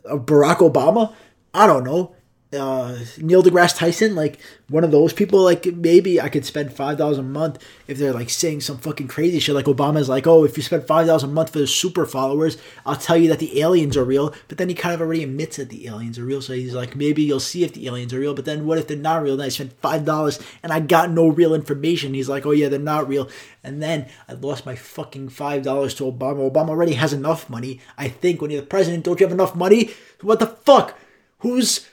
uh, 0.08 0.16
Barack 0.16 0.56
Obama. 0.56 1.14
I 1.54 1.66
don't 1.66 1.84
know 1.84 2.14
uh, 2.52 2.98
Neil 3.18 3.42
deGrasse 3.42 3.78
Tyson, 3.78 4.16
like 4.16 4.40
one 4.68 4.82
of 4.82 4.90
those 4.90 5.12
people, 5.12 5.40
like 5.42 5.66
maybe 5.66 6.20
I 6.20 6.28
could 6.28 6.44
spend 6.44 6.72
five 6.72 6.98
dollars 6.98 7.18
a 7.18 7.22
month 7.22 7.64
if 7.86 7.96
they're 7.98 8.12
like 8.12 8.28
saying 8.28 8.62
some 8.62 8.78
fucking 8.78 9.06
crazy 9.06 9.38
shit. 9.38 9.54
Like 9.54 9.66
Obama's 9.66 10.08
like, 10.08 10.26
oh, 10.26 10.44
if 10.44 10.56
you 10.56 10.62
spend 10.62 10.86
five 10.86 11.06
dollars 11.06 11.22
a 11.22 11.28
month 11.28 11.50
for 11.50 11.60
the 11.60 11.66
super 11.68 12.06
followers, 12.06 12.58
I'll 12.84 12.96
tell 12.96 13.16
you 13.16 13.28
that 13.28 13.38
the 13.38 13.60
aliens 13.60 13.96
are 13.96 14.04
real. 14.04 14.34
But 14.48 14.58
then 14.58 14.68
he 14.68 14.74
kind 14.74 14.94
of 14.94 15.00
already 15.00 15.22
admits 15.22 15.58
that 15.58 15.68
the 15.68 15.86
aliens 15.86 16.18
are 16.18 16.24
real, 16.24 16.42
so 16.42 16.52
he's 16.54 16.74
like, 16.74 16.96
maybe 16.96 17.22
you'll 17.22 17.38
see 17.38 17.62
if 17.62 17.72
the 17.72 17.86
aliens 17.86 18.12
are 18.12 18.18
real. 18.18 18.34
But 18.34 18.46
then 18.46 18.66
what 18.66 18.78
if 18.78 18.88
they're 18.88 18.96
not 18.96 19.22
real? 19.22 19.36
Then 19.36 19.46
I 19.46 19.50
spent 19.50 19.80
five 19.80 20.04
dollars 20.04 20.40
and 20.62 20.72
I 20.72 20.80
got 20.80 21.10
no 21.10 21.28
real 21.28 21.54
information. 21.54 22.14
He's 22.14 22.28
like, 22.28 22.46
oh 22.46 22.50
yeah, 22.50 22.68
they're 22.68 22.80
not 22.80 23.08
real. 23.08 23.28
And 23.62 23.80
then 23.80 24.08
I 24.28 24.32
lost 24.32 24.66
my 24.66 24.74
fucking 24.74 25.28
five 25.28 25.62
dollars 25.62 25.94
to 25.94 26.04
Obama. 26.04 26.50
Obama 26.50 26.70
already 26.70 26.94
has 26.94 27.12
enough 27.12 27.48
money. 27.48 27.80
I 27.96 28.08
think 28.08 28.42
when 28.42 28.50
you're 28.50 28.62
the 28.62 28.66
president, 28.66 29.04
don't 29.04 29.20
you 29.20 29.26
have 29.26 29.32
enough 29.32 29.54
money? 29.54 29.90
What 30.20 30.40
the 30.40 30.46
fuck? 30.46 30.98
Who's 31.38 31.86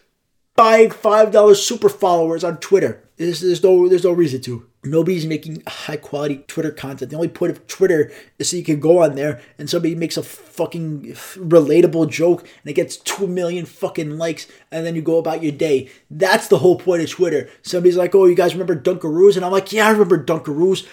buying 0.58 0.92
five 0.92 1.32
dollars 1.32 1.66
super 1.66 1.88
followers 1.88 2.44
on 2.44 2.58
Twitter. 2.58 3.02
There's, 3.16 3.40
there's 3.40 3.64
no 3.64 3.88
there's 3.88 4.04
no 4.04 4.12
reason 4.12 4.42
to. 4.42 4.68
Nobody's 4.84 5.26
making 5.26 5.64
high 5.68 5.98
quality 5.98 6.44
Twitter 6.48 6.72
content. 6.72 7.10
The 7.10 7.16
only 7.18 7.28
point 7.30 7.52
of 7.52 7.66
Twitter 7.68 8.12
is 8.38 8.50
so 8.50 8.58
you 8.58 8.64
can 8.64 8.80
go 8.80 9.02
on 9.02 9.16
there 9.16 9.42
and 9.58 9.70
somebody 9.70 9.96
makes 9.96 10.18
a 10.18 10.24
fucking 10.24 11.14
relatable 11.36 12.10
joke 12.10 12.42
and 12.42 12.70
it 12.70 12.74
gets 12.74 12.96
two 12.98 13.28
million 13.28 13.66
fucking 13.66 14.18
likes 14.18 14.48
and 14.72 14.86
then 14.86 14.96
you 14.96 15.02
go 15.02 15.18
about 15.18 15.44
your 15.44 15.52
day. 15.52 15.90
That's 16.12 16.48
the 16.48 16.60
whole 16.60 16.78
point 16.78 17.02
of 17.02 17.10
Twitter. 17.10 17.50
Somebody's 17.64 17.98
like, 17.98 18.14
"Oh, 18.14 18.26
you 18.26 18.36
guys 18.36 18.54
remember 18.54 18.76
Dunkaroos?" 18.76 19.36
And 19.36 19.46
I'm 19.46 19.52
like, 19.52 19.72
"Yeah, 19.72 19.88
I 19.88 19.92
remember 19.92 20.24
Dunkaroos." 20.24 20.86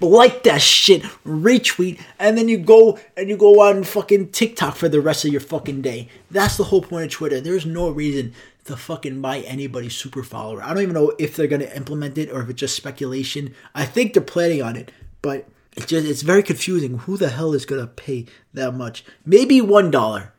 like 0.00 0.44
that 0.44 0.62
shit, 0.62 1.02
retweet, 1.26 2.00
and 2.20 2.38
then 2.38 2.48
you 2.48 2.56
go 2.56 2.98
and 3.16 3.28
you 3.28 3.36
go 3.36 3.62
on 3.62 3.82
fucking 3.82 4.30
TikTok 4.30 4.76
for 4.76 4.88
the 4.88 5.00
rest 5.00 5.24
of 5.24 5.32
your 5.32 5.40
fucking 5.40 5.82
day. 5.82 6.08
That's 6.30 6.56
the 6.56 6.64
whole 6.64 6.82
point 6.82 7.06
of 7.06 7.10
Twitter. 7.10 7.40
There's 7.40 7.66
no 7.66 7.90
reason 7.90 8.32
to 8.68 8.76
fucking 8.76 9.20
buy 9.20 9.40
anybody 9.40 9.88
super 9.88 10.22
follower. 10.22 10.62
I 10.62 10.68
don't 10.68 10.82
even 10.82 10.94
know 10.94 11.12
if 11.18 11.36
they're 11.36 11.46
gonna 11.46 11.64
implement 11.74 12.16
it 12.16 12.30
or 12.30 12.42
if 12.42 12.48
it's 12.48 12.60
just 12.60 12.76
speculation. 12.76 13.54
I 13.74 13.84
think 13.84 14.14
they're 14.14 14.22
planning 14.22 14.62
on 14.62 14.76
it, 14.76 14.92
but 15.20 15.48
it's 15.76 15.86
just 15.86 16.06
it's 16.06 16.22
very 16.22 16.42
confusing. 16.42 16.98
Who 16.98 17.16
the 17.16 17.28
hell 17.28 17.52
is 17.54 17.66
gonna 17.66 17.86
pay 17.86 18.26
that 18.54 18.72
much? 18.72 19.04
Maybe 19.24 19.60
one 19.60 19.90
dollar, 19.90 20.32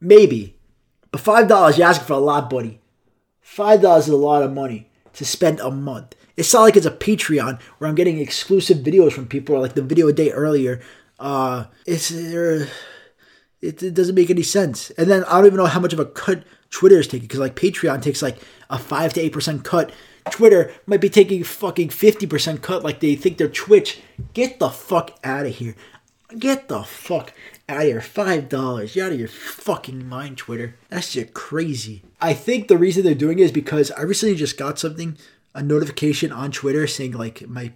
maybe, 0.00 0.56
but 1.10 1.20
five 1.20 1.48
dollars 1.48 1.78
you're 1.78 1.86
asking 1.86 2.06
for 2.06 2.14
a 2.14 2.18
lot, 2.18 2.50
buddy. 2.50 2.80
Five 3.40 3.82
dollars 3.82 4.04
is 4.04 4.14
a 4.14 4.16
lot 4.16 4.42
of 4.42 4.52
money 4.52 4.90
to 5.14 5.24
spend 5.24 5.60
a 5.60 5.70
month. 5.70 6.14
It's 6.36 6.52
not 6.52 6.62
like 6.62 6.76
it's 6.76 6.86
a 6.86 6.90
Patreon 6.90 7.60
where 7.78 7.88
I'm 7.88 7.94
getting 7.94 8.18
exclusive 8.18 8.78
videos 8.78 9.12
from 9.12 9.26
people, 9.26 9.54
or 9.54 9.60
like 9.60 9.74
the 9.74 9.82
video 9.82 10.08
a 10.08 10.12
day 10.12 10.32
earlier. 10.32 10.80
Uh, 11.18 11.66
it's 11.86 12.08
there. 12.08 12.68
It, 13.60 13.82
it 13.82 13.94
doesn't 13.94 14.14
make 14.14 14.30
any 14.30 14.42
sense. 14.42 14.90
And 14.90 15.08
then 15.10 15.24
I 15.24 15.38
don't 15.38 15.46
even 15.46 15.58
know 15.58 15.66
how 15.66 15.80
much 15.80 15.92
of 15.92 16.00
a 16.00 16.04
cut 16.04 16.42
Twitter 16.74 16.98
is 16.98 17.06
taking 17.06 17.28
because 17.28 17.38
like 17.38 17.54
Patreon 17.54 18.02
takes 18.02 18.20
like 18.20 18.36
a 18.68 18.78
five 18.78 19.12
to 19.14 19.20
eight 19.20 19.32
percent 19.32 19.62
cut. 19.62 19.92
Twitter 20.30 20.72
might 20.86 21.00
be 21.00 21.08
taking 21.08 21.42
a 21.42 21.44
fucking 21.44 21.90
fifty 21.90 22.26
percent 22.26 22.62
cut, 22.62 22.82
like 22.82 22.98
they 22.98 23.14
think 23.14 23.38
they're 23.38 23.46
Twitch. 23.46 24.00
Get 24.32 24.58
the 24.58 24.70
fuck 24.70 25.16
out 25.22 25.46
of 25.46 25.54
here. 25.54 25.76
Get 26.36 26.66
the 26.66 26.82
fuck 26.82 27.32
out 27.68 27.82
of 27.82 27.84
here. 27.84 28.00
Five 28.00 28.48
dollars. 28.48 28.96
You're 28.96 29.06
out 29.06 29.12
of 29.12 29.20
your 29.20 29.28
fucking 29.28 30.08
mind, 30.08 30.36
Twitter. 30.36 30.74
That's 30.88 31.12
just 31.12 31.32
crazy. 31.32 32.02
I 32.20 32.34
think 32.34 32.66
the 32.66 32.76
reason 32.76 33.04
they're 33.04 33.14
doing 33.14 33.38
it 33.38 33.42
is 33.42 33.52
because 33.52 33.92
I 33.92 34.02
recently 34.02 34.34
just 34.34 34.58
got 34.58 34.80
something, 34.80 35.16
a 35.54 35.62
notification 35.62 36.32
on 36.32 36.50
Twitter 36.50 36.88
saying 36.88 37.12
like 37.12 37.48
my, 37.48 37.70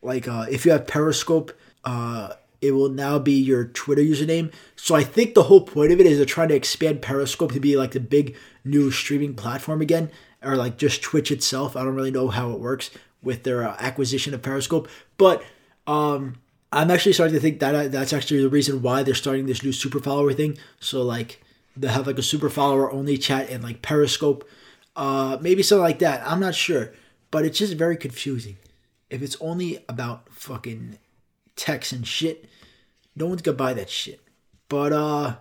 like 0.00 0.26
uh, 0.26 0.46
if 0.50 0.64
you 0.64 0.72
have 0.72 0.86
Periscope, 0.86 1.52
uh, 1.84 2.32
it 2.60 2.72
will 2.72 2.88
now 2.88 3.18
be 3.18 3.32
your 3.32 3.64
Twitter 3.64 4.02
username. 4.02 4.52
So 4.76 4.94
I 4.94 5.04
think 5.04 5.34
the 5.34 5.44
whole 5.44 5.60
point 5.60 5.92
of 5.92 6.00
it 6.00 6.06
is 6.06 6.16
they're 6.16 6.26
trying 6.26 6.48
to 6.48 6.54
expand 6.54 7.02
Periscope 7.02 7.52
to 7.52 7.60
be 7.60 7.76
like 7.76 7.92
the 7.92 8.00
big 8.00 8.36
new 8.64 8.90
streaming 8.90 9.34
platform 9.34 9.80
again, 9.80 10.10
or 10.42 10.56
like 10.56 10.76
just 10.76 11.02
Twitch 11.02 11.30
itself. 11.30 11.76
I 11.76 11.84
don't 11.84 11.94
really 11.94 12.10
know 12.10 12.28
how 12.28 12.50
it 12.50 12.60
works 12.60 12.90
with 13.22 13.42
their 13.42 13.68
uh, 13.68 13.76
acquisition 13.78 14.34
of 14.34 14.42
Periscope, 14.42 14.88
but 15.16 15.42
um, 15.86 16.36
I'm 16.72 16.90
actually 16.90 17.14
starting 17.14 17.34
to 17.34 17.40
think 17.40 17.60
that 17.60 17.74
uh, 17.74 17.88
that's 17.88 18.12
actually 18.12 18.42
the 18.42 18.48
reason 18.48 18.82
why 18.82 19.02
they're 19.02 19.14
starting 19.14 19.46
this 19.46 19.62
new 19.62 19.72
super 19.72 20.00
follower 20.00 20.32
thing. 20.32 20.58
So 20.80 21.02
like 21.02 21.42
they 21.76 21.88
have 21.88 22.06
like 22.06 22.18
a 22.18 22.22
super 22.22 22.50
follower 22.50 22.90
only 22.90 23.16
chat 23.16 23.50
and 23.50 23.62
like 23.62 23.82
Periscope, 23.82 24.48
uh, 24.96 25.38
maybe 25.40 25.62
something 25.62 25.82
like 25.82 26.00
that. 26.00 26.26
I'm 26.26 26.40
not 26.40 26.54
sure, 26.54 26.92
but 27.30 27.44
it's 27.44 27.58
just 27.58 27.74
very 27.74 27.96
confusing. 27.96 28.58
If 29.10 29.22
it's 29.22 29.36
only 29.40 29.84
about 29.88 30.28
fucking 30.32 30.98
text 31.58 31.92
and 31.92 32.06
shit, 32.06 32.46
no 33.14 33.26
one's 33.26 33.42
gonna 33.42 33.56
buy 33.56 33.74
that 33.74 33.90
shit. 33.90 34.20
But 34.68 34.92
uh, 34.92 35.36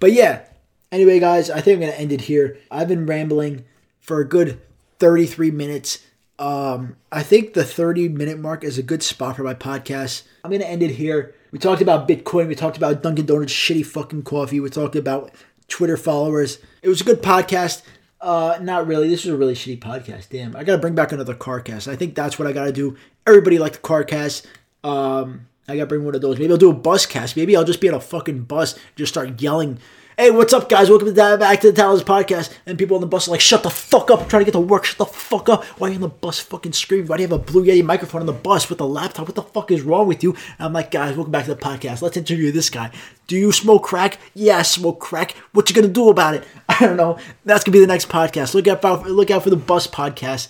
but 0.00 0.12
yeah. 0.12 0.42
Anyway, 0.90 1.18
guys, 1.18 1.48
I 1.50 1.60
think 1.60 1.76
I'm 1.76 1.80
gonna 1.80 1.92
end 1.92 2.12
it 2.12 2.22
here. 2.22 2.58
I've 2.70 2.88
been 2.88 3.06
rambling 3.06 3.64
for 4.00 4.20
a 4.20 4.28
good 4.28 4.60
33 4.98 5.50
minutes. 5.50 6.04
Um, 6.38 6.96
I 7.10 7.22
think 7.22 7.54
the 7.54 7.64
30 7.64 8.08
minute 8.08 8.38
mark 8.38 8.64
is 8.64 8.78
a 8.78 8.82
good 8.82 9.02
spot 9.02 9.36
for 9.36 9.42
my 9.42 9.54
podcast. 9.54 10.22
I'm 10.44 10.50
gonna 10.50 10.64
end 10.64 10.82
it 10.82 10.92
here. 10.92 11.34
We 11.50 11.58
talked 11.58 11.82
about 11.82 12.08
Bitcoin. 12.08 12.48
We 12.48 12.54
talked 12.54 12.76
about 12.76 13.02
Dunkin' 13.02 13.26
Donuts 13.26 13.52
shitty 13.52 13.84
fucking 13.84 14.22
coffee. 14.22 14.60
We 14.60 14.70
talked 14.70 14.96
about 14.96 15.32
Twitter 15.68 15.96
followers. 15.96 16.58
It 16.82 16.88
was 16.88 17.00
a 17.00 17.04
good 17.04 17.22
podcast. 17.22 17.82
Uh, 18.20 18.58
not 18.62 18.86
really. 18.86 19.08
This 19.08 19.24
was 19.24 19.34
a 19.34 19.36
really 19.36 19.54
shitty 19.54 19.80
podcast. 19.80 20.28
Damn, 20.28 20.54
I 20.54 20.64
gotta 20.64 20.78
bring 20.78 20.94
back 20.94 21.12
another 21.12 21.34
CarCast. 21.34 21.90
I 21.90 21.96
think 21.96 22.14
that's 22.14 22.38
what 22.38 22.46
I 22.46 22.52
gotta 22.52 22.72
do. 22.72 22.96
Everybody 23.26 23.58
liked 23.58 23.76
the 23.76 23.88
CarCast. 23.88 24.46
Um, 24.84 25.48
I 25.68 25.76
gotta 25.76 25.86
bring 25.86 26.04
one 26.04 26.14
of 26.14 26.20
those. 26.20 26.38
Maybe 26.38 26.52
I'll 26.52 26.58
do 26.58 26.70
a 26.70 26.74
bus 26.74 27.06
cast. 27.06 27.36
Maybe 27.36 27.56
I'll 27.56 27.64
just 27.64 27.80
be 27.80 27.88
on 27.88 27.94
a 27.94 28.00
fucking 28.00 28.42
bus, 28.42 28.78
just 28.96 29.12
start 29.12 29.40
yelling 29.40 29.78
hey, 30.18 30.30
what's 30.30 30.52
up, 30.52 30.68
guys? 30.68 30.90
Welcome 30.90 31.08
to 31.08 31.38
back 31.38 31.60
to 31.60 31.70
the 31.70 31.76
Talents 31.76 32.04
Podcast. 32.04 32.52
And 32.66 32.78
people 32.78 32.96
on 32.96 33.00
the 33.00 33.06
bus 33.06 33.26
are 33.26 33.32
like, 33.32 33.40
shut 33.40 33.62
the 33.62 33.70
fuck 33.70 34.10
up. 34.10 34.20
I'm 34.20 34.28
trying 34.28 34.42
to 34.42 34.44
get 34.44 34.52
to 34.52 34.60
work. 34.60 34.84
Shut 34.84 34.98
the 34.98 35.06
fuck 35.06 35.48
up. 35.48 35.64
Why 35.80 35.88
are 35.88 35.90
you 35.90 35.96
on 35.96 36.02
the 36.02 36.08
bus 36.08 36.38
fucking 36.38 36.74
screaming? 36.74 37.06
Why 37.06 37.16
do 37.16 37.22
you 37.22 37.28
have 37.28 37.40
a 37.40 37.42
Blue 37.42 37.64
Yeti 37.64 37.84
microphone 37.84 38.20
on 38.20 38.26
the 38.26 38.32
bus 38.32 38.68
with 38.68 38.80
a 38.80 38.84
laptop? 38.84 39.26
What 39.26 39.34
the 39.34 39.42
fuck 39.42 39.70
is 39.70 39.82
wrong 39.82 40.06
with 40.06 40.22
you? 40.22 40.32
And 40.32 40.66
I'm 40.66 40.72
like, 40.72 40.90
guys, 40.90 41.16
welcome 41.16 41.32
back 41.32 41.46
to 41.46 41.54
the 41.54 41.60
podcast. 41.60 42.02
Let's 42.02 42.16
interview 42.16 42.52
this 42.52 42.70
guy. 42.70 42.90
Do 43.26 43.36
you 43.36 43.52
smoke 43.52 43.84
crack? 43.84 44.18
Yeah, 44.34 44.58
I 44.58 44.62
smoke 44.62 45.00
crack. 45.00 45.32
What 45.52 45.68
you 45.68 45.74
gonna 45.74 45.88
do 45.88 46.08
about 46.08 46.34
it? 46.34 46.44
I 46.68 46.78
don't 46.80 46.96
know. 46.96 47.18
That's 47.44 47.64
gonna 47.64 47.72
be 47.72 47.80
the 47.80 47.86
next 47.86 48.08
podcast. 48.08 48.54
Look 48.54 48.68
out 48.68 48.82
for, 48.82 49.08
look 49.08 49.30
out 49.30 49.42
for 49.42 49.50
the 49.50 49.56
bus 49.56 49.86
podcast. 49.86 50.48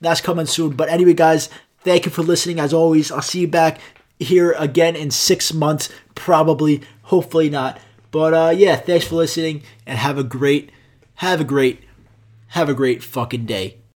That's 0.00 0.20
coming 0.20 0.46
soon. 0.46 0.74
But 0.74 0.88
anyway, 0.88 1.14
guys, 1.14 1.48
thank 1.84 2.04
you 2.04 2.10
for 2.10 2.22
listening. 2.22 2.58
As 2.58 2.72
always, 2.72 3.10
I'll 3.10 3.22
see 3.22 3.40
you 3.40 3.48
back 3.48 3.80
here 4.18 4.52
again 4.58 4.96
in 4.96 5.10
six 5.10 5.52
months, 5.52 5.88
probably. 6.14 6.82
Hopefully 7.04 7.50
not. 7.50 7.80
But 8.10 8.34
uh, 8.34 8.52
yeah, 8.54 8.76
thanks 8.76 9.06
for 9.06 9.16
listening 9.16 9.62
and 9.86 9.98
have 9.98 10.18
a 10.18 10.24
great, 10.24 10.70
have 11.16 11.40
a 11.40 11.44
great, 11.44 11.80
have 12.48 12.68
a 12.68 12.74
great 12.74 13.02
fucking 13.02 13.46
day. 13.46 13.78